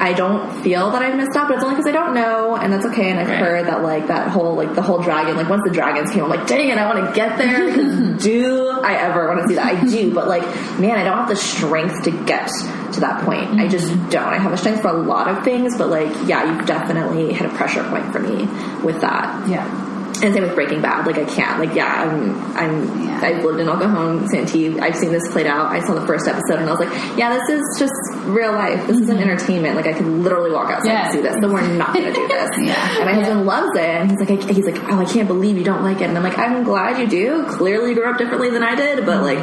I 0.01 0.13
don't 0.13 0.63
feel 0.63 0.91
that 0.91 1.03
I've 1.03 1.17
missed 1.17 1.37
out, 1.37 1.49
but 1.49 1.57
it's 1.57 1.65
only 1.65 1.77
because 1.77 1.89
I 1.89 1.93
don't 1.93 2.15
know, 2.15 2.57
and 2.57 2.73
that's 2.73 2.87
okay. 2.87 3.11
And 3.11 3.21
I've 3.21 3.29
Right. 3.29 3.39
heard 3.39 3.67
that 3.67 3.83
like 3.83 4.09
that 4.09 4.29
whole 4.29 4.55
like 4.55 4.75
the 4.75 4.83
whole 4.83 4.99
dragon, 4.99 5.37
like 5.37 5.49
once 5.49 5.63
the 5.65 5.73
dragons 5.73 6.11
came, 6.11 6.25
I'm 6.25 6.31
like, 6.31 6.47
dang 6.47 6.69
it, 6.69 6.79
I 6.79 6.87
want 6.93 7.09
to 7.09 7.15
get 7.15 7.39
there. 7.39 8.17
do 8.19 8.69
I 8.69 8.95
ever 8.95 9.29
want 9.29 9.43
to 9.43 9.49
see 9.49 9.55
that? 9.55 9.75
I 9.75 9.85
do, 9.85 10.13
but 10.15 10.29
like, 10.29 10.43
man, 10.79 10.99
I 10.99 11.05
don't 11.05 11.19
have 11.19 11.29
the 11.29 11.37
strength 11.37 12.05
to 12.05 12.11
get 12.11 12.51
to 12.93 13.01
that 13.01 13.25
point. 13.25 13.61
I 13.61 13.69
just 13.69 13.89
mm-hmm. 13.89 14.11
don't. 14.11 14.25
I 14.25 14.39
have 14.39 14.53
a 14.53 14.57
strength 14.57 14.83
for 14.83 14.89
a 14.89 14.93
lot 14.99 15.29
of 15.29 15.45
things, 15.45 15.77
but 15.77 15.89
like, 15.89 16.13
yeah, 16.27 16.45
you've 16.45 16.67
definitely 16.67 17.33
hit 17.33 17.47
a 17.47 17.55
pressure 17.55 17.83
point 17.85 18.13
for 18.13 18.21
me 18.21 18.47
with 18.83 19.01
that. 19.01 19.49
Yeah. 19.49 19.84
And 20.22 20.33
same 20.33 20.42
with 20.44 20.55
Breaking 20.55 20.81
Bad. 20.81 21.07
Like 21.07 21.18
I 21.18 21.24
can't. 21.24 21.59
Like 21.59 21.74
yeah, 21.74 22.03
I'm. 22.03 22.57
I'm. 22.57 23.05
Yeah. 23.05 23.20
I've 23.22 23.44
lived 23.44 23.61
in 23.61 23.68
El 23.68 23.79
Cajon, 23.79 24.29
Santee. 24.29 24.79
I've 24.79 24.96
seen 24.96 25.12
this 25.12 25.31
played 25.33 25.46
out. 25.46 25.66
I 25.66 25.81
saw 25.81 25.94
the 25.94 26.07
first 26.07 26.29
episode, 26.29 26.59
and 26.61 26.68
I 26.68 26.72
was 26.72 26.81
like, 26.81 27.18
yeah, 27.18 27.37
this 27.37 27.48
is 27.48 27.62
just 27.79 27.92
real 28.27 28.53
life. 28.53 28.87
This 28.87 28.98
isn't 29.00 29.16
mm-hmm. 29.16 29.29
entertainment. 29.29 29.77
Like 29.77 29.87
I 29.87 29.92
could 29.92 30.07
literally 30.07 30.53
walk 30.53 30.70
outside 30.70 30.90
Yeah. 30.90 31.05
and 31.05 31.12
see 31.14 31.20
this. 31.20 31.35
So 31.40 31.53
we're 31.53 31.66
not 31.66 31.94
going 31.94 32.07
to 32.07 32.12
do 32.12 32.29
this. 32.29 32.50
Yeah. 32.64 32.96
And 32.96 33.05
my 33.05 33.14
husband 33.14 33.46
loves 33.46 33.77
it, 33.77 33.85
and 33.85 34.11
he's 34.11 34.20
like, 34.20 34.31
I, 34.31 34.53
he's 34.53 34.64
like, 34.64 34.83
oh, 34.85 34.98
I 34.98 35.05
can't 35.05 35.29
believe 35.29 35.59
you 35.59 35.64
don't 35.64 35.83
like 35.83 36.00
it. 36.00 36.05
And 36.05 36.16
I'm 36.16 36.22
like, 36.22 36.38
I'm 36.38 36.64
glad 36.64 36.98
you 36.98 37.07
do. 37.07 37.46
Clearly, 37.46 37.90
you 37.90 37.94
grew 37.96 38.11
up 38.11 38.16
differently 38.16 38.50
than 38.50 38.62
I 38.62 38.74
did, 38.74 39.05
but 39.05 39.22
like. 39.22 39.38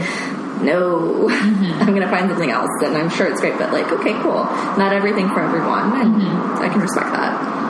No, 0.61 1.27
mm-hmm. 1.27 1.63
I'm 1.81 1.93
gonna 1.95 2.07
find 2.07 2.29
something 2.29 2.51
else, 2.51 2.69
and 2.83 2.95
I'm 2.95 3.09
sure 3.09 3.25
it's 3.25 3.41
great. 3.41 3.57
But 3.57 3.73
like, 3.73 3.91
okay, 3.91 4.13
cool. 4.21 4.43
Not 4.77 4.93
everything 4.93 5.27
for 5.29 5.39
everyone, 5.39 5.99
and 5.99 6.21
mm-hmm. 6.21 6.61
I 6.61 6.69
can 6.69 6.79
respect 6.79 7.11
that. 7.13 7.60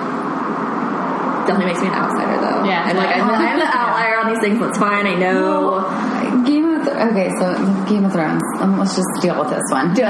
Definitely 1.51 1.73
makes 1.73 1.81
me 1.81 1.87
an 1.87 1.93
outsider, 1.93 2.39
though. 2.41 2.63
Yeah. 2.63 2.83
I'm 2.87 2.95
like, 2.95 3.15
I'm, 3.15 3.29
I'm 3.29 3.59
the 3.59 3.65
outlier 3.75 4.19
on 4.19 4.29
these 4.31 4.39
things. 4.39 4.59
That's 4.59 4.77
fine. 4.77 5.05
I 5.07 5.15
know. 5.15 5.81
Game 6.45 6.65
of 6.65 6.85
Th- 6.85 6.95
okay, 7.11 7.29
so 7.37 7.53
Game 7.89 8.05
of 8.05 8.13
Thrones. 8.13 8.41
Um, 8.59 8.79
let's 8.79 8.95
just 8.95 9.07
deal 9.21 9.37
with 9.39 9.49
this 9.49 9.63
one. 9.69 9.93
Do 9.93 10.01
it. 10.05 10.07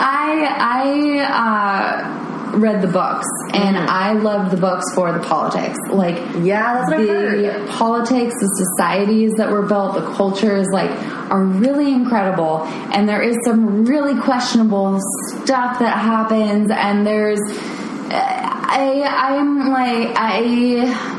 I 0.00 0.56
I 0.58 2.52
uh, 2.52 2.58
read 2.58 2.80
the 2.82 2.88
books 2.88 3.26
and 3.52 3.76
I 3.76 4.12
love 4.14 4.50
the 4.50 4.56
books 4.56 4.84
for 4.94 5.12
the 5.12 5.20
politics, 5.20 5.76
like 5.90 6.16
Yeah, 6.42 6.74
that's 6.74 6.90
what 6.90 7.06
the 7.06 7.66
politics, 7.70 8.34
the 8.40 8.66
societies 8.76 9.32
that 9.36 9.50
were 9.50 9.62
built, 9.66 9.94
the 9.94 10.10
cultures, 10.14 10.66
like 10.72 10.90
are 11.30 11.44
really 11.44 11.92
incredible. 11.92 12.62
And 12.92 13.08
there 13.08 13.22
is 13.22 13.36
some 13.44 13.84
really 13.84 14.18
questionable 14.20 14.98
stuff 15.42 15.78
that 15.78 15.98
happens, 15.98 16.70
and 16.70 17.06
there's 17.06 17.40
I 18.68 19.02
I'm 19.04 19.70
like 19.70 20.14
I. 20.16 21.16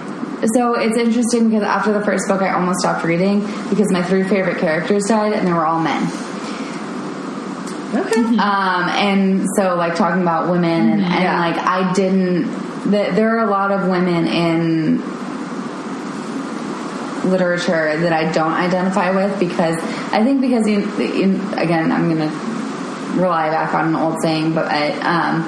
So 0.53 0.75
it's 0.75 0.97
interesting 0.97 1.49
because 1.49 1.63
after 1.63 1.91
the 1.91 2.03
first 2.05 2.27
book, 2.29 2.41
I 2.41 2.53
almost 2.53 2.79
stopped 2.79 3.03
reading 3.03 3.41
because 3.69 3.91
my 3.91 4.01
three 4.03 4.23
favorite 4.23 4.59
characters 4.59 5.03
died, 5.05 5.33
and 5.33 5.45
they 5.47 5.51
were 5.51 5.65
all 5.65 5.81
men. 5.81 6.01
Okay. 7.93 8.21
Um, 8.21 8.87
and 8.89 9.45
so 9.55 9.75
like 9.75 9.95
talking 9.95 10.21
about 10.21 10.49
women 10.49 10.89
and, 10.91 11.01
and. 11.01 11.23
Yeah. 11.23 11.39
like 11.39 11.57
I 11.57 11.91
didn't 11.93 12.43
th- 12.83 13.15
there 13.15 13.37
are 13.37 13.47
a 13.47 13.49
lot 13.49 13.71
of 13.71 13.87
women 13.89 14.27
in 14.27 15.01
literature 17.29 17.99
that 17.99 18.13
I 18.13 18.31
don't 18.31 18.53
identify 18.53 19.11
with 19.11 19.39
because 19.39 19.77
I 20.13 20.23
think 20.23 20.41
because 20.41 20.65
in, 20.67 20.83
in 21.01 21.35
again 21.57 21.91
I'm 21.91 22.09
gonna 22.09 22.31
rely 23.19 23.49
back 23.49 23.73
on 23.73 23.89
an 23.89 23.95
old 23.95 24.21
saying 24.21 24.53
but 24.53 24.65
I, 24.67 24.91
um, 24.99 25.43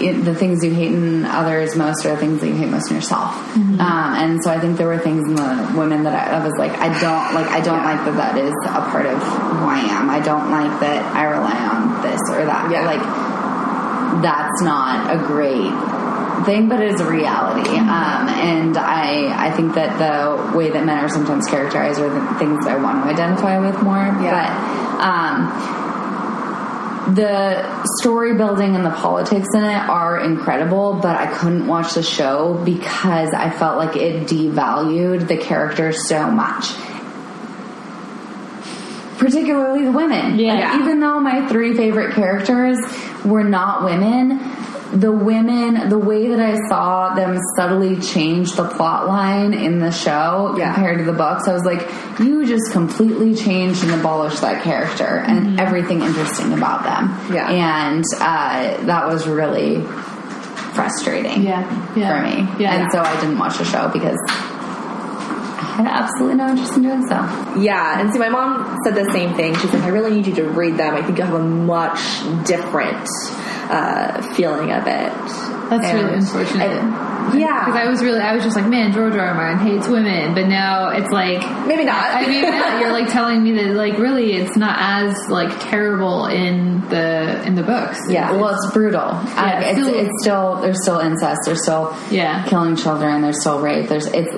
the 0.00 0.34
things 0.34 0.64
you 0.64 0.72
hate 0.74 0.92
in 0.92 1.24
others 1.24 1.76
most 1.76 2.04
are 2.06 2.10
the 2.10 2.16
things 2.16 2.40
that 2.40 2.48
you 2.48 2.54
hate 2.54 2.68
most 2.70 2.90
in 2.90 2.96
yourself 2.96 3.34
um, 3.56 3.80
and 3.80 4.42
so 4.42 4.50
I 4.50 4.58
think 4.58 4.76
there 4.78 4.86
were 4.88 4.98
things 4.98 5.28
in 5.28 5.34
the 5.36 5.72
women 5.76 6.02
that 6.04 6.14
I, 6.14 6.38
I 6.40 6.44
was 6.44 6.54
like 6.58 6.72
I 6.72 6.88
don't 7.00 7.34
like 7.34 7.46
I 7.50 7.60
don't 7.60 7.84
like 7.84 8.04
that 8.06 8.16
that 8.16 8.38
is 8.38 8.54
a 8.66 8.82
part 8.90 9.06
of 9.06 9.18
who 9.22 9.64
I 9.66 9.80
am 9.90 10.10
I 10.10 10.20
don't 10.20 10.50
like 10.50 10.80
that 10.80 11.00
I 11.14 11.24
rely 11.24 11.56
on 11.68 12.02
this 12.02 12.20
or 12.30 12.44
that 12.44 12.70
Yeah. 12.70 12.84
like 12.86 13.02
that's 14.22 14.60
not 14.62 15.14
a 15.14 15.18
great 15.26 15.70
thing, 16.44 16.68
but 16.68 16.80
it 16.80 16.90
is 16.94 17.00
a 17.00 17.08
reality. 17.08 17.68
Um, 17.78 18.28
and 18.28 18.76
I, 18.76 19.28
I 19.48 19.50
think 19.54 19.74
that 19.74 19.98
the 19.98 20.56
way 20.56 20.70
that 20.70 20.84
men 20.84 20.98
are 21.04 21.08
sometimes 21.08 21.46
characterized 21.46 22.00
are 22.00 22.08
the 22.08 22.38
things 22.38 22.64
that 22.64 22.78
I 22.78 22.82
want 22.82 23.04
to 23.04 23.10
identify 23.10 23.58
with 23.58 23.80
more. 23.82 24.10
But 24.12 24.50
um, 25.00 25.52
the 27.08 27.84
story 28.00 28.36
building 28.36 28.76
and 28.76 28.84
the 28.84 28.90
politics 28.90 29.48
in 29.54 29.64
it 29.64 29.88
are 29.88 30.20
incredible, 30.20 30.94
but 30.94 31.16
I 31.16 31.26
couldn't 31.26 31.66
watch 31.66 31.94
the 31.94 32.02
show 32.02 32.60
because 32.64 33.32
I 33.34 33.50
felt 33.50 33.78
like 33.78 33.96
it 33.96 34.26
devalued 34.26 35.26
the 35.26 35.36
characters 35.36 36.06
so 36.08 36.30
much. 36.30 36.72
Particularly 39.18 39.84
the 39.84 39.92
women. 39.92 40.38
Yeah. 40.38 40.54
Like, 40.54 40.80
even 40.80 41.00
though 41.00 41.20
my 41.20 41.46
three 41.48 41.76
favorite 41.76 42.14
characters 42.14 42.78
were 43.24 43.44
not 43.44 43.84
women, 43.84 44.38
the 44.92 45.12
women, 45.12 45.88
the 45.88 45.98
way 45.98 46.28
that 46.28 46.40
I 46.40 46.56
saw 46.68 47.14
them 47.14 47.38
subtly 47.56 48.00
change 48.00 48.52
the 48.54 48.64
plot 48.68 49.06
line 49.06 49.54
in 49.54 49.78
the 49.78 49.90
show 49.92 50.54
Yeah. 50.58 50.74
compared 50.74 50.98
to 50.98 51.04
the 51.04 51.12
books, 51.12 51.46
I 51.46 51.52
was 51.52 51.64
like, 51.64 51.88
you 52.18 52.44
just 52.46 52.72
completely 52.72 53.34
changed 53.34 53.84
and 53.84 53.92
abolished 53.92 54.40
that 54.40 54.62
character 54.64 55.04
and 55.26 55.60
everything 55.60 56.02
interesting 56.02 56.52
about 56.52 56.82
them. 56.82 57.34
Yeah. 57.34 57.48
And 57.50 58.04
uh, 58.20 58.84
that 58.86 59.06
was 59.06 59.26
really 59.28 59.82
frustrating 60.74 61.42
Yeah. 61.42 61.94
Yeah. 61.96 62.08
for 62.16 62.22
me. 62.26 62.62
Yeah. 62.62 62.74
And 62.74 62.92
so 62.92 63.00
I 63.00 63.14
didn't 63.20 63.38
watch 63.38 63.58
the 63.58 63.64
show 63.64 63.88
because 63.92 64.18
I 64.28 65.82
had 65.84 65.86
absolutely 65.86 66.36
no 66.36 66.48
interest 66.50 66.74
in 66.76 66.82
doing 66.82 67.06
so. 67.06 67.14
Yeah, 67.58 68.00
and 68.00 68.12
see, 68.12 68.18
my 68.18 68.28
mom 68.28 68.76
said 68.84 68.94
the 68.94 69.10
same 69.12 69.34
thing. 69.34 69.54
She's 69.56 69.72
like, 69.72 69.82
I 69.84 69.88
really 69.88 70.10
need 70.10 70.26
you 70.26 70.34
to 70.36 70.44
read 70.48 70.76
them. 70.76 70.94
I 70.94 71.02
think 71.02 71.16
you'll 71.18 71.28
have 71.28 71.40
a 71.40 71.44
much 71.44 71.98
different 72.46 73.08
uh, 73.70 74.34
feeling 74.34 74.72
of 74.72 74.86
it. 74.86 75.12
That's 75.70 75.86
And 75.86 75.98
really 76.02 76.14
unfortunate. 76.18 76.68
I- 76.82 77.10
yeah. 77.36 77.64
Because 77.66 77.76
I 77.80 77.88
was 77.88 78.02
really, 78.02 78.18
I 78.18 78.34
was 78.34 78.42
just 78.42 78.56
like, 78.56 78.66
man, 78.66 78.92
George 78.92 79.14
R. 79.14 79.20
R. 79.20 79.34
Martin 79.34 79.58
hates 79.64 79.86
women, 79.86 80.34
but 80.34 80.48
now 80.48 80.88
it's 80.88 81.10
like, 81.12 81.38
Maybe 81.66 81.84
not. 81.84 82.10
I 82.10 82.26
mean, 82.26 82.42
now 82.42 82.80
you're 82.80 82.90
like 82.92 83.08
telling 83.12 83.44
me 83.44 83.52
that 83.52 83.66
like 83.76 83.96
really 83.98 84.32
it's 84.32 84.56
not 84.56 84.76
as 84.80 85.14
like 85.28 85.50
terrible 85.70 86.26
in 86.26 86.80
the 86.88 87.40
in 87.46 87.54
the 87.54 87.62
books. 87.62 88.00
Yeah. 88.08 88.32
Well, 88.32 88.48
it's 88.54 88.72
brutal. 88.72 89.00
I, 89.02 89.62
it's, 89.64 89.78
still- 89.80 89.94
it's 89.94 90.22
still 90.22 90.60
there's 90.60 90.82
still 90.82 90.98
incest. 90.98 91.42
There's 91.44 91.62
still 91.62 91.96
Yeah. 92.10 92.44
killing 92.48 92.74
children. 92.74 93.22
There's 93.22 93.40
still 93.40 93.60
rape. 93.60 93.88
There's 93.88 94.06
it's, 94.06 94.34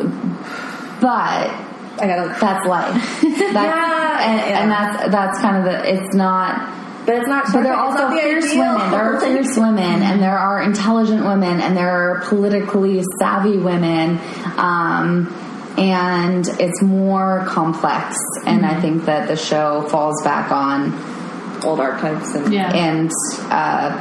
but 1.00 1.48
I 1.98 2.06
gotta. 2.06 2.36
that's 2.38 2.66
life. 2.66 2.94
That's, 3.22 3.54
Yeah, 3.54 4.28
and, 4.28 4.38
yeah. 4.38 4.62
and 4.62 4.70
that's 4.70 5.10
that's 5.12 5.38
kind 5.40 5.56
of 5.56 5.64
the. 5.64 5.94
It's 5.94 6.14
not. 6.14 6.81
But 7.04 7.16
it's 7.16 7.26
not. 7.26 7.46
But 7.52 7.62
there 7.64 7.74
are 7.74 7.84
also 7.84 8.10
the 8.10 8.16
fierce 8.16 8.44
ideal. 8.50 8.74
women. 8.74 8.90
There 8.90 9.00
are 9.16 9.20
fierce 9.20 9.56
women, 9.58 10.02
and 10.02 10.22
there 10.22 10.38
are 10.38 10.62
intelligent 10.62 11.24
women, 11.24 11.60
and 11.60 11.76
there 11.76 11.90
are 11.90 12.20
politically 12.26 13.02
savvy 13.18 13.58
women. 13.58 14.20
Um, 14.56 15.34
and 15.78 16.46
it's 16.60 16.82
more 16.82 17.44
complex, 17.48 18.16
and 18.46 18.64
I 18.66 18.80
think 18.80 19.06
that 19.06 19.26
the 19.28 19.36
show 19.36 19.82
falls 19.88 20.22
back 20.22 20.52
on 20.52 20.92
old 21.64 21.80
archetypes 21.80 22.34
and 22.34 22.52
Yeah. 22.52 22.70
and 22.74 23.10
uh, 23.50 23.96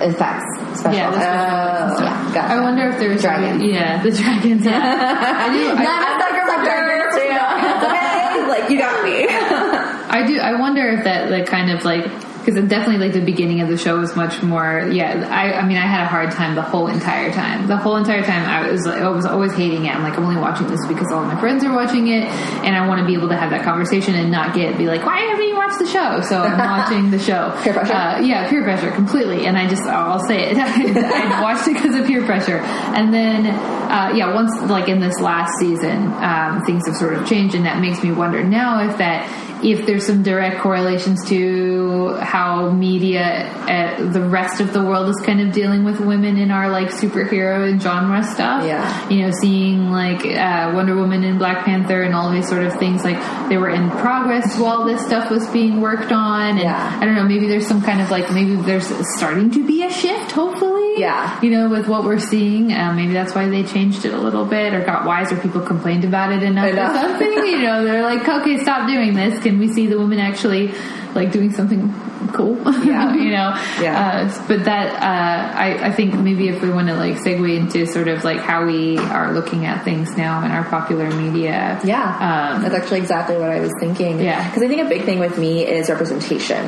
effects, 0.00 0.44
special 0.80 0.98
Yeah, 0.98 1.08
Uh, 1.10 2.02
Yeah. 2.02 2.30
gotcha. 2.34 2.54
I 2.54 2.60
wonder 2.60 2.88
if 2.88 2.98
there's 2.98 3.22
Dragons. 3.22 3.62
Yeah, 3.62 4.02
the 4.02 4.10
dragons. 4.10 4.64
Yeah. 4.64 4.80
I 5.46 5.52
do. 5.52 5.70
I, 5.70 5.84
I'm 5.86 6.02
a 6.02 6.20
sucker 6.20 6.44
for 6.50 6.64
dragons 6.64 7.14
too. 7.14 7.86
okay, 7.86 8.48
like 8.48 8.70
you 8.70 8.78
got. 8.78 9.01
I 10.12 10.26
do. 10.26 10.38
I 10.38 10.60
wonder 10.60 10.86
if 10.88 11.04
that 11.04 11.30
like 11.30 11.46
kind 11.46 11.70
of 11.70 11.84
like 11.84 12.04
because 12.44 12.68
definitely 12.68 12.98
like 12.98 13.12
the 13.12 13.24
beginning 13.24 13.60
of 13.60 13.68
the 13.68 13.78
show 13.78 13.98
was 13.98 14.14
much 14.16 14.42
more. 14.42 14.88
Yeah, 14.92 15.26
I. 15.30 15.60
I 15.60 15.66
mean, 15.66 15.78
I 15.78 15.86
had 15.86 16.02
a 16.02 16.08
hard 16.08 16.32
time 16.32 16.54
the 16.54 16.62
whole 16.62 16.88
entire 16.88 17.32
time. 17.32 17.66
The 17.66 17.76
whole 17.76 17.96
entire 17.96 18.22
time, 18.22 18.44
I 18.48 18.70
was 18.70 18.86
I 18.86 19.08
was 19.08 19.24
always 19.24 19.54
hating 19.54 19.86
it. 19.86 19.94
I'm 19.94 20.02
like, 20.02 20.18
I'm 20.18 20.24
only 20.24 20.40
watching 20.40 20.66
this 20.66 20.84
because 20.86 21.10
all 21.12 21.24
my 21.24 21.38
friends 21.40 21.64
are 21.64 21.72
watching 21.72 22.08
it, 22.08 22.24
and 22.64 22.76
I 22.76 22.86
want 22.86 23.00
to 23.00 23.06
be 23.06 23.14
able 23.14 23.28
to 23.28 23.36
have 23.36 23.50
that 23.50 23.64
conversation 23.64 24.14
and 24.14 24.30
not 24.30 24.54
get 24.54 24.76
be 24.76 24.86
like, 24.86 25.04
why 25.06 25.20
haven't 25.20 25.46
you 25.46 25.56
watched 25.56 25.78
the 25.78 25.86
show? 25.86 26.20
So 26.20 26.42
I'm 26.42 26.58
watching 26.80 27.10
the 27.10 27.18
show. 27.18 27.56
Peer 27.62 27.72
pressure. 27.72 27.92
Uh, 27.94 28.20
yeah, 28.20 28.50
peer 28.50 28.62
pressure 28.62 28.90
completely. 28.90 29.46
And 29.46 29.56
I 29.56 29.68
just 29.68 29.82
I'll 29.84 30.26
say 30.26 30.50
it. 30.50 30.58
I 30.58 31.40
watched 31.42 31.68
it 31.68 31.74
because 31.74 31.94
of 31.94 32.06
peer 32.06 32.24
pressure, 32.24 32.58
and 32.58 33.14
then 33.14 33.46
uh, 33.46 34.12
yeah, 34.14 34.34
once 34.34 34.52
like 34.68 34.88
in 34.88 35.00
this 35.00 35.18
last 35.20 35.58
season, 35.58 36.08
um, 36.22 36.64
things 36.64 36.86
have 36.86 36.96
sort 36.96 37.14
of 37.14 37.26
changed, 37.26 37.54
and 37.54 37.64
that 37.66 37.80
makes 37.80 38.02
me 38.02 38.12
wonder 38.12 38.42
now 38.42 38.86
if 38.88 38.98
that 38.98 39.51
if 39.62 39.86
there's 39.86 40.06
some 40.06 40.22
direct 40.22 40.60
correlations 40.60 41.24
to 41.28 42.14
how 42.20 42.70
media, 42.70 43.46
uh, 43.68 44.10
the 44.12 44.20
rest 44.22 44.60
of 44.60 44.72
the 44.72 44.82
world 44.82 45.08
is 45.08 45.20
kind 45.24 45.40
of 45.40 45.52
dealing 45.52 45.84
with 45.84 46.00
women 46.00 46.36
in 46.36 46.50
our 46.50 46.70
like 46.70 46.88
superhero 46.88 47.68
and 47.70 47.80
genre 47.80 48.22
stuff. 48.24 48.64
Yeah. 48.66 49.08
you 49.08 49.22
know, 49.22 49.30
seeing 49.40 49.90
like 49.90 50.24
uh, 50.26 50.72
Wonder 50.74 50.96
Woman 50.96 51.22
and 51.24 51.38
Black 51.38 51.64
Panther 51.64 52.02
and 52.02 52.14
all 52.14 52.30
these 52.32 52.48
sort 52.48 52.64
of 52.64 52.78
things 52.78 53.04
like 53.04 53.18
they 53.48 53.58
were 53.58 53.70
in 53.70 53.90
progress 53.90 54.58
while 54.58 54.84
this 54.84 55.04
stuff 55.04 55.30
was 55.30 55.46
being 55.48 55.80
worked 55.80 56.12
on. 56.12 56.50
And 56.52 56.58
Yeah. 56.60 56.98
I 57.00 57.04
don't 57.04 57.14
know, 57.14 57.24
maybe 57.24 57.46
there's 57.48 57.66
some 57.66 57.82
kind 57.82 58.00
of 58.00 58.10
like 58.10 58.30
maybe 58.32 58.56
there's 58.56 58.86
starting 59.16 59.50
to 59.52 59.66
be 59.66 59.84
a 59.84 59.90
shift, 59.92 60.32
hopefully. 60.32 60.71
Yeah. 60.96 61.40
You 61.42 61.50
know, 61.50 61.68
with 61.68 61.88
what 61.88 62.04
we're 62.04 62.20
seeing, 62.20 62.72
um, 62.72 62.96
maybe 62.96 63.12
that's 63.12 63.34
why 63.34 63.48
they 63.48 63.62
changed 63.64 64.04
it 64.04 64.12
a 64.12 64.18
little 64.18 64.44
bit 64.44 64.74
or 64.74 64.84
got 64.84 65.04
wiser. 65.04 65.36
People 65.36 65.60
complained 65.62 66.04
about 66.04 66.32
it 66.32 66.42
enough, 66.42 66.68
Enough. 66.68 66.94
or 66.94 66.98
something. 67.08 67.32
you 67.46 67.62
know, 67.62 67.84
they're 67.84 68.02
like, 68.02 68.26
okay, 68.28 68.58
stop 68.62 68.86
doing 68.88 69.14
this. 69.14 69.42
Can 69.42 69.58
we 69.58 69.68
see 69.72 69.86
the 69.86 69.98
woman 69.98 70.18
actually 70.18 70.72
like 71.14 71.30
doing 71.32 71.52
something 71.52 71.92
cool? 72.32 72.56
Yeah. 72.84 73.14
you 73.14 73.30
know. 73.30 73.54
Yeah. 73.80 74.28
Uh, 74.30 74.44
but 74.48 74.64
that 74.64 74.94
uh, 75.02 75.56
I, 75.58 75.88
I 75.88 75.92
think 75.92 76.14
maybe 76.14 76.48
if 76.48 76.60
we 76.62 76.70
want 76.70 76.88
to 76.88 76.94
like 76.94 77.16
segue 77.16 77.56
into 77.56 77.86
sort 77.86 78.08
of 78.08 78.24
like 78.24 78.40
how 78.40 78.66
we 78.66 78.98
are 78.98 79.32
looking 79.32 79.64
at 79.66 79.84
things 79.84 80.16
now 80.16 80.44
in 80.44 80.50
our 80.50 80.64
popular 80.64 81.08
media. 81.10 81.80
Yeah, 81.84 82.54
Um, 82.56 82.62
that's 82.62 82.74
actually 82.74 82.98
exactly 83.00 83.36
what 83.38 83.50
I 83.50 83.60
was 83.60 83.72
thinking. 83.80 84.20
Yeah. 84.20 84.46
because 84.48 84.62
I 84.62 84.68
think 84.68 84.82
a 84.82 84.88
big 84.88 85.04
thing 85.04 85.18
with 85.20 85.38
me 85.38 85.64
is 85.66 85.88
representation. 85.88 86.66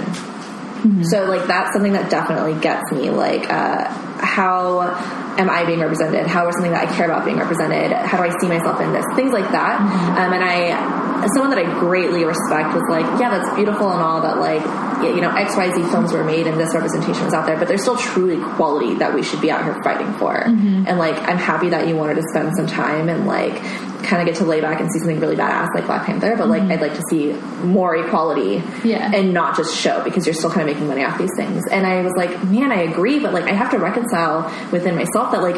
So 1.04 1.24
like 1.24 1.46
that's 1.46 1.72
something 1.72 1.92
that 1.92 2.10
definitely 2.10 2.60
gets 2.60 2.92
me. 2.92 3.10
Like, 3.10 3.50
uh, 3.50 3.88
how 4.18 5.23
am 5.38 5.50
I 5.50 5.64
being 5.64 5.80
represented? 5.80 6.26
How 6.26 6.48
is 6.48 6.54
something 6.54 6.72
that 6.72 6.88
I 6.88 6.96
care 6.96 7.06
about 7.06 7.24
being 7.24 7.38
represented? 7.38 7.92
How 7.92 8.18
do 8.18 8.24
I 8.24 8.38
see 8.38 8.48
myself 8.48 8.80
in 8.80 8.92
this? 8.92 9.04
Things 9.14 9.32
like 9.32 9.50
that. 9.52 9.80
Mm-hmm. 9.80 10.16
Um, 10.18 10.32
and 10.32 10.44
I, 10.44 11.28
someone 11.34 11.50
that 11.50 11.58
I 11.58 11.78
greatly 11.80 12.24
respect 12.24 12.74
was 12.74 12.84
like, 12.88 13.04
yeah, 13.20 13.30
that's 13.30 13.54
beautiful 13.56 13.90
and 13.90 14.00
all 14.00 14.20
that. 14.22 14.38
Like, 14.38 14.62
you 15.02 15.20
know, 15.20 15.30
X 15.30 15.56
Y 15.56 15.72
Z 15.74 15.82
films 15.90 16.12
were 16.12 16.24
made 16.24 16.46
and 16.46 16.58
this 16.58 16.74
representation 16.74 17.24
was 17.24 17.34
out 17.34 17.46
there, 17.46 17.58
but 17.58 17.68
there's 17.68 17.82
still 17.82 17.96
truly 17.96 18.38
quality 18.54 18.94
that 18.96 19.14
we 19.14 19.22
should 19.22 19.40
be 19.40 19.50
out 19.50 19.64
here 19.64 19.80
fighting 19.82 20.12
for. 20.14 20.34
Mm-hmm. 20.34 20.84
And 20.86 20.98
like, 20.98 21.16
I'm 21.28 21.38
happy 21.38 21.70
that 21.70 21.88
you 21.88 21.96
wanted 21.96 22.16
to 22.16 22.22
spend 22.30 22.56
some 22.56 22.66
time 22.66 23.08
and 23.08 23.26
like 23.26 23.60
kind 24.04 24.20
of 24.20 24.26
get 24.26 24.36
to 24.36 24.44
lay 24.44 24.60
back 24.60 24.80
and 24.80 24.92
see 24.92 24.98
something 24.98 25.18
really 25.18 25.34
badass 25.34 25.68
like 25.74 25.86
Black 25.86 26.04
Panther, 26.04 26.36
but 26.36 26.48
like 26.48 26.62
mm-hmm. 26.62 26.72
I'd 26.72 26.80
like 26.80 26.94
to 26.94 27.02
see 27.08 27.32
more 27.64 27.96
equality 27.96 28.62
Yeah. 28.84 29.10
and 29.12 29.32
not 29.32 29.56
just 29.56 29.76
show 29.76 30.04
because 30.04 30.26
you're 30.26 30.34
still 30.34 30.50
kind 30.50 30.68
of 30.68 30.74
making 30.74 30.88
money 30.88 31.02
off 31.04 31.18
these 31.18 31.30
things. 31.36 31.66
And 31.66 31.86
I 31.86 32.02
was 32.02 32.12
like, 32.16 32.44
man, 32.44 32.70
I 32.70 32.82
agree, 32.82 33.18
but 33.18 33.32
like 33.32 33.44
I 33.44 33.54
have 33.54 33.70
to 33.70 33.78
reconcile 33.78 34.42
within 34.70 34.94
myself 34.94 35.23
that 35.32 35.42
like 35.42 35.56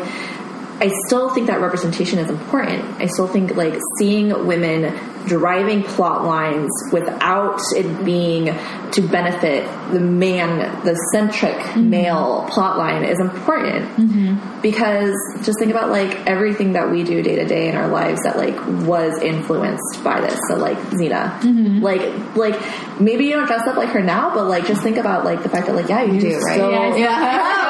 I 0.78 0.92
still 1.06 1.30
think 1.30 1.46
that 1.46 1.60
representation 1.60 2.18
is 2.18 2.28
important. 2.28 2.84
I 3.00 3.06
still 3.06 3.26
think 3.26 3.56
like 3.56 3.78
seeing 3.98 4.46
women 4.46 4.94
driving 5.26 5.82
plot 5.82 6.24
lines 6.24 6.70
without 6.92 7.60
it 7.74 8.04
being 8.04 8.54
to 8.92 9.00
benefit 9.00 9.64
the 9.90 10.00
man, 10.00 10.84
the 10.84 10.94
centric 11.12 11.56
mm-hmm. 11.56 11.90
male 11.90 12.46
plot 12.50 12.76
line 12.76 13.04
is 13.04 13.18
important. 13.18 13.86
Mm-hmm. 13.96 14.60
Because 14.60 15.14
just 15.44 15.58
think 15.58 15.70
about 15.70 15.88
like 15.88 16.14
everything 16.26 16.74
that 16.74 16.90
we 16.90 17.04
do 17.04 17.22
day 17.22 17.36
to 17.36 17.46
day 17.46 17.68
in 17.68 17.76
our 17.76 17.88
lives 17.88 18.22
that 18.24 18.36
like 18.36 18.56
was 18.86 19.18
influenced 19.22 20.04
by 20.04 20.20
this. 20.20 20.38
So 20.48 20.56
like 20.56 20.76
Xena, 20.76 21.40
mm-hmm. 21.40 21.82
like 21.82 22.36
like 22.36 23.00
maybe 23.00 23.24
you 23.24 23.32
don't 23.32 23.46
dress 23.46 23.66
up 23.66 23.76
like 23.76 23.88
her 23.90 24.02
now, 24.02 24.34
but 24.34 24.44
like 24.44 24.66
just 24.66 24.82
think 24.82 24.98
about 24.98 25.24
like 25.24 25.42
the 25.42 25.48
fact 25.48 25.68
that 25.68 25.74
like 25.74 25.88
yeah 25.88 26.02
you, 26.02 26.20
do 26.20 26.34
right. 26.34 26.54
still- 26.54 26.70
I 26.70 26.90
still 26.92 26.96
Good 27.00 27.62
for 27.62 27.65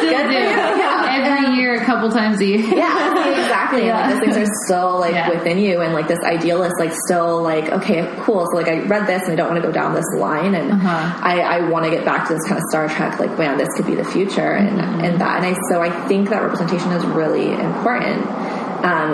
do. 0.00 0.34
Yeah. 0.34 1.04
Every 1.18 1.56
year, 1.56 1.74
a 1.80 1.84
couple 1.84 2.10
times 2.10 2.40
a 2.40 2.44
year. 2.44 2.58
Yeah, 2.60 3.28
exactly. 3.42 3.88
And, 3.90 3.98
like, 3.98 4.10
those 4.10 4.20
things 4.34 4.36
are 4.48 4.52
still 4.66 4.98
like 5.00 5.14
Yeah. 5.14 5.30
within 5.30 5.58
you, 5.58 5.80
and 5.80 5.92
like 5.94 6.06
this 6.08 6.18
idealist, 6.24 6.76
like 6.78 6.92
still 7.06 7.42
like 7.42 7.70
okay, 7.72 8.06
cool. 8.20 8.46
So 8.50 8.56
like 8.56 8.68
I 8.68 8.80
read 8.86 9.06
this, 9.06 9.22
and 9.24 9.32
I 9.32 9.36
don't 9.36 9.50
want 9.50 9.60
to 9.62 9.66
go 9.66 9.72
down 9.72 9.94
this 9.94 10.06
line, 10.16 10.54
and 10.54 10.72
Uh-huh. 10.72 11.20
I, 11.22 11.40
I 11.40 11.68
want 11.68 11.84
to 11.84 11.90
get 11.90 12.04
back 12.04 12.28
to 12.28 12.34
this 12.34 12.44
kind 12.46 12.58
of 12.58 12.64
Star 12.70 12.88
Trek, 12.88 13.18
like 13.18 13.36
man, 13.38 13.58
this 13.58 13.68
could 13.76 13.86
be 13.86 13.94
the 13.94 14.04
future, 14.04 14.52
and 14.52 14.78
Mm-hmm. 14.78 15.00
and 15.04 15.20
that, 15.20 15.42
and 15.42 15.46
I 15.46 15.58
so 15.70 15.80
I 15.82 15.90
think 16.08 16.30
that 16.30 16.42
representation 16.42 16.92
is 16.92 17.04
really 17.06 17.52
important. 17.52 18.24
Um, 18.84 19.10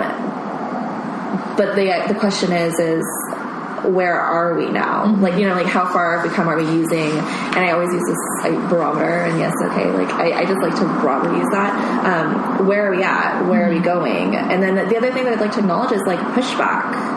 but 1.57 1.75
the 1.75 2.03
the 2.07 2.15
question 2.19 2.51
is 2.51 2.77
is 2.79 3.05
where 3.83 4.19
are 4.19 4.55
we 4.55 4.69
now? 4.69 5.05
Mm-hmm. 5.05 5.21
Like, 5.21 5.35
you 5.35 5.47
know, 5.47 5.55
like 5.55 5.67
how 5.67 5.85
far 5.91 6.17
have 6.19 6.29
we 6.29 6.35
come? 6.35 6.47
Are 6.47 6.55
we 6.57 6.63
using, 6.63 7.11
and 7.11 7.57
I 7.59 7.71
always 7.71 7.91
use 7.93 8.03
this 8.05 8.17
like, 8.43 8.69
barometer, 8.69 9.25
and 9.25 9.39
yes, 9.39 9.53
okay, 9.71 9.91
like 9.91 10.09
I, 10.13 10.41
I 10.41 10.45
just 10.45 10.61
like 10.61 10.75
to 10.75 10.85
broadly 11.01 11.37
use 11.39 11.49
that. 11.51 11.71
Um, 12.05 12.67
where 12.67 12.87
are 12.87 12.95
we 12.95 13.03
at? 13.03 13.47
Where 13.47 13.65
are 13.65 13.69
we 13.69 13.75
Mm-hmm. 13.75 13.83
going? 13.83 14.35
And 14.35 14.63
then 14.63 14.75
the 14.75 14.97
other 14.97 15.11
thing 15.11 15.25
that 15.25 15.33
I'd 15.33 15.41
like 15.41 15.51
to 15.53 15.59
acknowledge 15.59 15.91
is 15.91 16.01
like 16.07 16.19
pushback. 16.33 17.14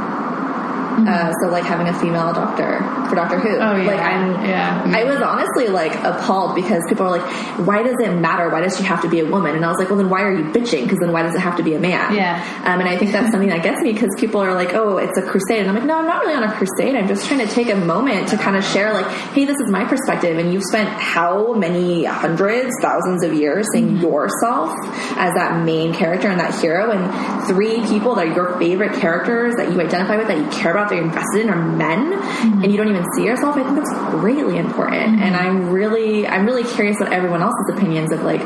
Uh, 1.06 1.32
so 1.40 1.48
like 1.48 1.64
having 1.64 1.86
a 1.86 1.98
female 2.00 2.32
doctor 2.32 2.78
for 3.08 3.14
Doctor 3.14 3.38
Who. 3.38 3.48
Mm-hmm. 3.48 3.62
Oh, 3.62 3.76
yeah. 3.76 3.86
Like 3.86 4.00
I'm, 4.00 4.44
Yeah. 4.44 4.92
I 4.96 5.04
was 5.04 5.20
honestly 5.20 5.68
like 5.68 5.94
appalled 6.02 6.54
because 6.54 6.82
people 6.88 7.06
are 7.06 7.18
like, 7.18 7.66
why 7.66 7.82
does 7.82 7.96
it 8.00 8.14
matter? 8.16 8.48
Why 8.48 8.60
does 8.60 8.76
she 8.76 8.84
have 8.84 9.02
to 9.02 9.08
be 9.08 9.20
a 9.20 9.26
woman? 9.26 9.54
And 9.54 9.64
I 9.64 9.68
was 9.68 9.78
like, 9.78 9.88
well, 9.88 9.98
then 9.98 10.10
why 10.10 10.22
are 10.22 10.32
you 10.32 10.44
bitching? 10.44 10.84
Because 10.84 10.98
then 10.98 11.12
why 11.12 11.22
does 11.22 11.34
it 11.34 11.40
have 11.40 11.56
to 11.56 11.62
be 11.62 11.74
a 11.74 11.78
man? 11.78 12.14
Yeah. 12.14 12.42
Um, 12.64 12.80
and 12.80 12.88
I 12.88 12.96
think 12.96 13.12
that's 13.12 13.30
something 13.30 13.48
that 13.50 13.62
gets 13.62 13.82
me 13.82 13.92
because 13.92 14.10
people 14.18 14.40
are 14.40 14.54
like, 14.54 14.74
oh, 14.74 14.96
it's 14.98 15.18
a 15.18 15.22
crusade. 15.22 15.60
And 15.60 15.68
I'm 15.68 15.74
like, 15.76 15.84
no, 15.84 15.98
I'm 15.98 16.06
not 16.06 16.22
really 16.22 16.34
on 16.34 16.42
a 16.44 16.52
crusade. 16.52 16.94
I'm 16.94 17.08
just 17.08 17.26
trying 17.26 17.46
to 17.46 17.52
take 17.52 17.70
a 17.70 17.76
moment 17.76 18.28
to 18.28 18.36
kind 18.36 18.56
of 18.56 18.64
share, 18.64 18.92
like, 18.94 19.06
hey, 19.32 19.44
this 19.44 19.58
is 19.58 19.70
my 19.70 19.84
perspective. 19.84 20.38
And 20.38 20.52
you've 20.52 20.64
spent 20.64 20.88
how 20.88 21.54
many 21.54 22.04
hundreds, 22.04 22.74
thousands 22.80 23.22
of 23.24 23.34
years 23.34 23.66
seeing 23.72 23.96
yourself 23.98 24.72
as 25.16 25.34
that 25.34 25.64
main 25.64 25.92
character 25.92 26.28
and 26.28 26.40
that 26.40 26.58
hero. 26.60 26.90
And 26.90 27.46
three 27.46 27.80
people 27.86 28.14
that 28.16 28.28
are 28.28 28.34
your 28.34 28.58
favorite 28.58 28.94
characters 29.00 29.54
that 29.56 29.72
you 29.72 29.80
identify 29.80 30.16
with, 30.16 30.28
that 30.28 30.38
you 30.38 30.48
care 30.48 30.72
about, 30.72 30.87
that 30.90 30.96
you're 30.96 31.04
invested 31.04 31.42
in 31.42 31.50
are 31.50 31.60
men. 31.60 32.12
Mm-hmm. 32.12 32.62
And 32.62 32.72
you 32.72 32.76
don't 32.76 32.88
even 32.88 33.04
see 33.16 33.24
yourself. 33.24 33.56
I 33.56 33.64
think 33.64 33.76
that's 33.76 33.92
greatly 34.10 34.58
important. 34.58 35.20
And 35.20 35.34
mm-hmm. 35.34 35.46
I'm 35.46 35.70
really, 35.70 36.26
I'm 36.26 36.46
really 36.46 36.64
curious 36.64 36.98
what 36.98 37.12
everyone 37.12 37.42
else's 37.42 37.76
opinions 37.76 38.12
of, 38.12 38.22
like, 38.22 38.40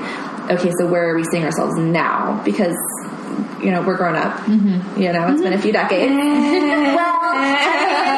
okay, 0.50 0.72
so 0.78 0.86
where 0.86 1.10
are 1.10 1.16
we 1.16 1.24
seeing 1.24 1.44
ourselves 1.44 1.76
now? 1.76 2.42
Because 2.44 2.76
you 3.62 3.70
know, 3.70 3.82
we're 3.82 3.96
grown 3.96 4.16
up. 4.16 4.36
Mm-hmm. 4.40 5.00
You 5.00 5.12
know, 5.12 5.28
it's 5.28 5.40
been 5.40 5.52
a 5.52 5.58
few 5.58 5.72
decades. 5.72 6.12
well, 6.12 8.11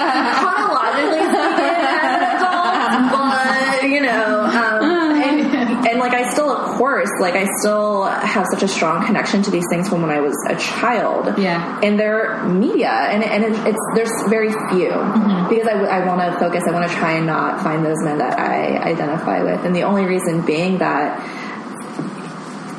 like 7.21 7.35
I 7.35 7.47
still 7.61 8.05
have 8.05 8.47
such 8.51 8.63
a 8.63 8.69
strong 8.69 9.05
connection 9.07 9.43
to 9.43 9.51
these 9.51 9.65
things 9.71 9.89
from 9.89 10.03
when 10.03 10.11
I 10.11 10.21
was 10.21 10.37
a 10.49 10.57
child. 10.57 11.39
Yeah. 11.39 11.81
and 11.83 11.99
they're 11.99 12.45
media, 12.45 12.91
and 12.91 13.23
and 13.23 13.45
it, 13.45 13.67
it's 13.67 13.81
there's 13.95 14.29
very 14.29 14.51
few 14.51 14.91
mm-hmm. 14.91 15.49
because 15.49 15.67
I, 15.69 16.01
I 16.01 16.07
want 16.07 16.21
to 16.21 16.39
focus. 16.39 16.65
I 16.67 16.73
want 16.73 16.91
to 16.91 16.97
try 16.97 17.13
and 17.13 17.27
not 17.27 17.63
find 17.63 17.85
those 17.85 18.03
men 18.03 18.19
that 18.19 18.39
I 18.39 18.79
identify 18.79 19.43
with, 19.43 19.65
and 19.65 19.75
the 19.75 19.83
only 19.83 20.05
reason 20.05 20.45
being 20.45 20.79
that. 20.79 21.21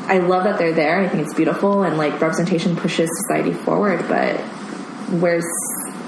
I 0.07 0.19
love 0.19 0.43
that 0.43 0.59
they're 0.59 0.71
there. 0.71 0.99
I 0.99 1.09
think 1.09 1.23
it's 1.23 1.33
beautiful, 1.33 1.81
and 1.81 1.97
like 1.97 2.21
representation 2.21 2.75
pushes 2.75 3.09
society 3.23 3.53
forward. 3.53 4.07
But 4.07 4.37
where's 5.09 5.45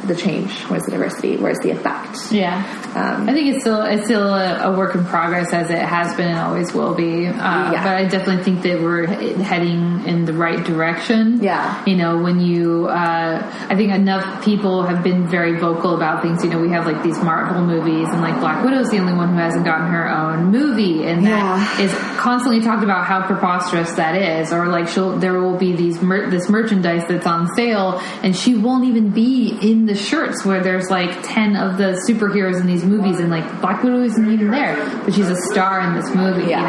the 0.08 0.16
change? 0.16 0.52
Where's 0.64 0.84
the 0.84 0.92
diversity? 0.92 1.38
Where's 1.38 1.60
the 1.60 1.72
effect? 1.72 2.32
Yeah, 2.32 2.64
Um, 2.96 3.30
I 3.30 3.34
think 3.34 3.48
it's 3.54 3.62
still 3.62 3.82
it's 3.84 4.06
still 4.06 4.28
a, 4.34 4.72
a 4.72 4.78
work 4.78 4.96
in 4.96 5.06
progress 5.06 5.54
as 5.54 5.70
it 5.70 5.80
has 5.80 6.16
been 6.16 6.28
and 6.30 6.40
always 6.40 6.74
will 6.74 6.94
be. 6.96 7.28
Uh, 7.28 7.72
Yeah. 7.72 7.84
But 7.84 7.96
I 7.96 8.06
definitely 8.06 8.44
think 8.44 8.62
that 8.64 8.82
we're 8.82 9.06
heading 9.08 10.04
in 10.06 10.26
the 10.26 10.34
right 10.34 10.64
direction. 10.64 11.40
Yeah. 11.42 11.84
you 11.86 11.96
know, 11.96 12.18
when 12.22 12.40
you, 12.40 12.88
uh, 12.88 13.42
I 13.70 13.76
think 13.76 13.92
enough 13.94 14.44
people 14.44 14.84
have 14.84 15.04
been 15.04 15.28
very 15.28 15.58
vocal 15.60 15.96
about 15.96 16.22
things. 16.22 16.44
You 16.44 16.50
know, 16.50 16.60
we 16.60 16.70
have 16.70 16.86
like 16.86 17.04
these 17.04 17.20
Marvel 17.22 17.62
movies, 17.62 18.08
and 18.10 18.22
like 18.22 18.40
Black 18.40 18.64
Widow's 18.64 18.90
the 18.90 19.00
only 19.00 19.14
one 19.14 19.30
who 19.30 19.36
hasn't 19.40 19.66
gotten 19.66 19.88
her 19.88 20.10
own 20.10 20.52
movie, 20.52 21.06
and 21.06 21.26
that 21.26 21.78
Yeah. 21.78 21.82
is 21.86 21.94
constantly 22.18 22.62
talked 22.62 22.84
about 22.84 23.06
how 23.06 23.26
preposterous 23.26 23.92
that 23.94 24.16
is. 24.16 24.52
Or 24.54 24.68
like 24.68 24.88
she'll 24.88 25.18
there 25.18 25.40
will 25.40 25.58
be 25.58 25.76
these 25.76 26.02
mer- 26.02 26.30
this 26.30 26.50
merchandise 26.50 27.04
that's 27.08 27.26
on 27.28 27.54
sale, 27.56 28.02
and 28.24 28.36
she 28.36 28.56
won't 28.56 28.86
even 28.86 29.10
be 29.12 29.58
in 29.62 29.86
the 29.86 29.96
shirts 29.98 30.46
where 30.46 30.62
there's 30.64 30.90
like 30.90 31.24
ten 31.24 31.56
of 31.56 31.78
the 31.78 32.02
superheroes 32.08 32.60
in 32.62 32.68
these 32.68 32.84
movies, 32.86 33.20
and 33.20 33.30
like 33.30 33.46
Black 33.62 33.84
Widow 33.84 34.02
isn't 34.04 34.32
even 34.32 34.52
there, 34.52 34.76
but 35.04 35.14
she's 35.14 35.30
a 35.30 35.36
star 35.52 35.82
in 35.82 35.96
this 35.96 36.14
movie. 36.16 36.50
Yeah. 36.50 36.62
You 36.62 36.68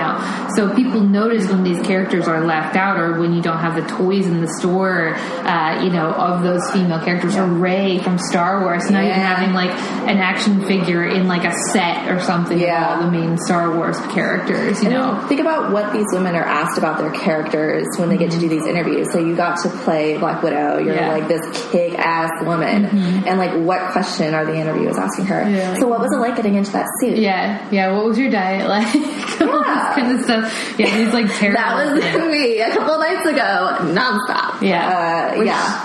know, 0.48 0.54
so 0.54 0.74
people 0.74 1.00
notice 1.00 1.48
when 1.48 1.62
these 1.62 1.80
characters 1.86 2.26
are 2.26 2.44
left 2.44 2.76
out, 2.76 2.98
or 2.98 3.20
when 3.20 3.32
you 3.32 3.42
don't 3.42 3.58
have 3.58 3.74
the 3.76 3.86
toys 3.88 4.26
in 4.26 4.40
the 4.40 4.48
store, 4.58 5.14
uh, 5.14 5.82
you 5.82 5.90
know, 5.90 6.10
of 6.12 6.42
those 6.42 6.68
female 6.70 7.00
characters, 7.00 7.36
or 7.36 7.46
Rey 7.46 7.98
from 7.98 8.18
Star 8.18 8.60
Wars. 8.62 8.90
Not 8.90 9.04
even 9.04 9.14
having 9.16 9.54
like 9.54 9.70
an 10.08 10.18
action 10.18 10.64
figure 10.66 11.04
in 11.06 11.28
like 11.28 11.44
a 11.44 11.52
set 11.72 12.10
or 12.10 12.20
something 12.20 12.58
Yeah. 12.58 12.98
the 13.00 13.10
main 13.10 13.36
Star 13.38 13.74
Wars 13.76 13.98
characters. 14.08 14.82
You 14.82 14.88
And 14.90 14.94
know, 14.98 15.26
think 15.28 15.40
about 15.40 15.72
what 15.72 15.92
these 15.92 16.06
women 16.12 16.34
are 16.34 16.42
asked 16.44 16.78
about 16.78 16.98
their 16.98 17.10
characters 17.10 17.86
when 17.98 18.08
they 18.08 18.16
get 18.16 18.30
to 18.32 18.38
do 18.38 18.48
these 18.48 18.66
interviews. 18.66 19.12
So 19.12 19.18
you 19.18 19.36
got 19.36 19.60
to 19.62 19.68
play 19.68 20.16
Black 20.18 20.42
Widow. 20.42 20.78
You're 20.78 20.94
Yeah. 20.94 21.12
like 21.12 21.28
this 21.28 21.70
kick 21.70 21.98
ass 21.98 22.30
woman, 22.44 23.17
and 23.26 23.38
like 23.38 23.52
what 23.66 23.92
question 23.92 24.34
are 24.34 24.44
the 24.44 24.54
interviewers 24.54 24.96
asking 24.98 25.26
her? 25.26 25.48
Yeah. 25.48 25.76
So 25.78 25.86
what 25.88 26.00
was 26.00 26.12
it 26.12 26.16
like 26.18 26.36
getting 26.36 26.54
into 26.54 26.70
that 26.72 26.86
suit? 27.00 27.18
Yeah, 27.18 27.66
yeah. 27.70 27.92
What 27.92 28.04
was 28.06 28.18
your 28.18 28.30
diet 28.30 28.68
like? 28.68 28.86
All 29.40 29.62
Yeah. 29.64 29.94
this 29.94 29.94
kind 29.96 30.12
of 30.18 30.24
stuff. 30.24 30.78
Yeah, 30.78 30.96
these 30.96 31.12
like 31.14 31.26
terrible. 31.38 31.60
That 31.60 31.92
was 31.94 32.02
things. 32.04 32.30
me 32.30 32.60
a 32.60 32.70
couple 32.70 32.98
nights 32.98 33.26
ago, 33.26 33.92
nonstop. 33.94 34.60
Yeah. 34.62 35.32
uh, 35.34 35.38
Which- 35.38 35.46
yeah. 35.46 35.84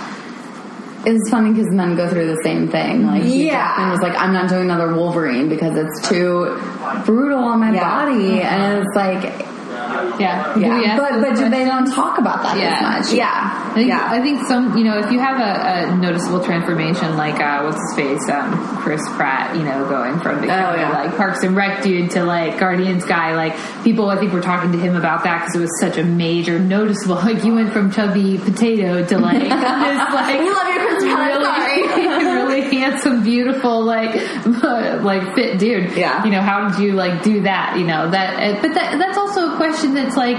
It's 1.06 1.28
funny 1.30 1.52
because 1.52 1.68
men 1.70 1.96
go 1.96 2.08
through 2.08 2.28
the 2.34 2.40
same 2.42 2.68
thing. 2.68 3.06
Like, 3.06 3.24
Hugh 3.24 3.44
Yeah. 3.44 3.52
Jackman 3.76 3.90
was 3.90 4.00
like, 4.00 4.16
I'm 4.16 4.32
not 4.32 4.48
doing 4.48 4.62
another 4.62 4.94
Wolverine 4.94 5.50
because 5.50 5.76
it's 5.76 6.08
too 6.08 6.58
brutal 7.04 7.44
on 7.44 7.60
my 7.60 7.74
Yeah. 7.74 7.80
body. 8.06 8.40
And 8.40 8.78
it's 8.86 8.96
like, 8.96 9.46
Yeah. 10.18 10.56
Yeah, 10.58 10.80
Yeah. 10.80 10.96
but 10.98 11.20
but 11.20 11.50
they 11.50 11.64
don't 11.64 11.90
talk 11.92 12.18
about 12.18 12.42
that 12.42 12.56
Yeah. 12.58 12.74
as 12.98 13.08
much. 13.10 13.16
Yeah, 13.16 13.30
I 13.70 13.74
think, 13.74 13.88
yeah. 13.88 14.08
I 14.10 14.20
think 14.20 14.46
some, 14.46 14.76
you 14.76 14.84
know, 14.84 14.98
if 14.98 15.10
you 15.10 15.18
have 15.18 15.38
a, 15.40 15.92
a 15.92 15.96
noticeable 15.96 16.42
transformation, 16.44 17.16
like 17.16 17.40
uh, 17.40 17.62
what's 17.62 17.78
his 17.78 17.94
face, 17.96 18.28
um, 18.30 18.52
Chris 18.78 19.00
Pratt, 19.16 19.56
you 19.56 19.62
know, 19.62 19.88
going 19.88 20.18
from 20.20 20.40
the 20.40 20.46
Oh, 20.48 20.74
yeah. 20.74 20.90
like 20.90 21.16
Parks 21.16 21.42
and 21.42 21.56
Rec 21.56 21.82
dude 21.82 22.10
to 22.12 22.24
like 22.24 22.58
Guardians 22.58 23.04
guy, 23.04 23.34
like 23.34 23.54
people, 23.84 24.10
I 24.10 24.16
think 24.16 24.32
were 24.32 24.40
talking 24.42 24.72
to 24.72 24.78
him 24.78 24.96
about 24.96 25.24
that 25.24 25.40
because 25.40 25.56
it 25.56 25.60
was 25.60 25.80
such 25.80 25.96
a 25.98 26.04
major, 26.04 26.58
noticeable. 26.58 27.14
Like 27.24 27.42
you 27.44 27.54
went 27.54 27.72
from 27.72 27.90
chubby 27.90 28.38
potato 28.38 29.04
to 29.06 29.18
like 29.18 29.40
this, 29.42 29.50
like 29.50 30.38
We 30.40 30.50
love 30.50 30.68
you, 30.68 30.78
Chris 30.88 31.04
Pratt. 31.04 31.26
really, 31.28 31.88
really 31.88 32.03
handsome, 32.78 33.22
beautiful, 33.22 33.82
like 33.84 34.14
like 35.02 35.34
fit 35.34 35.58
dude. 35.58 35.92
Yeah. 35.96 36.24
You 36.24 36.30
know, 36.30 36.40
how 36.42 36.68
did 36.68 36.78
you 36.82 36.92
like 36.92 37.22
do 37.22 37.42
that? 37.42 37.76
You 37.78 37.84
know 37.86 38.10
that, 38.10 38.34
uh, 38.34 38.60
but 38.62 38.74
that 38.74 38.98
that's 38.98 39.18
also 39.18 39.52
a 39.54 39.56
question 39.56 39.94
that's 39.94 40.16
like 40.16 40.38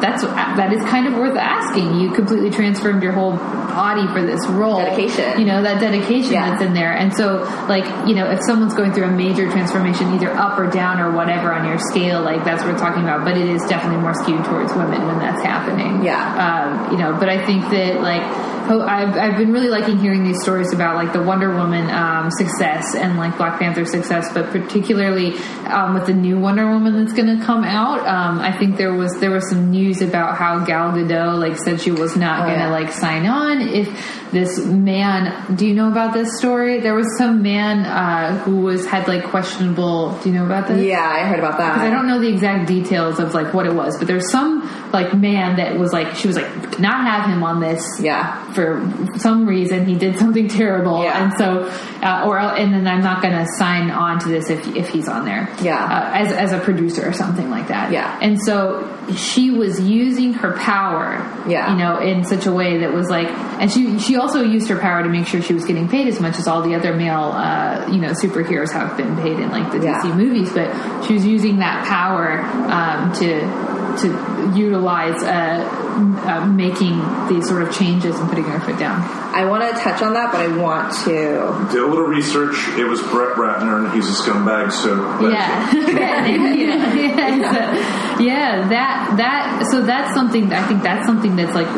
that's 0.00 0.22
that 0.22 0.72
is 0.72 0.82
kind 0.84 1.06
of 1.06 1.14
worth 1.14 1.36
asking. 1.36 2.00
You 2.00 2.12
completely 2.12 2.50
transformed 2.50 3.02
your 3.02 3.12
whole 3.12 3.36
body 3.36 4.06
for 4.08 4.22
this 4.26 4.44
role. 4.48 4.78
Dedication. 4.78 5.38
You 5.40 5.46
know 5.46 5.62
that 5.62 5.80
dedication 5.80 6.32
Yeah. 6.32 6.50
that's 6.50 6.62
in 6.62 6.74
there, 6.74 6.92
and 6.92 7.14
so 7.14 7.42
like 7.68 7.84
you 8.06 8.14
know 8.14 8.28
if 8.30 8.40
someone's 8.46 8.74
going 8.74 8.92
through 8.92 9.04
a 9.04 9.10
major 9.10 9.50
transformation, 9.50 10.12
either 10.14 10.30
up 10.32 10.58
or 10.58 10.66
down 10.68 11.00
or 11.00 11.12
whatever 11.12 11.52
on 11.52 11.66
your 11.66 11.78
scale, 11.78 12.22
like 12.22 12.44
that's 12.44 12.62
what 12.62 12.72
we're 12.72 12.78
talking 12.78 13.02
about. 13.02 13.24
But 13.24 13.36
it 13.38 13.48
is 13.48 13.62
definitely 13.66 14.00
more 14.02 14.14
skewed 14.14 14.44
towards 14.44 14.72
women 14.74 15.06
when 15.06 15.18
that's 15.20 15.42
happening. 15.42 16.02
Yeah. 16.04 16.20
Um, 16.20 16.92
you 16.92 16.98
know, 16.98 17.16
but 17.18 17.28
I 17.28 17.44
think 17.46 17.62
that 17.70 18.00
like 18.02 18.22
I've 18.68 19.16
I've 19.16 19.36
been 19.36 19.52
really 19.52 19.68
liking 19.68 19.98
hearing 19.98 20.24
these 20.24 20.40
stories 20.42 20.72
about 20.72 20.96
like 20.96 21.12
the 21.12 21.22
Wonder 21.22 21.50
Woman 21.54 21.90
um, 21.90 22.30
success 22.30 22.94
and 22.94 23.16
like 23.16 23.36
Black 23.36 23.58
Panther 23.58 23.84
success, 23.84 24.32
but 24.32 24.50
particularly 24.50 25.34
um, 25.66 25.94
with 25.94 26.06
the 26.06 26.14
new 26.14 26.38
Wonder 26.38 26.66
Woman 26.70 26.96
that's 27.04 27.12
going 27.16 27.38
to 27.38 27.44
come 27.44 27.64
out. 27.64 28.00
Um, 28.06 28.38
I 28.40 28.56
think 28.56 28.76
there 28.76 28.94
was 28.94 29.12
there 29.20 29.30
was 29.30 29.48
some 29.50 29.70
news 29.70 30.00
about 30.02 30.36
how 30.38 30.64
Gal 30.64 30.92
Gadot 30.92 31.38
like 31.38 31.56
said 31.58 31.80
she 31.80 31.90
was 31.90 32.16
not 32.16 32.40
Oh, 32.40 32.46
going 32.46 32.58
to 32.58 32.64
yeah. 32.64 32.70
like 32.70 32.90
sign 32.92 33.26
on 33.26 33.60
if 33.60 34.30
this 34.32 34.64
man. 34.64 35.54
Do 35.56 35.66
you 35.66 35.74
know 35.74 35.88
about 35.90 36.12
this 36.12 36.36
story? 36.38 36.80
There 36.80 36.94
was 36.94 37.06
some 37.18 37.42
man 37.42 37.80
uh, 37.86 38.38
who 38.38 38.62
was 38.62 38.86
had 38.86 39.06
like 39.06 39.24
questionable. 39.24 40.18
Do 40.22 40.30
you 40.30 40.34
know 40.34 40.46
about 40.46 40.68
this? 40.68 40.84
Yeah, 40.84 41.06
I 41.06 41.24
heard 41.26 41.38
about 41.38 41.58
that. 41.58 41.78
I 41.78 41.90
don't 41.90 42.06
know 42.06 42.18
the 42.20 42.28
exact 42.28 42.66
details 42.66 43.20
of 43.20 43.34
like 43.34 43.54
what 43.54 43.66
it 43.66 43.74
was, 43.74 43.96
but 43.98 44.08
there's 44.08 44.30
some 44.30 44.62
like 44.92 45.14
man 45.14 45.56
that 45.56 45.78
was 45.78 45.92
like 45.92 46.14
she 46.16 46.26
was 46.26 46.36
like 46.36 46.78
not 46.80 47.04
have 47.06 47.28
him 47.30 47.42
on 47.44 47.60
this. 47.60 48.00
Yeah. 48.00 48.52
For 48.54 49.18
some 49.18 49.46
reason, 49.46 49.86
he 49.86 49.96
did 49.96 50.18
something 50.18 50.48
terrible, 50.48 51.02
Yeah. 51.02 51.24
and 51.24 51.32
so 51.36 51.70
uh, 52.02 52.24
or 52.26 52.38
and 52.38 52.72
then 52.72 52.86
I'm 52.86 53.02
not 53.02 53.20
going 53.22 53.34
to 53.34 53.46
sign 53.58 53.90
on 53.90 54.18
to 54.20 54.28
this 54.28 54.48
if 54.50 54.66
if 54.76 54.88
he's 54.88 55.08
on 55.08 55.24
there. 55.24 55.48
Yeah. 55.62 55.82
Uh, 55.84 56.10
as 56.14 56.32
as 56.32 56.52
a 56.52 56.60
producer 56.60 57.06
or 57.08 57.12
something 57.12 57.50
like 57.50 57.68
that. 57.68 57.90
Yeah. 57.92 58.18
And 58.22 58.40
so 58.40 58.88
she 59.16 59.50
was 59.50 59.80
using 59.80 60.34
her 60.34 60.52
power. 60.56 61.16
Yeah. 61.48 61.72
You 61.72 61.78
know, 61.78 61.98
in 61.98 62.24
such 62.24 62.46
a 62.46 62.52
way 62.52 62.78
that 62.78 62.92
was 62.92 63.08
like, 63.10 63.28
and 63.60 63.70
she 63.70 63.98
she 63.98 64.16
also 64.16 64.42
used 64.42 64.68
her 64.68 64.78
power 64.78 65.02
to 65.02 65.08
make 65.08 65.26
sure 65.26 65.42
she 65.42 65.52
was 65.54 65.64
getting 65.64 65.88
paid 65.88 66.06
as 66.08 66.20
much 66.20 66.38
as 66.38 66.46
all 66.46 66.62
the 66.62 66.74
other 66.74 66.94
male, 66.94 67.32
uh, 67.34 67.88
you 67.90 68.00
know, 68.00 68.10
superheroes 68.12 68.72
have 68.72 68.96
been 68.96 69.16
paid 69.16 69.38
in 69.38 69.50
like 69.50 69.70
the 69.72 69.80
Yeah. 69.84 70.00
DC 70.00 70.14
movies. 70.16 70.52
But 70.52 71.04
she 71.06 71.14
was 71.14 71.26
using 71.26 71.58
that 71.58 71.86
power 71.86 72.40
um, 72.70 73.12
to 73.14 73.83
to 73.98 74.52
utilize 74.56 75.22
uh, 75.22 75.84
uh, 76.26 76.46
making 76.46 76.98
these 77.28 77.48
sort 77.48 77.62
of 77.62 77.74
changes 77.74 78.18
and 78.18 78.28
putting 78.28 78.44
her 78.44 78.60
foot 78.60 78.78
down. 78.78 79.00
I 79.34 79.46
want 79.46 79.62
to 79.64 79.80
touch 79.80 80.02
on 80.02 80.14
that, 80.14 80.32
but 80.32 80.40
I 80.40 80.56
want 80.56 80.92
to. 81.04 81.72
do 81.72 81.86
a 81.86 81.88
little 81.88 82.06
research. 82.06 82.56
It 82.78 82.84
was 82.84 83.00
Brett 83.00 83.36
Ratner, 83.36 83.84
and 83.84 83.94
he's 83.94 84.08
a 84.08 84.22
scumbag. 84.22 84.72
So 84.72 84.94
Yeah. 85.28 85.72
yeah, 85.74 86.26
yeah, 86.26 86.94
yeah, 86.94 87.52
so, 87.52 88.22
yeah, 88.22 88.68
that 88.68 89.16
that 89.16 89.66
so 89.70 89.82
that's 89.82 90.14
something 90.14 90.52
I 90.52 90.66
think 90.66 90.82
that's 90.82 91.06
something 91.06 91.36
that's 91.36 91.54
like 91.54 91.68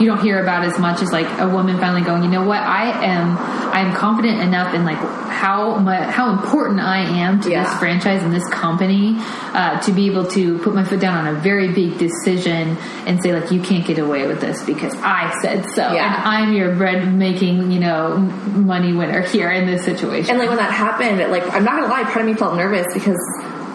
you 0.00 0.06
don't 0.06 0.20
hear 0.22 0.42
about 0.42 0.64
as 0.64 0.78
much 0.78 1.02
as 1.02 1.12
like 1.12 1.26
a 1.38 1.48
woman 1.48 1.78
finally 1.78 2.02
going, 2.02 2.22
you 2.22 2.28
know 2.28 2.44
what, 2.44 2.58
I 2.60 3.04
am 3.04 3.36
I'm 3.74 3.94
confident 3.94 4.40
enough 4.40 4.74
in 4.74 4.84
like 4.84 4.98
how 4.98 5.78
mu 5.78 5.90
how 5.90 6.32
important 6.32 6.80
I 6.80 6.98
am 6.98 7.40
to 7.42 7.50
Yeah. 7.50 7.64
this 7.64 7.78
franchise 7.78 8.22
and 8.22 8.32
this 8.32 8.48
company 8.48 9.16
uh, 9.52 9.80
to 9.80 9.92
be 9.92 10.06
able 10.06 10.26
to 10.28 10.58
put 10.58 10.74
my 10.74 10.84
foot 10.84 11.00
down 11.00 11.26
on 11.26 11.36
a 11.36 11.38
very 11.40 11.72
big 11.72 11.98
decision 11.98 12.76
and 13.06 13.22
say 13.22 13.32
like 13.38 13.50
you 13.50 13.60
can't 13.60 13.86
get 13.86 13.98
away 13.98 14.26
with 14.26 14.40
this 14.40 14.62
because 14.64 14.94
I 14.96 15.36
said 15.42 15.66
so 15.70 15.92
Yeah. 15.92 16.06
and 16.06 16.14
I'm 16.28 16.52
your 16.54 16.74
bread 16.76 17.12
making 17.12 17.70
you 17.72 17.80
know 17.80 18.16
money 18.18 18.92
winner 18.92 19.22
here 19.22 19.50
in 19.50 19.66
this 19.66 19.84
situation. 19.84 20.30
And 20.30 20.38
like 20.38 20.48
when 20.48 20.58
that 20.58 20.72
happened, 20.72 21.18
like 21.30 21.44
I'm 21.52 21.64
not 21.64 21.74
gonna 21.80 21.92
lie, 21.92 22.04
part 22.04 22.18
of 22.22 22.26
me 22.26 22.34
felt 22.34 22.56
nervous 22.56 22.86
because 22.94 23.18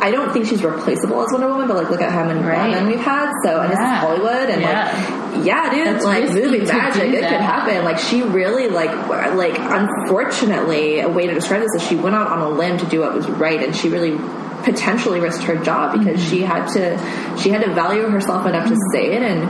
I 0.01 0.11
don't 0.11 0.31
think 0.31 0.45
she's 0.45 0.63
replaceable 0.63 1.21
as 1.23 1.31
Wonder 1.31 1.49
Woman, 1.49 1.67
but 1.67 1.75
like 1.75 1.89
look 1.89 2.01
at 2.01 2.11
how 2.11 2.23
many 2.23 2.39
Right. 2.39 2.71
Batman 2.71 2.87
we've 2.87 2.99
had. 3.01 3.33
So 3.43 3.59
and 3.61 3.69
this 3.71 3.77
is 3.79 3.85
Hollywood, 3.85 4.49
and 4.49 4.61
Yeah. 4.61 4.85
like 4.85 5.18
yeah, 5.43 5.73
dude, 5.73 5.87
That's 5.87 6.05
like 6.05 6.29
movie 6.29 6.59
magic, 6.59 7.03
it 7.03 7.21
could 7.21 7.41
happen. 7.41 7.83
Like 7.83 7.97
she 7.97 8.21
really 8.21 8.67
like 8.67 8.91
like 9.35 9.57
unfortunately, 9.57 10.99
a 10.99 11.09
way 11.09 11.27
to 11.27 11.33
describe 11.33 11.61
this 11.61 11.81
is 11.81 11.87
she 11.87 11.95
went 11.95 12.15
out 12.15 12.27
on 12.27 12.39
a 12.39 12.49
limb 12.49 12.77
to 12.77 12.85
do 12.85 13.01
what 13.01 13.13
was 13.13 13.27
right, 13.29 13.61
and 13.61 13.75
she 13.75 13.89
really 13.89 14.17
potentially 14.63 15.19
risked 15.19 15.43
her 15.43 15.55
job 15.55 15.93
because 15.97 16.19
Mm-hmm. 16.19 16.29
she 16.29 16.41
had 16.41 16.65
to 16.73 17.37
she 17.41 17.49
had 17.49 17.63
to 17.63 17.73
value 17.73 18.07
herself 18.09 18.45
enough 18.45 18.67
to 18.67 18.75
say 18.93 19.11
it 19.13 19.21
and 19.21 19.43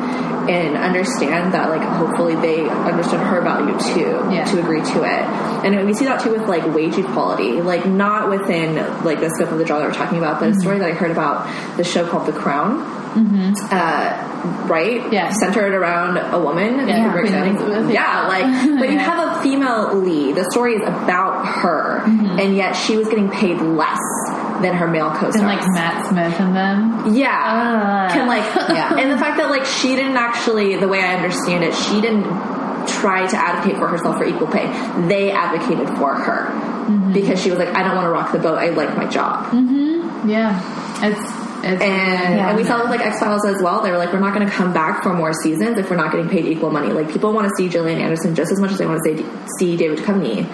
and 0.49 0.77
understand 0.77 1.53
that 1.53 1.69
like 1.69 1.81
hopefully 1.81 2.35
they 2.35 2.67
understood 2.67 3.19
her 3.19 3.41
value 3.41 3.77
too 3.93 4.09
Yeah. 4.33 4.45
to 4.45 4.59
agree 4.59 4.81
to 4.81 5.03
it. 5.03 5.23
And 5.65 5.85
we 5.85 5.93
see 5.93 6.05
that 6.05 6.21
too 6.21 6.31
with 6.31 6.47
like 6.47 6.65
wage 6.73 6.97
equality 6.97 7.61
like 7.61 7.85
not 7.85 8.29
within 8.29 8.75
like 9.03 9.19
the 9.19 9.29
scope 9.29 9.51
of 9.51 9.57
the 9.57 9.65
job 9.65 9.79
that 9.81 9.87
we're 9.89 9.93
talking 9.93 10.17
about 10.17 10.39
but 10.39 10.49
a 10.49 10.55
story 10.55 10.79
that 10.79 10.89
i 10.89 10.93
heard 10.93 11.11
about 11.11 11.45
the 11.77 11.83
show 11.83 12.07
called 12.07 12.25
the 12.27 12.33
crown. 12.33 12.97
Uh, 13.71 14.65
right? 14.69 15.11
Yeah. 15.11 15.31
centered 15.31 15.73
around 15.73 16.17
a 16.17 16.39
woman. 16.39 16.87
Yeah, 16.87 17.03
Who 17.03 17.11
breaks 17.11 17.29
Queen 17.31 17.55
Elizabeth, 17.57 17.91
yeah. 17.93 18.27
like 18.27 18.79
but 18.79 18.89
you 18.89 18.97
have 19.11 19.37
a 19.37 19.41
female 19.43 19.95
lead. 19.95 20.35
The 20.35 20.49
story 20.51 20.75
is 20.75 20.81
about 20.87 21.45
her. 21.45 22.01
Mm-hmm. 22.05 22.39
and 22.39 22.55
yet 22.55 22.73
she 22.73 22.95
was 22.97 23.07
getting 23.09 23.29
paid 23.29 23.59
less 23.61 23.99
than 24.61 24.75
her 24.75 24.87
male 24.87 25.09
co-stars 25.11 25.35
and 25.35 25.45
like 25.45 25.61
Matt 25.73 26.07
Smith 26.09 26.39
and 26.39 26.55
them. 26.55 27.13
yeah. 27.15 28.07
Uh. 28.09 28.13
Can 28.13 28.27
like 28.27 28.43
Yeah. 28.69 28.95
and 28.97 29.11
the 29.11 29.17
fact 29.17 29.37
that 29.37 29.49
like 29.49 29.65
she 29.65 29.95
didn't 29.95 30.17
actually 30.17 30.75
the 30.77 30.87
way 30.87 31.01
I 31.01 31.15
understand 31.15 31.63
it, 31.63 31.73
she 31.73 32.01
didn't 32.01 32.23
try 32.87 33.27
to 33.27 33.37
advocate 33.37 33.77
for 33.77 33.87
herself 33.87 34.17
for 34.17 34.25
equal 34.25 34.47
pay. 34.47 34.65
They 35.07 35.31
advocated 35.31 35.87
for 35.97 36.15
her. 36.15 36.47
Mm-hmm. 36.89 37.13
Because 37.13 37.41
she 37.41 37.49
was 37.51 37.59
like, 37.59 37.69
I 37.69 37.83
don't 37.83 37.93
want 37.95 38.05
to 38.05 38.11
rock 38.11 38.31
the 38.31 38.39
boat. 38.39 38.57
I 38.57 38.69
like 38.69 38.97
my 38.97 39.05
job. 39.05 39.53
Yeah, 40.27 40.57
it's 41.05 41.19
it's 41.63 41.81
And 41.81 42.35
yeah. 42.35 42.49
and 42.49 42.57
we 42.57 42.63
saw 42.63 42.79
with 42.81 42.89
like 42.89 43.01
X 43.01 43.19
Files 43.19 43.45
as 43.45 43.61
well. 43.61 43.81
They 43.83 43.91
were 43.91 43.97
like, 43.97 44.11
we're 44.11 44.19
not 44.19 44.33
going 44.33 44.47
to 44.47 44.51
come 44.51 44.73
back 44.73 45.03
for 45.03 45.13
more 45.13 45.31
seasons 45.33 45.77
if 45.77 45.89
we're 45.89 45.97
not 45.97 46.11
getting 46.11 46.29
paid 46.29 46.45
equal 46.45 46.71
money. 46.71 46.89
Like 46.91 47.11
people 47.11 47.31
want 47.31 47.47
to 47.47 47.53
see 47.55 47.69
Gillian 47.69 47.99
Anderson 48.01 48.33
just 48.33 48.51
as 48.51 48.59
much 48.59 48.71
as 48.71 48.79
they 48.79 48.85
want 48.87 49.01
to 49.03 49.17
see, 49.17 49.25
see 49.59 49.77
David 49.77 49.99
Duchovny. 49.99 50.45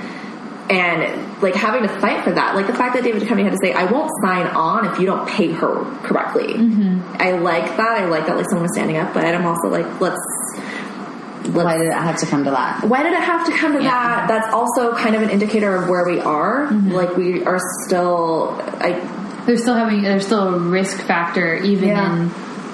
And 0.70 1.25
like 1.42 1.56
having 1.56 1.84
to 1.84 1.90
fight 2.00 2.24
for 2.24 2.32
that, 2.32 2.56
like 2.56 2.68
the 2.68 2.74
fact 2.74 2.96
that 2.96 3.04
David 3.04 3.22
Duchovny 3.24 3.44
had 3.44 3.52
to 3.52 3.60
say, 3.62 3.74
"I 3.74 3.86
won't 3.92 4.10
sign 4.24 4.48
on 4.48 4.86
if 4.92 5.00
you 5.00 5.06
don't 5.06 5.28
pay 5.28 5.52
her 5.52 5.84
correctly." 6.04 6.54
Mm-hmm. 6.54 7.18
I 7.20 7.32
like 7.32 7.78
that. 7.78 8.02
I 8.02 8.06
like 8.06 8.26
that 8.28 8.38
like 8.38 8.46
someone 8.50 8.64
was 8.64 8.74
standing 8.74 8.98
up, 8.98 9.14
but 9.14 9.26
I'm 9.26 9.46
also 9.46 9.68
like, 9.68 9.86
let's. 10.00 10.20
let's 11.44 11.56
Why 11.66 11.78
did 11.78 11.88
it 11.88 11.94
have 11.94 12.18
to 12.20 12.26
come 12.26 12.44
to 12.46 12.52
that? 12.52 12.84
why 12.86 13.04
did 13.04 13.14
it 13.14 13.22
have 13.22 13.46
to 13.48 13.52
come 13.52 13.74
to 13.74 13.84
Yeah. 13.84 13.92
that? 13.92 14.28
That's 14.28 14.54
also 14.54 14.96
kind 14.96 15.16
of 15.16 15.22
an 15.22 15.30
indicator 15.30 15.76
of 15.76 15.90
where 15.90 16.06
we 16.06 16.20
are. 16.20 16.68
Mm-hmm. 16.68 16.92
Like 16.92 17.16
we 17.18 17.44
are 17.46 17.60
still. 17.86 18.56
I 18.80 19.00
they're 19.46 19.58
still 19.58 19.76
having 19.76 20.02
there's 20.02 20.26
still 20.26 20.56
a 20.56 20.58
risk 20.60 20.98
factor 21.06 21.54
even 21.56 21.90
Yeah. 21.90 22.24
in 22.24 22.30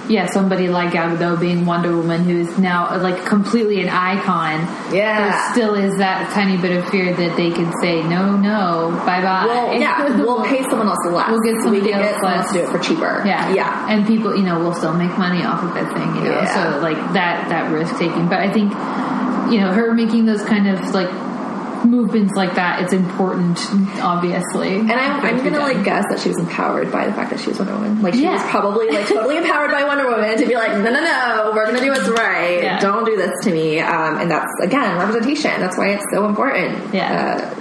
yeah 0.09 0.25
somebody 0.27 0.67
like 0.67 0.93
Gal 0.93 1.15
Gadot 1.15 1.39
being 1.39 1.65
Wonder 1.65 1.95
Woman 1.95 2.23
who 2.23 2.39
is 2.39 2.57
now 2.57 2.97
like 2.97 3.25
completely 3.25 3.81
an 3.81 3.89
icon. 3.89 4.61
Yeah. 4.93 5.29
there 5.29 5.51
still 5.51 5.75
is 5.75 5.97
that 5.97 6.31
tiny 6.33 6.57
bit 6.57 6.75
of 6.77 6.89
fear 6.89 7.13
that 7.15 7.37
they 7.37 7.51
could 7.51 7.71
say 7.81 8.03
no, 8.03 8.35
no, 8.35 8.91
bye 9.05 9.21
bye. 9.21 9.45
well, 9.45 9.79
yeah, 9.79 10.15
we'll 10.17 10.43
pay 10.45 10.63
someone 10.63 10.87
else 10.87 10.99
less. 11.05 11.29
We'll 11.29 11.41
get 11.41 11.55
we 11.55 11.61
somebody 11.61 11.91
can 11.91 12.01
else 12.01 12.13
else 12.13 12.23
less. 12.23 12.47
to 12.47 12.53
do 12.53 12.63
it 12.65 12.69
for 12.69 12.79
cheaper. 12.79 13.23
Yeah, 13.25 13.53
yeah. 13.53 13.87
and 13.89 14.05
people, 14.05 14.35
you 14.35 14.43
know, 14.43 14.59
will 14.59 14.73
still 14.73 14.93
make 14.93 15.17
money 15.17 15.43
off 15.43 15.63
of 15.63 15.73
that 15.73 15.93
thing, 15.93 16.15
you 16.15 16.29
know. 16.29 16.41
Yeah. 16.41 16.73
So 16.73 16.79
like 16.79 16.97
that 17.13 17.49
that 17.49 17.71
risk 17.71 17.97
taking, 17.97 18.27
but 18.27 18.39
I 18.39 18.51
think 18.51 18.71
you 19.51 19.59
know 19.59 19.71
her 19.73 19.93
making 19.93 20.25
those 20.25 20.43
kind 20.43 20.67
of 20.67 20.79
like 20.93 21.09
movements 21.91 22.33
like 22.35 22.55
that, 22.55 22.81
it's 22.81 22.93
important, 22.93 23.59
obviously. 24.01 24.79
And 24.79 24.91
I'm, 24.91 25.23
I'm 25.23 25.43
gonna 25.43 25.59
like 25.59 25.83
guess 25.83 26.05
that 26.09 26.19
she 26.21 26.29
was 26.29 26.39
empowered 26.39 26.91
by 26.91 27.05
the 27.05 27.13
fact 27.13 27.29
that 27.31 27.39
she 27.39 27.49
was 27.49 27.59
Wonder 27.59 27.73
Woman. 27.73 28.01
Like 28.01 28.13
she 28.15 28.23
Yeah. 28.23 28.33
was 28.41 28.49
probably 28.49 28.87
like 28.89 29.07
totally 29.07 29.37
empowered 29.43 29.71
by 29.71 29.83
Wonder 29.83 30.07
Woman 30.09 30.37
to 30.37 30.45
be 30.47 30.55
like, 30.55 30.71
no, 30.71 30.89
no, 30.89 31.01
no, 31.01 31.51
we're 31.53 31.65
gonna 31.65 31.81
do 31.81 31.91
what's 31.91 32.07
right. 32.09 32.63
Yeah. 32.63 32.79
Don't 32.79 33.05
do 33.05 33.15
this 33.17 33.31
to 33.43 33.51
me. 33.51 33.79
Um, 33.79 34.17
and 34.21 34.31
that's 34.31 34.51
again 34.63 34.97
representation. 34.97 35.51
That's 35.59 35.77
why 35.77 35.89
it's 35.89 36.05
so 36.13 36.25
important. 36.27 36.93
Yeah. 36.93 37.53
Uh, 37.53 37.60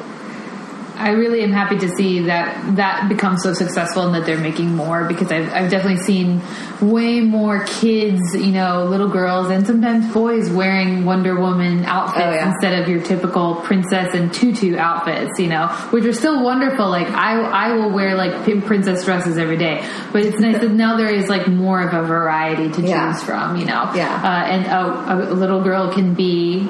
I 1.00 1.10
really 1.12 1.42
am 1.42 1.52
happy 1.52 1.78
to 1.78 1.88
see 1.96 2.20
that 2.26 2.76
that 2.76 3.08
becomes 3.08 3.42
so 3.42 3.52
successful 3.54 4.02
and 4.06 4.14
that 4.14 4.26
they're 4.26 4.38
making 4.38 4.74
more 4.76 5.04
because 5.06 5.30
I've, 5.32 5.52
I've 5.52 5.70
definitely 5.70 6.02
seen 6.02 6.40
way 6.80 7.20
more 7.20 7.64
kids, 7.64 8.20
you 8.34 8.52
know, 8.52 8.84
little 8.84 9.08
girls 9.08 9.50
and 9.50 9.66
sometimes 9.66 10.12
boys 10.12 10.50
wearing 10.50 11.04
Wonder 11.04 11.38
Woman 11.38 11.84
outfits 11.84 12.20
Oh, 12.26 12.30
yeah. 12.30 12.50
instead 12.52 12.82
of 12.82 12.88
your 12.88 13.02
typical 13.02 13.56
princess 13.56 14.14
and 14.14 14.32
tutu 14.32 14.76
outfits, 14.76 15.38
you 15.38 15.48
know, 15.48 15.68
which 15.90 16.04
are 16.04 16.12
still 16.12 16.42
wonderful. 16.42 16.88
Like 16.88 17.08
I, 17.08 17.40
I 17.40 17.72
will 17.74 17.90
wear 17.92 18.14
like 18.16 18.44
princess 18.66 19.04
dresses 19.04 19.38
every 19.38 19.56
day, 19.56 19.86
but 20.12 20.24
it's 20.24 20.38
nice 20.38 20.60
that 20.60 20.70
now 20.70 20.96
there 20.96 21.12
is 21.12 21.28
like 21.28 21.48
more 21.48 21.80
of 21.86 21.92
a 21.94 22.06
variety 22.06 22.68
to 22.68 22.76
choose 22.80 22.88
Yeah. 22.90 23.14
from, 23.14 23.56
you 23.56 23.64
know, 23.64 23.90
Yeah. 23.94 24.14
uh, 24.22 24.44
and 24.46 24.66
a, 24.66 25.32
a 25.32 25.34
little 25.34 25.62
girl 25.62 25.92
can 25.92 26.14
be 26.14 26.68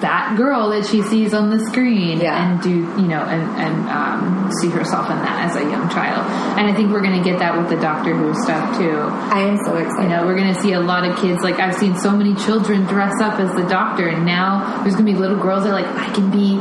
that 0.00 0.34
girl 0.36 0.70
that 0.70 0.86
she 0.86 1.02
sees 1.02 1.34
on 1.34 1.50
the 1.50 1.58
screen 1.66 2.20
Yeah. 2.20 2.52
and 2.52 2.62
do 2.62 2.70
you 2.70 3.08
know 3.08 3.20
and 3.22 3.42
and 3.58 3.88
um, 3.90 4.50
see 4.60 4.68
herself 4.70 5.10
in 5.10 5.16
that 5.18 5.50
as 5.50 5.56
a 5.56 5.62
young 5.68 5.88
child 5.90 6.24
and 6.58 6.68
i 6.70 6.74
think 6.74 6.92
we're 6.92 7.02
going 7.02 7.18
to 7.18 7.24
get 7.28 7.38
that 7.40 7.58
with 7.58 7.68
the 7.68 7.76
doctor 7.80 8.14
who 8.16 8.32
stuff 8.42 8.78
too 8.78 8.98
I 9.34 9.40
am 9.40 9.56
so 9.64 9.76
excited. 9.76 10.04
you 10.04 10.08
know 10.08 10.24
we're 10.26 10.36
going 10.36 10.54
to 10.54 10.60
see 10.60 10.72
a 10.74 10.80
lot 10.80 11.04
of 11.04 11.18
kids 11.18 11.40
like 11.42 11.58
i've 11.58 11.74
seen 11.74 11.96
so 11.96 12.12
many 12.12 12.34
children 12.36 12.84
dress 12.84 13.20
up 13.20 13.38
as 13.40 13.52
the 13.56 13.66
doctor 13.68 14.08
and 14.08 14.24
now 14.24 14.82
there's 14.82 14.94
going 14.94 15.06
to 15.06 15.12
be 15.12 15.18
little 15.18 15.38
girls 15.38 15.64
that 15.64 15.70
are 15.70 15.80
like 15.82 15.86
i 15.96 16.12
can 16.14 16.30
be 16.30 16.56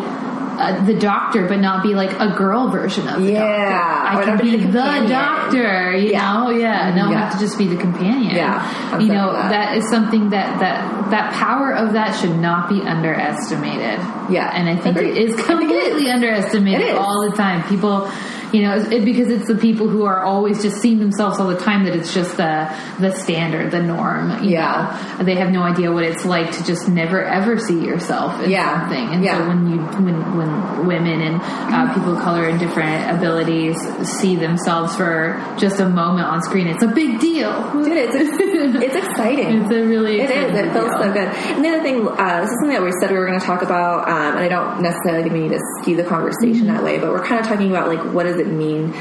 uh, 0.60 0.84
the 0.86 0.93
doctor, 0.93 1.47
but 1.47 1.60
not 1.60 1.82
be 1.84 1.95
like 1.95 2.12
a 2.20 2.36
girl 2.38 2.70
version 2.70 3.07
of 3.07 3.22
the 3.22 3.32
Yeah. 3.34 3.39
doctor. 3.39 4.32
Or 4.32 4.34
I 4.34 4.38
can 4.38 4.45
be 4.45 4.57
the 4.57 4.68
the, 4.72 5.07
doctor, 5.07 5.95
you 5.97 6.12
Yeah. 6.12 6.34
know? 6.34 6.49
Yeah. 6.49 6.93
No, 6.95 7.07
I 7.07 7.12
Yeah. 7.12 7.20
have 7.20 7.34
to 7.34 7.39
just 7.39 7.57
be 7.57 7.68
the 7.68 7.78
companion. 7.78 8.36
Yeah. 8.36 8.62
I'm 8.91 9.01
You 9.01 9.14
know, 9.14 9.30
glad. 9.32 9.51
that 9.51 9.78
is 9.78 9.89
something 9.89 10.30
that, 10.32 10.60
that, 10.60 11.10
that 11.12 11.34
power 11.34 11.72
of 11.74 11.93
that 11.93 12.14
should 12.16 12.38
not 12.38 12.70
be 12.70 12.82
underestimated. 12.82 13.99
Yeah. 14.30 14.51
And 14.53 14.70
I 14.70 14.76
think 14.76 14.97
Agreed. 14.97 15.18
it 15.18 15.30
is 15.30 15.34
I 15.34 15.38
think 15.38 15.49
it 15.49 15.68
completely 15.68 16.07
is. 16.07 16.14
underestimated 16.14 16.82
It 16.82 16.91
is. 16.93 16.97
all 16.97 17.30
the 17.30 17.36
time. 17.36 17.64
People, 17.64 18.10
you 18.54 18.62
know, 18.64 18.76
it, 18.76 19.06
because 19.06 19.30
it's 19.30 19.47
the 19.47 19.56
people 19.56 19.88
who 19.88 20.06
are 20.06 20.22
always 20.24 20.62
just 20.62 20.82
seeing 20.82 21.00
themselves 21.00 21.39
all 21.39 21.47
the 21.47 21.58
time 21.60 21.86
that 21.86 21.95
it's 21.95 22.14
just 22.14 22.38
the 22.38 22.70
the 23.00 23.12
standard, 23.16 23.72
the 23.72 23.82
norm. 23.82 24.43
You 24.43 24.52
Yeah. 24.52 25.16
know? 25.18 25.24
they 25.26 25.36
have 25.36 25.52
no 25.52 25.64
idea 25.64 25.91
what 25.91 26.04
it's 26.04 26.26
like 26.26 26.52
to 26.54 26.64
just 26.66 26.88
never 26.89 27.24
ever 27.24 27.58
see 27.60 27.84
yourself 27.86 28.41
in 28.41 28.50
Yeah. 28.50 28.82
something. 28.82 29.10
And 29.14 29.24
Yeah. 29.24 29.38
so 29.39 29.47
when 29.47 29.70
you 29.70 29.78
when 30.06 30.38
when 30.38 30.88
women 30.88 31.22
and 31.22 31.41
uh, 31.41 31.93
people 31.93 32.16
of 32.18 32.22
color 32.24 32.45
and 32.47 32.60
different 32.60 33.18
abilities 33.18 33.78
see 34.20 34.36
themselves 34.36 34.95
for 34.95 35.39
just 35.58 35.80
a 35.80 35.88
moment 35.89 36.28
on 36.28 36.41
screen, 36.41 36.68
it's 36.68 36.84
a 36.84 36.88
big 36.88 37.20
deal. 37.20 37.52
Dude, 37.74 37.91
it's 37.97 38.16
it's 38.20 38.95
exciting. 38.95 39.62
It's 39.64 39.72
a 39.72 39.84
really 39.84 40.22
It 40.22 40.30
is. 40.32 40.58
It 40.58 40.72
feels 40.74 40.89
deal. 40.89 41.04
so 41.04 41.12
good. 41.14 41.28
And 41.28 41.64
the 41.64 41.70
other 41.70 41.82
thing, 41.84 42.08
uh, 42.08 42.41
this 42.41 42.50
is 42.50 42.58
something 42.60 42.76
that 42.78 42.84
we 42.84 42.91
said 43.00 43.12
we 43.12 43.18
were 43.18 43.28
going 43.28 43.39
to 43.39 43.45
talk 43.45 43.62
about, 43.62 44.08
um, 44.10 44.36
and 44.38 44.39
I 44.39 44.47
don't 44.47 44.82
necessarily 44.82 45.24
think 45.24 45.34
we 45.34 45.41
need 45.41 45.52
to 45.58 45.62
skew 45.82 45.95
the 45.95 46.04
conversation 46.04 46.39
Mm-hmm. 46.39 46.68
that 46.76 46.84
way, 46.84 46.97
but 47.00 47.10
we're 47.12 47.24
kind 47.26 47.39
of 47.41 47.47
talking 47.47 47.70
about 47.70 47.88
like 47.88 48.00
what 48.14 48.26
does 48.40 48.48
it 48.48 48.52
mean 48.52 48.94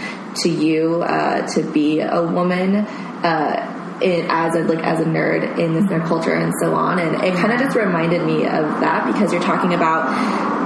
to 0.43 0.49
you 0.49 1.03
uh, 1.03 1.47
to 1.55 1.63
be 1.63 2.01
a 2.01 2.23
woman. 2.23 2.77
Uh, 2.77 3.75
in, 4.01 4.27
as 4.31 4.55
a 4.55 4.61
like 4.61 4.79
as 4.85 5.01
a 5.01 5.05
nerd 5.05 5.59
in 5.59 5.75
this 5.75 5.83
nerd 5.87 6.07
culture 6.07 6.33
and 6.33 6.55
so 6.61 6.73
on, 6.73 7.01
and 7.01 7.17
it 7.25 7.35
kind 7.35 7.53
of 7.53 7.59
just 7.59 7.77
reminded 7.77 8.25
me 8.25 8.45
of 8.45 8.79
that 8.79 9.13
because 9.13 9.33
you're 9.33 9.43
talking 9.43 9.75
about 9.75 10.07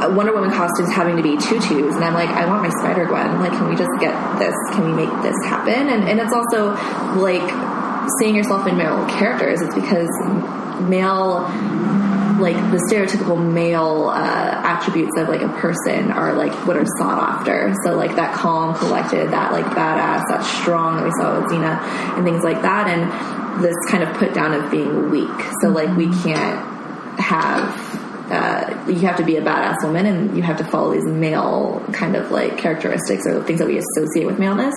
uh, 0.05 0.15
Wonder 0.15 0.35
Woman 0.35 0.51
costumes 0.51 0.93
having 0.93 1.17
to 1.17 1.23
be 1.23 1.39
tutus, 1.39 1.97
and 1.97 2.05
I'm 2.05 2.13
like, 2.13 2.29
I 2.29 2.45
want 2.45 2.63
my 2.63 2.69
Spider 2.69 3.07
Gwen. 3.07 3.41
Like, 3.41 3.53
can 3.53 3.71
we 3.71 3.75
just 3.75 3.89
get 4.01 4.13
this? 4.39 4.55
Can 4.75 4.85
we 4.85 4.93
make 4.93 5.23
this 5.23 5.37
happen? 5.47 5.89
And 5.89 6.07
and 6.07 6.21
it's 6.21 6.35
also 6.35 6.77
like 7.17 7.49
seeing 8.21 8.37
yourself 8.37 8.67
in 8.67 8.77
male 8.77 9.03
characters. 9.09 9.63
It's 9.63 9.75
because 9.75 10.13
male 10.83 11.49
like 12.39 12.57
the 12.71 12.79
stereotypical 12.91 13.39
male 13.53 14.09
uh, 14.09 14.61
attributes 14.65 15.17
of 15.17 15.29
like 15.29 15.43
a 15.43 15.49
person 15.49 16.11
are 16.11 16.35
like 16.35 16.53
what 16.67 16.77
are 16.77 16.87
sought 16.99 17.23
after. 17.23 17.75
So 17.85 17.95
like 17.97 18.17
that 18.17 18.35
calm, 18.35 18.75
collected, 18.75 19.31
that 19.31 19.53
like 19.53 19.65
badass, 19.67 20.23
that 20.29 20.45
strong 20.45 20.97
that 20.97 21.05
we 21.05 21.11
saw 21.13 21.41
with 21.41 21.51
Xena 21.51 21.81
and 22.17 22.25
things 22.25 22.43
like 22.43 22.63
that, 22.63 22.89
and 22.89 23.63
this 23.63 23.77
kind 23.89 24.03
of 24.03 24.15
put 24.17 24.35
down 24.35 24.55
of 24.55 24.71
being 24.71 25.11
weak. 25.11 25.31
So 25.61 25.69
like 25.69 25.97
we 25.97 26.09
can't 26.23 26.61
have. 27.19 28.02
Uh, 28.31 28.85
you 28.89 29.01
have 29.01 29.17
to 29.17 29.25
be 29.25 29.37
a 29.37 29.43
badass 29.43 29.83
woman 29.83 30.07
and 30.07 30.37
you 30.37 30.43
have 30.43 30.57
to 30.57 30.65
follow 30.65 30.93
these 30.93 31.05
male 31.05 31.85
kind 31.93 32.17
of 32.17 32.31
like 32.31 32.57
characteristics 32.57 33.27
or 33.27 33.43
things 33.45 33.59
that 33.59 33.69
we 33.69 33.79
associate 33.79 34.27
with 34.27 34.39
maleness. 34.39 34.75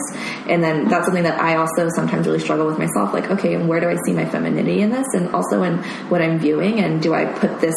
And 0.47 0.63
then 0.63 0.87
that's 0.87 1.05
something 1.05 1.23
that 1.23 1.39
i 1.39 1.55
also 1.55 1.89
sometimes 1.89 2.25
really 2.27 2.39
struggle 2.39 2.65
with 2.65 2.77
myself 2.77 3.13
like 3.13 3.29
okay 3.29 3.53
and 3.53 3.69
where 3.69 3.79
do 3.79 3.89
i 3.89 3.95
see 4.05 4.13
my 4.13 4.25
femininity 4.25 4.81
in 4.81 4.89
this? 4.89 5.07
And 5.13 5.33
also 5.33 5.63
in 5.63 5.77
what 6.09 6.21
i'm 6.21 6.39
viewing 6.39 6.79
and 6.79 7.01
do 7.01 7.13
i 7.13 7.25
put 7.25 7.61
this 7.61 7.75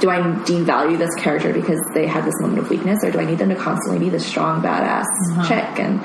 do 0.00 0.10
i 0.10 0.18
devalue 0.18 0.98
this 0.98 1.14
character 1.14 1.52
because 1.52 1.80
they 1.94 2.06
had 2.06 2.24
this 2.24 2.38
moment 2.40 2.58
of 2.58 2.70
weakness 2.70 3.02
or 3.02 3.10
do 3.10 3.18
i 3.18 3.24
need 3.24 3.38
them 3.38 3.48
to 3.48 3.56
constantly 3.56 3.98
be 3.98 4.10
this 4.10 4.26
strong 4.26 4.62
badass 4.62 5.06
chick? 5.48 5.78
And 5.78 6.02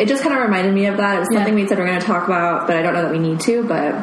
it 0.00 0.08
just 0.08 0.22
kind 0.22 0.34
of 0.34 0.42
reminded 0.42 0.74
me 0.74 0.86
of 0.86 0.96
that. 0.96 1.16
It 1.16 1.18
was 1.20 1.28
something 1.32 1.56
Yeah. 1.56 1.62
we 1.62 1.68
said 1.68 1.78
we 1.78 1.84
are 1.84 1.86
going 1.86 2.00
to 2.00 2.06
talk 2.06 2.24
about, 2.26 2.66
but 2.66 2.76
I 2.76 2.82
don't 2.82 2.94
know 2.94 3.02
that 3.02 3.12
we 3.12 3.18
need 3.18 3.40
to. 3.40 3.62
But 3.64 3.94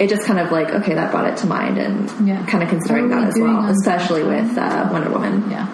it 0.00 0.08
just 0.08 0.24
kind 0.24 0.38
of 0.38 0.50
like 0.52 0.70
okay, 0.70 0.94
that 0.94 1.10
brought 1.10 1.26
it 1.26 1.36
to 1.38 1.46
mind, 1.46 1.78
and 1.78 2.10
Yeah. 2.26 2.44
kind 2.46 2.62
of 2.62 2.68
considering 2.70 3.08
that 3.10 3.28
as 3.28 3.34
well, 3.38 3.66
especially 3.66 4.22
with 4.24 4.56
uh, 4.56 4.88
Wonder 4.92 5.10
Woman. 5.10 5.50
Yeah. 5.50 5.66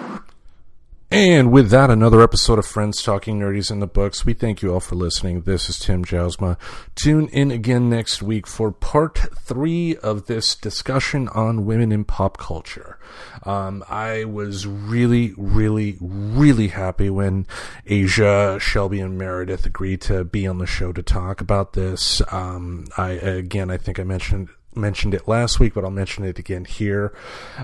And 1.11 1.51
with 1.51 1.71
that, 1.71 1.89
another 1.89 2.21
episode 2.21 2.59
of 2.59 2.67
Friends 2.67 3.01
Talking 3.01 3.39
Nerdies 3.39 3.71
in 3.71 3.79
the 3.79 3.87
Books. 3.87 4.25
We 4.25 4.33
thank 4.33 4.61
you 4.61 4.71
all 4.71 4.79
for 4.79 4.93
listening. 4.93 5.41
This 5.41 5.67
is 5.67 5.79
Tim 5.79 6.05
Jousma. 6.05 6.55
Tune 6.93 7.27
in 7.29 7.49
again 7.49 7.89
next 7.89 8.21
week 8.21 8.45
for 8.45 8.71
part 8.71 9.17
three 9.41 9.97
of 9.97 10.27
this 10.27 10.53
discussion 10.53 11.27
on 11.29 11.65
women 11.65 11.91
in 11.91 12.03
pop 12.03 12.37
culture. 12.37 12.99
Um, 13.41 13.83
I 13.89 14.25
was 14.25 14.67
really, 14.67 15.33
really, 15.35 15.97
really 15.99 16.67
happy 16.67 17.09
when 17.09 17.47
Asia, 17.87 18.59
Shelby, 18.61 18.99
and 18.99 19.17
Meredith 19.17 19.65
agreed 19.65 20.01
to 20.01 20.23
be 20.23 20.45
on 20.45 20.59
the 20.59 20.67
show 20.67 20.91
to 20.93 21.01
talk 21.01 21.41
about 21.41 21.73
this. 21.73 22.21
Um, 22.31 22.85
I 22.97 23.13
again, 23.13 23.71
I 23.71 23.77
think 23.77 23.99
I 23.99 24.03
mentioned 24.03 24.49
mentioned 24.75 25.15
it 25.15 25.27
last 25.27 25.59
week, 25.59 25.73
but 25.73 25.83
I'll 25.83 25.89
mention 25.89 26.23
it 26.23 26.37
again 26.37 26.65
here. 26.65 27.17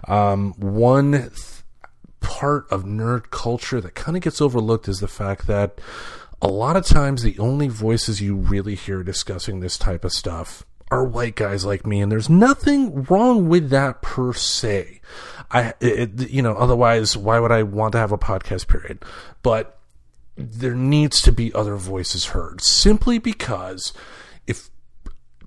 Um, 0.08 0.54
one. 0.54 1.12
Th- 1.12 1.55
part 2.20 2.70
of 2.72 2.84
nerd 2.84 3.30
culture 3.30 3.80
that 3.82 3.96
kind 3.96 4.18
of 4.18 4.24
gets 4.24 4.42
overlooked 4.42 4.88
is 4.88 5.00
the 5.00 5.08
fact 5.08 5.48
that 5.48 5.80
a 6.42 6.48
lot 6.48 6.76
of 6.76 6.86
times 6.86 7.24
the 7.24 7.40
only 7.40 7.68
voices 7.68 8.22
you 8.22 8.36
really 8.36 8.76
hear 8.76 9.04
discussing 9.04 9.60
this 9.60 9.78
type 9.78 10.04
of 10.04 10.12
stuff 10.12 10.66
are 10.92 11.04
white 11.04 11.36
guys 11.36 11.66
like 11.66 11.86
me 11.86 12.02
and 12.02 12.12
there's 12.12 12.30
nothing 12.30 13.04
wrong 13.04 13.50
with 13.50 13.70
that 13.70 14.02
per 14.02 14.34
se. 14.34 15.02
I 15.52 15.74
it, 15.80 16.30
you 16.30 16.42
know 16.42 16.56
otherwise 16.56 17.16
why 17.16 17.40
would 17.40 17.52
i 17.52 17.64
want 17.64 17.94
to 17.94 17.98
have 17.98 18.12
a 18.12 18.18
podcast 18.18 18.68
period? 18.68 19.04
But 19.42 19.80
there 20.38 20.76
needs 20.76 21.22
to 21.22 21.32
be 21.32 21.54
other 21.54 21.76
voices 21.76 22.26
heard 22.26 22.62
simply 22.62 23.18
because 23.18 23.94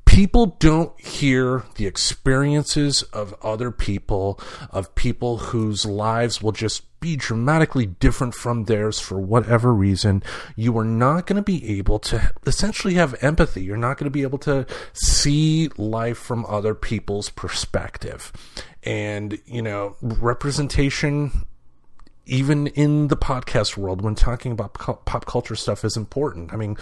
people 0.09 0.57
don't 0.59 0.99
hear 0.99 1.65
the 1.75 1.87
experiences 1.87 3.03
of 3.13 3.35
other 3.43 3.71
people, 3.71 4.41
of 4.71 4.95
people 4.95 5.37
whose 5.37 5.85
lives 5.85 6.43
will 6.43 6.53
just 6.53 6.83
be 6.99 7.15
dramatically 7.15 7.87
different 7.87 8.35
from 8.35 8.65
theirs 8.65 8.99
for 8.99 9.21
whatever 9.21 9.73
reason, 9.73 10.23
you 10.57 10.77
are 10.79 10.85
not 10.85 11.27
going 11.27 11.37
to 11.37 11.43
be 11.43 11.79
able 11.79 11.99
to 11.99 12.33
essentially 12.47 12.95
have 12.95 13.23
empathy. 13.23 13.63
You're 13.63 13.77
not 13.77 13.99
going 13.99 14.07
to 14.07 14.11
be 14.11 14.23
able 14.23 14.39
to 14.39 14.67
see 14.95 15.69
life 15.77 16.19
from 16.19 16.47
other 16.47 16.75
people's 16.75 17.29
perspective. 17.29 18.33
And, 18.83 19.39
you 19.45 19.63
know, 19.63 19.95
representation 20.01 21.45
even 22.25 22.67
in 22.69 23.09
the 23.09 23.17
podcast 23.17 23.77
world 23.77 24.03
when 24.03 24.15
talking 24.15 24.53
about 24.53 24.75
pop 24.75 25.27
culture 25.27 25.57
stuff 25.57 25.85
is 25.85 25.97
important. 25.97 26.53
I 26.53 26.57
mean, 26.57 26.77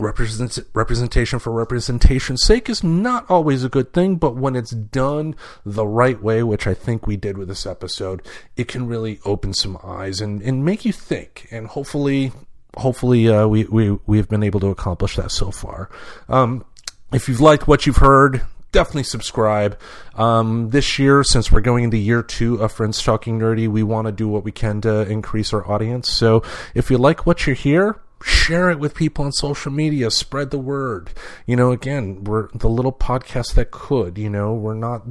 represent, 0.00 0.58
representation 0.74 1.38
for 1.38 1.52
representation's 1.52 2.42
sake 2.42 2.68
is 2.68 2.82
not 2.82 3.28
always 3.30 3.64
a 3.64 3.68
good 3.68 3.92
thing, 3.92 4.16
but 4.16 4.36
when 4.36 4.56
it's 4.56 4.70
done 4.70 5.34
the 5.64 5.86
right 5.86 6.20
way, 6.22 6.42
which 6.42 6.66
I 6.66 6.74
think 6.74 7.06
we 7.06 7.16
did 7.16 7.38
with 7.38 7.48
this 7.48 7.66
episode, 7.66 8.22
it 8.56 8.68
can 8.68 8.86
really 8.86 9.20
open 9.24 9.54
some 9.54 9.78
eyes 9.82 10.20
and, 10.20 10.42
and 10.42 10.64
make 10.64 10.84
you 10.84 10.92
think. 10.92 11.46
And 11.50 11.66
hopefully, 11.66 12.32
hopefully, 12.76 13.28
uh, 13.28 13.46
we, 13.46 13.64
we, 13.64 13.98
we've 14.06 14.28
been 14.28 14.42
able 14.42 14.60
to 14.60 14.68
accomplish 14.68 15.16
that 15.16 15.30
so 15.30 15.50
far. 15.50 15.90
Um, 16.28 16.64
if 17.12 17.28
you've 17.28 17.40
liked 17.40 17.66
what 17.66 17.86
you've 17.86 17.96
heard, 17.96 18.42
definitely 18.72 19.02
subscribe. 19.02 19.78
Um, 20.14 20.70
this 20.70 20.98
year, 20.98 21.24
since 21.24 21.50
we're 21.50 21.60
going 21.60 21.84
into 21.84 21.96
year 21.96 22.22
two 22.22 22.62
of 22.62 22.72
Friends 22.72 23.02
Talking 23.02 23.38
Nerdy, 23.38 23.68
we 23.68 23.82
want 23.82 24.06
to 24.06 24.12
do 24.12 24.28
what 24.28 24.44
we 24.44 24.52
can 24.52 24.80
to 24.82 25.08
increase 25.08 25.52
our 25.52 25.68
audience. 25.68 26.10
So 26.10 26.42
if 26.74 26.90
you 26.90 26.98
like 26.98 27.26
what 27.26 27.46
you 27.46 27.54
hear, 27.54 28.00
share 28.22 28.70
it 28.70 28.78
with 28.78 28.94
people 28.94 29.24
on 29.24 29.32
social 29.32 29.72
media, 29.72 30.10
spread 30.10 30.50
the 30.50 30.58
word. 30.58 31.10
You 31.46 31.56
know, 31.56 31.72
again, 31.72 32.24
we're 32.24 32.48
the 32.54 32.68
little 32.68 32.92
podcast 32.92 33.54
that 33.54 33.70
could, 33.70 34.18
you 34.18 34.30
know, 34.30 34.54
we're 34.54 34.74
not, 34.74 35.02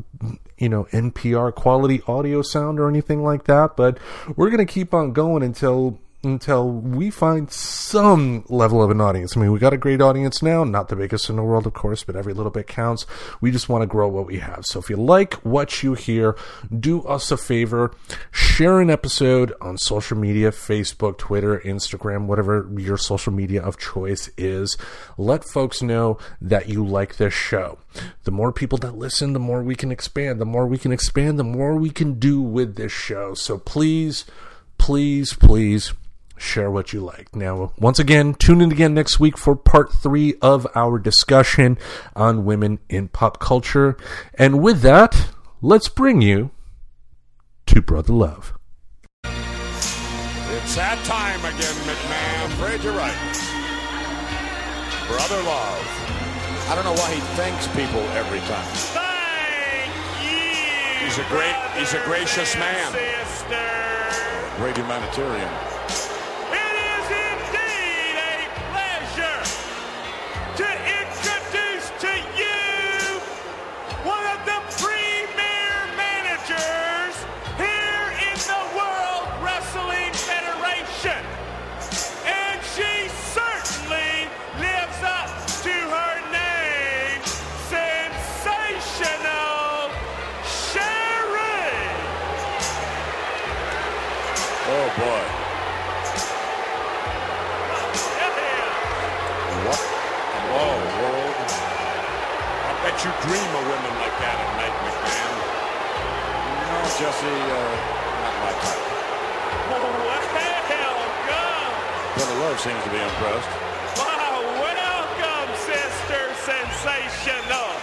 you 0.57 0.69
know, 0.69 0.85
NPR 0.91 1.53
quality 1.53 2.01
audio 2.07 2.41
sound 2.41 2.79
or 2.79 2.89
anything 2.89 3.23
like 3.23 3.45
that, 3.45 3.75
but 3.75 3.97
we're 4.35 4.49
going 4.49 4.65
to 4.65 4.71
keep 4.71 4.93
on 4.93 5.13
going 5.13 5.43
until 5.43 5.99
until 6.21 6.69
we 6.69 7.09
find 7.09 7.49
some 7.49 8.43
level 8.49 8.83
of 8.83 8.91
an 8.91 8.99
audience. 8.99 9.37
I 9.37 9.39
mean, 9.39 9.53
we 9.53 9.59
got 9.59 9.73
a 9.73 9.77
great 9.77 10.01
audience 10.01 10.41
now, 10.41 10.65
not 10.65 10.89
the 10.89 10.97
biggest 10.97 11.29
in 11.29 11.37
the 11.37 11.43
world, 11.43 11.65
of 11.65 11.73
course, 11.73 12.03
but 12.03 12.17
every 12.17 12.33
little 12.33 12.51
bit 12.51 12.67
counts. 12.67 13.05
We 13.39 13.51
just 13.51 13.69
want 13.69 13.83
to 13.83 13.87
grow 13.87 14.09
what 14.09 14.25
we 14.25 14.39
have. 14.39 14.65
So 14.65 14.79
if 14.79 14.89
you 14.89 14.97
like 14.97 15.35
what 15.45 15.81
you 15.81 15.93
hear, 15.93 16.35
do 16.77 17.03
us 17.03 17.31
a 17.31 17.37
favor, 17.37 17.93
share 18.31 18.81
an 18.81 18.89
episode 18.89 19.53
on 19.61 19.77
social 19.77 20.17
media, 20.17 20.51
Facebook, 20.51 21.17
Twitter, 21.17 21.59
Instagram, 21.59 22.25
whatever 22.25 22.69
your 22.77 22.97
social 22.97 23.31
media 23.31 23.61
of 23.61 23.77
choice 23.77 24.29
is. 24.37 24.75
Let 25.17 25.45
folks 25.45 25.81
know 25.81 26.17
that 26.41 26.67
you 26.67 26.85
like 26.85 27.15
this 27.15 27.33
show. 27.33 27.79
The 28.25 28.31
more 28.31 28.51
people 28.51 28.77
that 28.79 28.97
listen, 28.97 29.31
the 29.31 29.39
more 29.39 29.63
we 29.63 29.75
can 29.75 29.91
expand. 29.91 30.41
The 30.41 30.45
more 30.45 30.67
we 30.67 30.77
can 30.77 30.91
expand, 30.91 31.39
the 31.39 31.45
more 31.45 31.77
we 31.77 31.91
can 31.91 32.19
do 32.19 32.41
with 32.41 32.75
this 32.75 32.91
show. 32.91 33.35
So 33.35 33.57
please, 33.57 34.25
please, 34.77 35.33
please 35.33 35.93
share 36.39 36.71
what 36.71 36.93
you 36.93 37.01
like. 37.01 37.35
Now, 37.35 37.73
once 37.77 37.99
again, 37.99 38.33
tune 38.33 38.61
in 38.61 38.71
again 38.71 38.93
next 38.93 39.19
week 39.19 39.37
for 39.37 39.55
part 39.55 39.93
three 39.93 40.35
of 40.41 40.65
our 40.75 40.97
discussion 40.97 41.77
on 42.15 42.45
women 42.45 42.79
in 42.89 43.09
pop 43.09 43.39
culture. 43.39 43.97
And 44.35 44.61
with 44.61 44.81
that, 44.81 45.29
let's 45.61 45.89
bring 45.89 46.21
you 46.21 46.51
to 47.67 47.81
Brother 47.81 48.13
Love. 48.13 48.53
It's 49.23 50.75
that 50.75 50.97
time 51.05 51.39
again, 51.41 51.75
McMahon. 51.85 52.45
I'm 52.45 52.51
Afraid 52.51 52.83
you're 52.83 52.93
right. 52.93 53.13
Brother 55.07 55.41
Love. 55.43 55.85
I 56.69 56.75
don't 56.75 56.85
know 56.85 56.93
why 56.93 57.13
he 57.13 57.21
thanks 57.33 57.67
people 57.69 58.01
every 58.13 58.39
time. 58.41 58.65
Thank 58.93 59.89
you. 60.21 61.05
He's 61.05 61.17
a 61.17 61.25
great, 61.29 61.55
he's 61.77 61.93
a 61.93 62.03
gracious 62.05 62.55
man. 62.55 62.91
Sister. 62.91 63.57
Great 64.57 64.77
humanitarian. 64.77 65.78
No, 107.19 107.27
uh, 107.27 107.35
not 107.35 108.35
my 108.39 108.51
type. 108.63 108.79
Welcome. 109.69 109.99
Brother 112.15 112.35
Love 112.39 112.59
seems 112.61 112.81
to 112.83 112.89
be 112.89 112.95
impressed. 112.95 113.51
Wow, 113.99 114.39
welcome, 114.55 115.51
Sister 115.67 116.31
Sensational. 116.47 117.75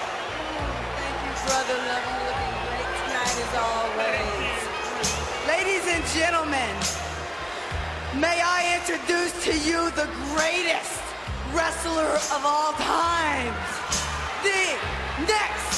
Thank 0.97 1.20
you, 1.20 1.37
brother. 1.45 1.76
Love 1.84 2.05
you 2.09 2.16
looking 2.24 2.57
great 2.64 2.89
tonight 3.05 3.37
as 3.45 3.53
always. 3.61 4.57
Ladies 5.53 5.84
and 5.84 6.01
gentlemen, 6.16 6.74
may 8.16 8.41
I 8.41 8.80
introduce 8.80 9.37
to 9.45 9.53
you 9.53 9.91
the 9.93 10.09
greatest 10.32 11.05
wrestler 11.53 12.16
of 12.32 12.41
all 12.41 12.72
times, 12.72 13.68
the 14.41 14.80
next 15.28 15.76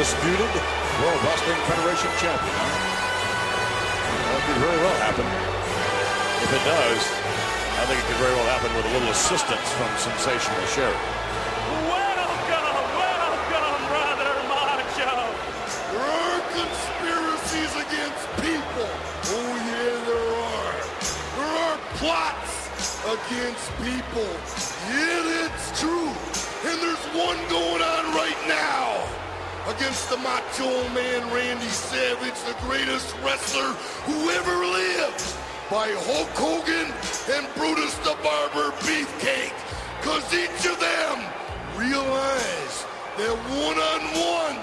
undisputed 0.00 0.48
World 1.04 1.20
Wrestling 1.28 1.60
Federation 1.68 2.08
champion. 2.24 2.56
That 4.32 4.40
could 4.48 4.60
very 4.64 4.80
well 4.80 4.96
happen. 5.04 5.28
If 6.40 6.50
it 6.56 6.64
does, 6.64 7.04
I 7.04 7.84
think 7.84 8.00
it 8.00 8.06
could 8.08 8.16
very 8.16 8.32
well 8.32 8.48
happen 8.48 8.72
with 8.80 8.88
a 8.88 8.92
little 8.96 9.12
assistance 9.12 9.68
from 9.76 9.92
Sensational 10.00 10.64
Sherri. 10.72 10.96
Welcome, 11.84 12.32
welcome, 12.96 13.80
Brother 13.92 14.40
Macho. 14.48 15.20
There 15.92 16.00
are 16.00 16.40
conspiracies 16.48 17.72
against 17.84 18.24
people. 18.40 18.88
Oh, 19.36 19.52
yeah, 19.68 20.00
there 20.08 20.28
are. 20.48 20.80
There 21.36 21.52
are 21.60 21.76
plots 22.00 22.72
against 23.04 23.68
people. 23.84 24.32
Yeah, 24.96 25.44
that's 25.44 25.76
true. 25.76 26.08
And 26.64 26.76
there's 26.80 27.04
one 27.12 27.36
going 27.52 27.84
on 27.84 28.16
right 28.16 28.40
now 28.48 28.79
against 29.76 30.10
the 30.10 30.16
Macho 30.16 30.70
Man 30.94 31.22
Randy 31.32 31.68
Savage, 31.68 32.38
the 32.42 32.56
greatest 32.66 33.14
wrestler 33.22 33.72
who 34.06 34.30
ever 34.30 34.56
lived, 34.66 35.22
by 35.70 35.86
Hulk 36.10 36.30
Hogan 36.34 36.90
and 37.30 37.46
Brutus 37.54 37.94
the 38.02 38.16
Barber 38.22 38.74
Beefcake. 38.82 39.54
Cause 40.02 40.26
each 40.34 40.66
of 40.66 40.80
them 40.80 41.16
realize 41.76 42.86
that 43.18 43.36
one 43.62 43.78
on 43.78 44.02
one 44.18 44.58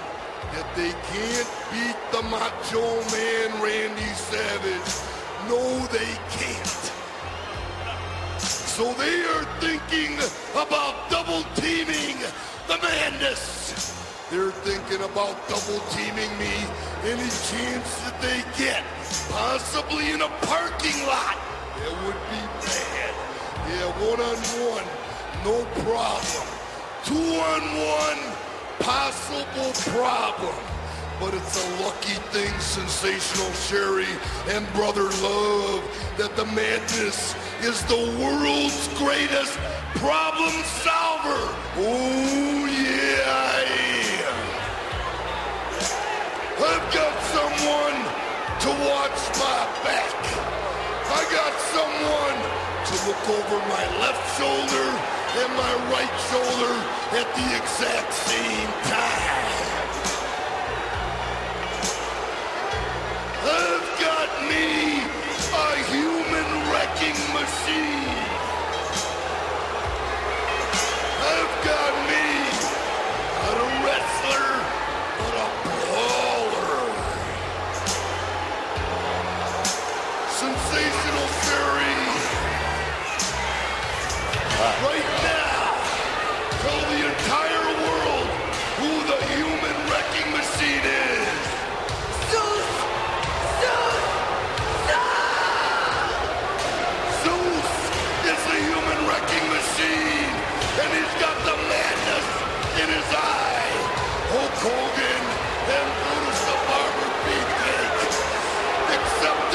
that 0.52 0.68
they 0.76 0.92
can't 0.92 1.50
beat 1.72 1.98
the 2.12 2.22
Macho 2.28 2.84
Man 3.08 3.48
Randy 3.62 4.12
Savage. 4.12 4.92
No, 5.48 5.62
they 5.88 6.12
can't. 6.36 6.84
So 8.40 8.92
they 8.94 9.24
are 9.24 9.44
thinking 9.60 10.18
about 10.52 11.08
double 11.08 11.44
teaming 11.54 12.18
the 12.66 12.76
madness. 12.82 13.57
They're 14.30 14.50
thinking 14.50 15.00
about 15.00 15.48
double 15.48 15.80
teaming 15.88 16.28
me 16.38 16.52
any 17.02 17.30
chance 17.48 17.88
that 18.04 18.20
they 18.20 18.44
get, 18.58 18.84
possibly 19.30 20.10
in 20.10 20.20
a 20.20 20.28
parking 20.44 21.00
lot. 21.06 21.38
That 21.80 21.94
would 22.04 22.20
be 22.28 22.42
bad. 22.60 23.14
Yeah, 23.72 23.88
one 24.04 24.20
on 24.20 24.36
one, 24.68 24.84
no 25.48 25.64
problem. 25.80 26.46
Two 27.08 27.40
on 27.40 27.62
one, 27.80 28.20
possible 28.80 29.72
problem. 29.96 30.60
But 31.18 31.32
it's 31.32 31.56
a 31.64 31.82
lucky 31.82 32.20
thing, 32.28 32.52
Sensational 32.60 33.50
Sherri 33.52 34.12
and 34.50 34.70
Brother 34.74 35.08
Love, 35.24 35.82
that 36.18 36.36
the 36.36 36.44
madness 36.44 37.34
is 37.62 37.82
the 37.84 37.96
world's 38.20 38.88
greatest 38.98 39.58
problem 39.96 40.52
solver. 40.84 41.42
Oh, 41.80 42.66
yeah, 42.68 43.47
I've 46.68 46.88
got 46.92 47.16
someone 47.32 47.98
to 48.64 48.70
watch 48.92 49.20
my 49.40 49.60
back. 49.88 50.20
I 51.08 51.22
got 51.32 51.54
someone 51.72 52.38
to 52.88 52.94
look 53.08 53.24
over 53.38 53.58
my 53.72 53.84
left 54.04 54.24
shoulder 54.36 54.88
and 55.40 55.50
my 55.56 55.74
right 55.92 56.16
shoulder 56.28 56.74
at 57.20 57.28
the 57.38 57.48
exact 57.56 58.12
same 58.12 58.70
time. 58.84 59.48
I've 63.48 63.88
got 64.04 64.30
me 64.50 65.00
a 65.56 65.68
human 65.88 66.48
wrecking 66.68 67.20
machine. 67.32 68.12
I've 71.32 71.64
got 71.64 71.97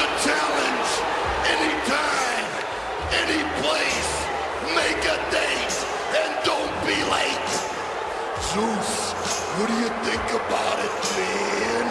the 0.04 0.10
challenge 0.28 0.90
anytime, 1.54 2.46
any 3.22 3.42
place. 3.60 4.12
Make 4.76 5.02
a 5.16 5.18
date 5.32 5.76
and 6.20 6.30
don't 6.44 6.76
be 6.84 6.98
late. 7.16 7.52
Zeus, 8.52 8.92
what 9.56 9.66
do 9.68 9.76
you 9.84 9.90
think 10.04 10.26
about 10.42 10.78
it, 10.86 10.94
man? 11.16 11.86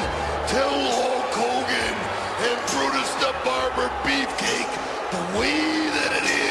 Tell 0.48 0.78
Hulk 0.98 1.34
Hogan 1.42 1.96
and 2.50 2.60
Brutus 2.70 3.12
the 3.24 3.34
Barber 3.46 3.90
Beefcake 4.06 4.74
the 5.14 5.40
way 5.40 5.90
that 5.98 6.12
it 6.22 6.30
is. 6.30 6.43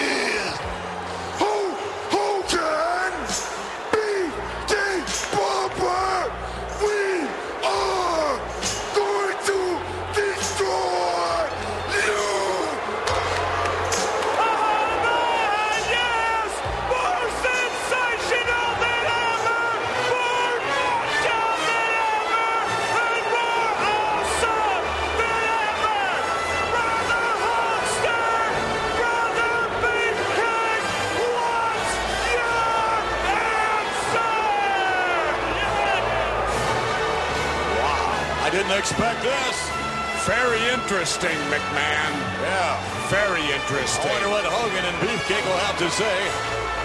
Interesting, 40.92 41.38
McMahon. 41.48 42.12
Yeah. 42.44 43.08
Very 43.08 43.40
interesting. 43.40 44.10
I 44.10 44.12
wonder 44.12 44.28
what 44.28 44.44
Hogan 44.44 44.84
and 44.84 44.96
Beefcake 44.98 45.44
will 45.46 45.56
have 45.64 45.78
to 45.78 45.88
say 45.88 46.18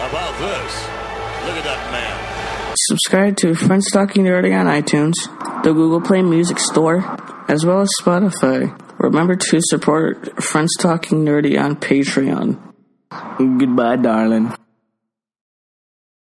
about 0.07 0.31
this. 0.39 0.71
Look 1.45 1.57
at 1.57 1.65
that 1.65 1.91
man. 1.91 2.73
Subscribe 2.87 3.35
to 3.37 3.53
Friends 3.53 3.91
Talking 3.91 4.23
Nerdy 4.23 4.57
on 4.57 4.67
iTunes, 4.67 5.15
the 5.63 5.73
Google 5.73 5.99
Play 5.99 6.21
Music 6.21 6.57
Store, 6.57 7.03
as 7.49 7.65
well 7.65 7.81
as 7.81 7.89
Spotify. 8.01 8.71
Remember 8.97 9.35
to 9.35 9.59
support 9.61 10.41
Friends 10.41 10.71
Talking 10.79 11.25
Nerdy 11.25 11.61
on 11.61 11.75
Patreon. 11.75 12.57
Goodbye, 13.37 13.97
darling. 13.97 14.53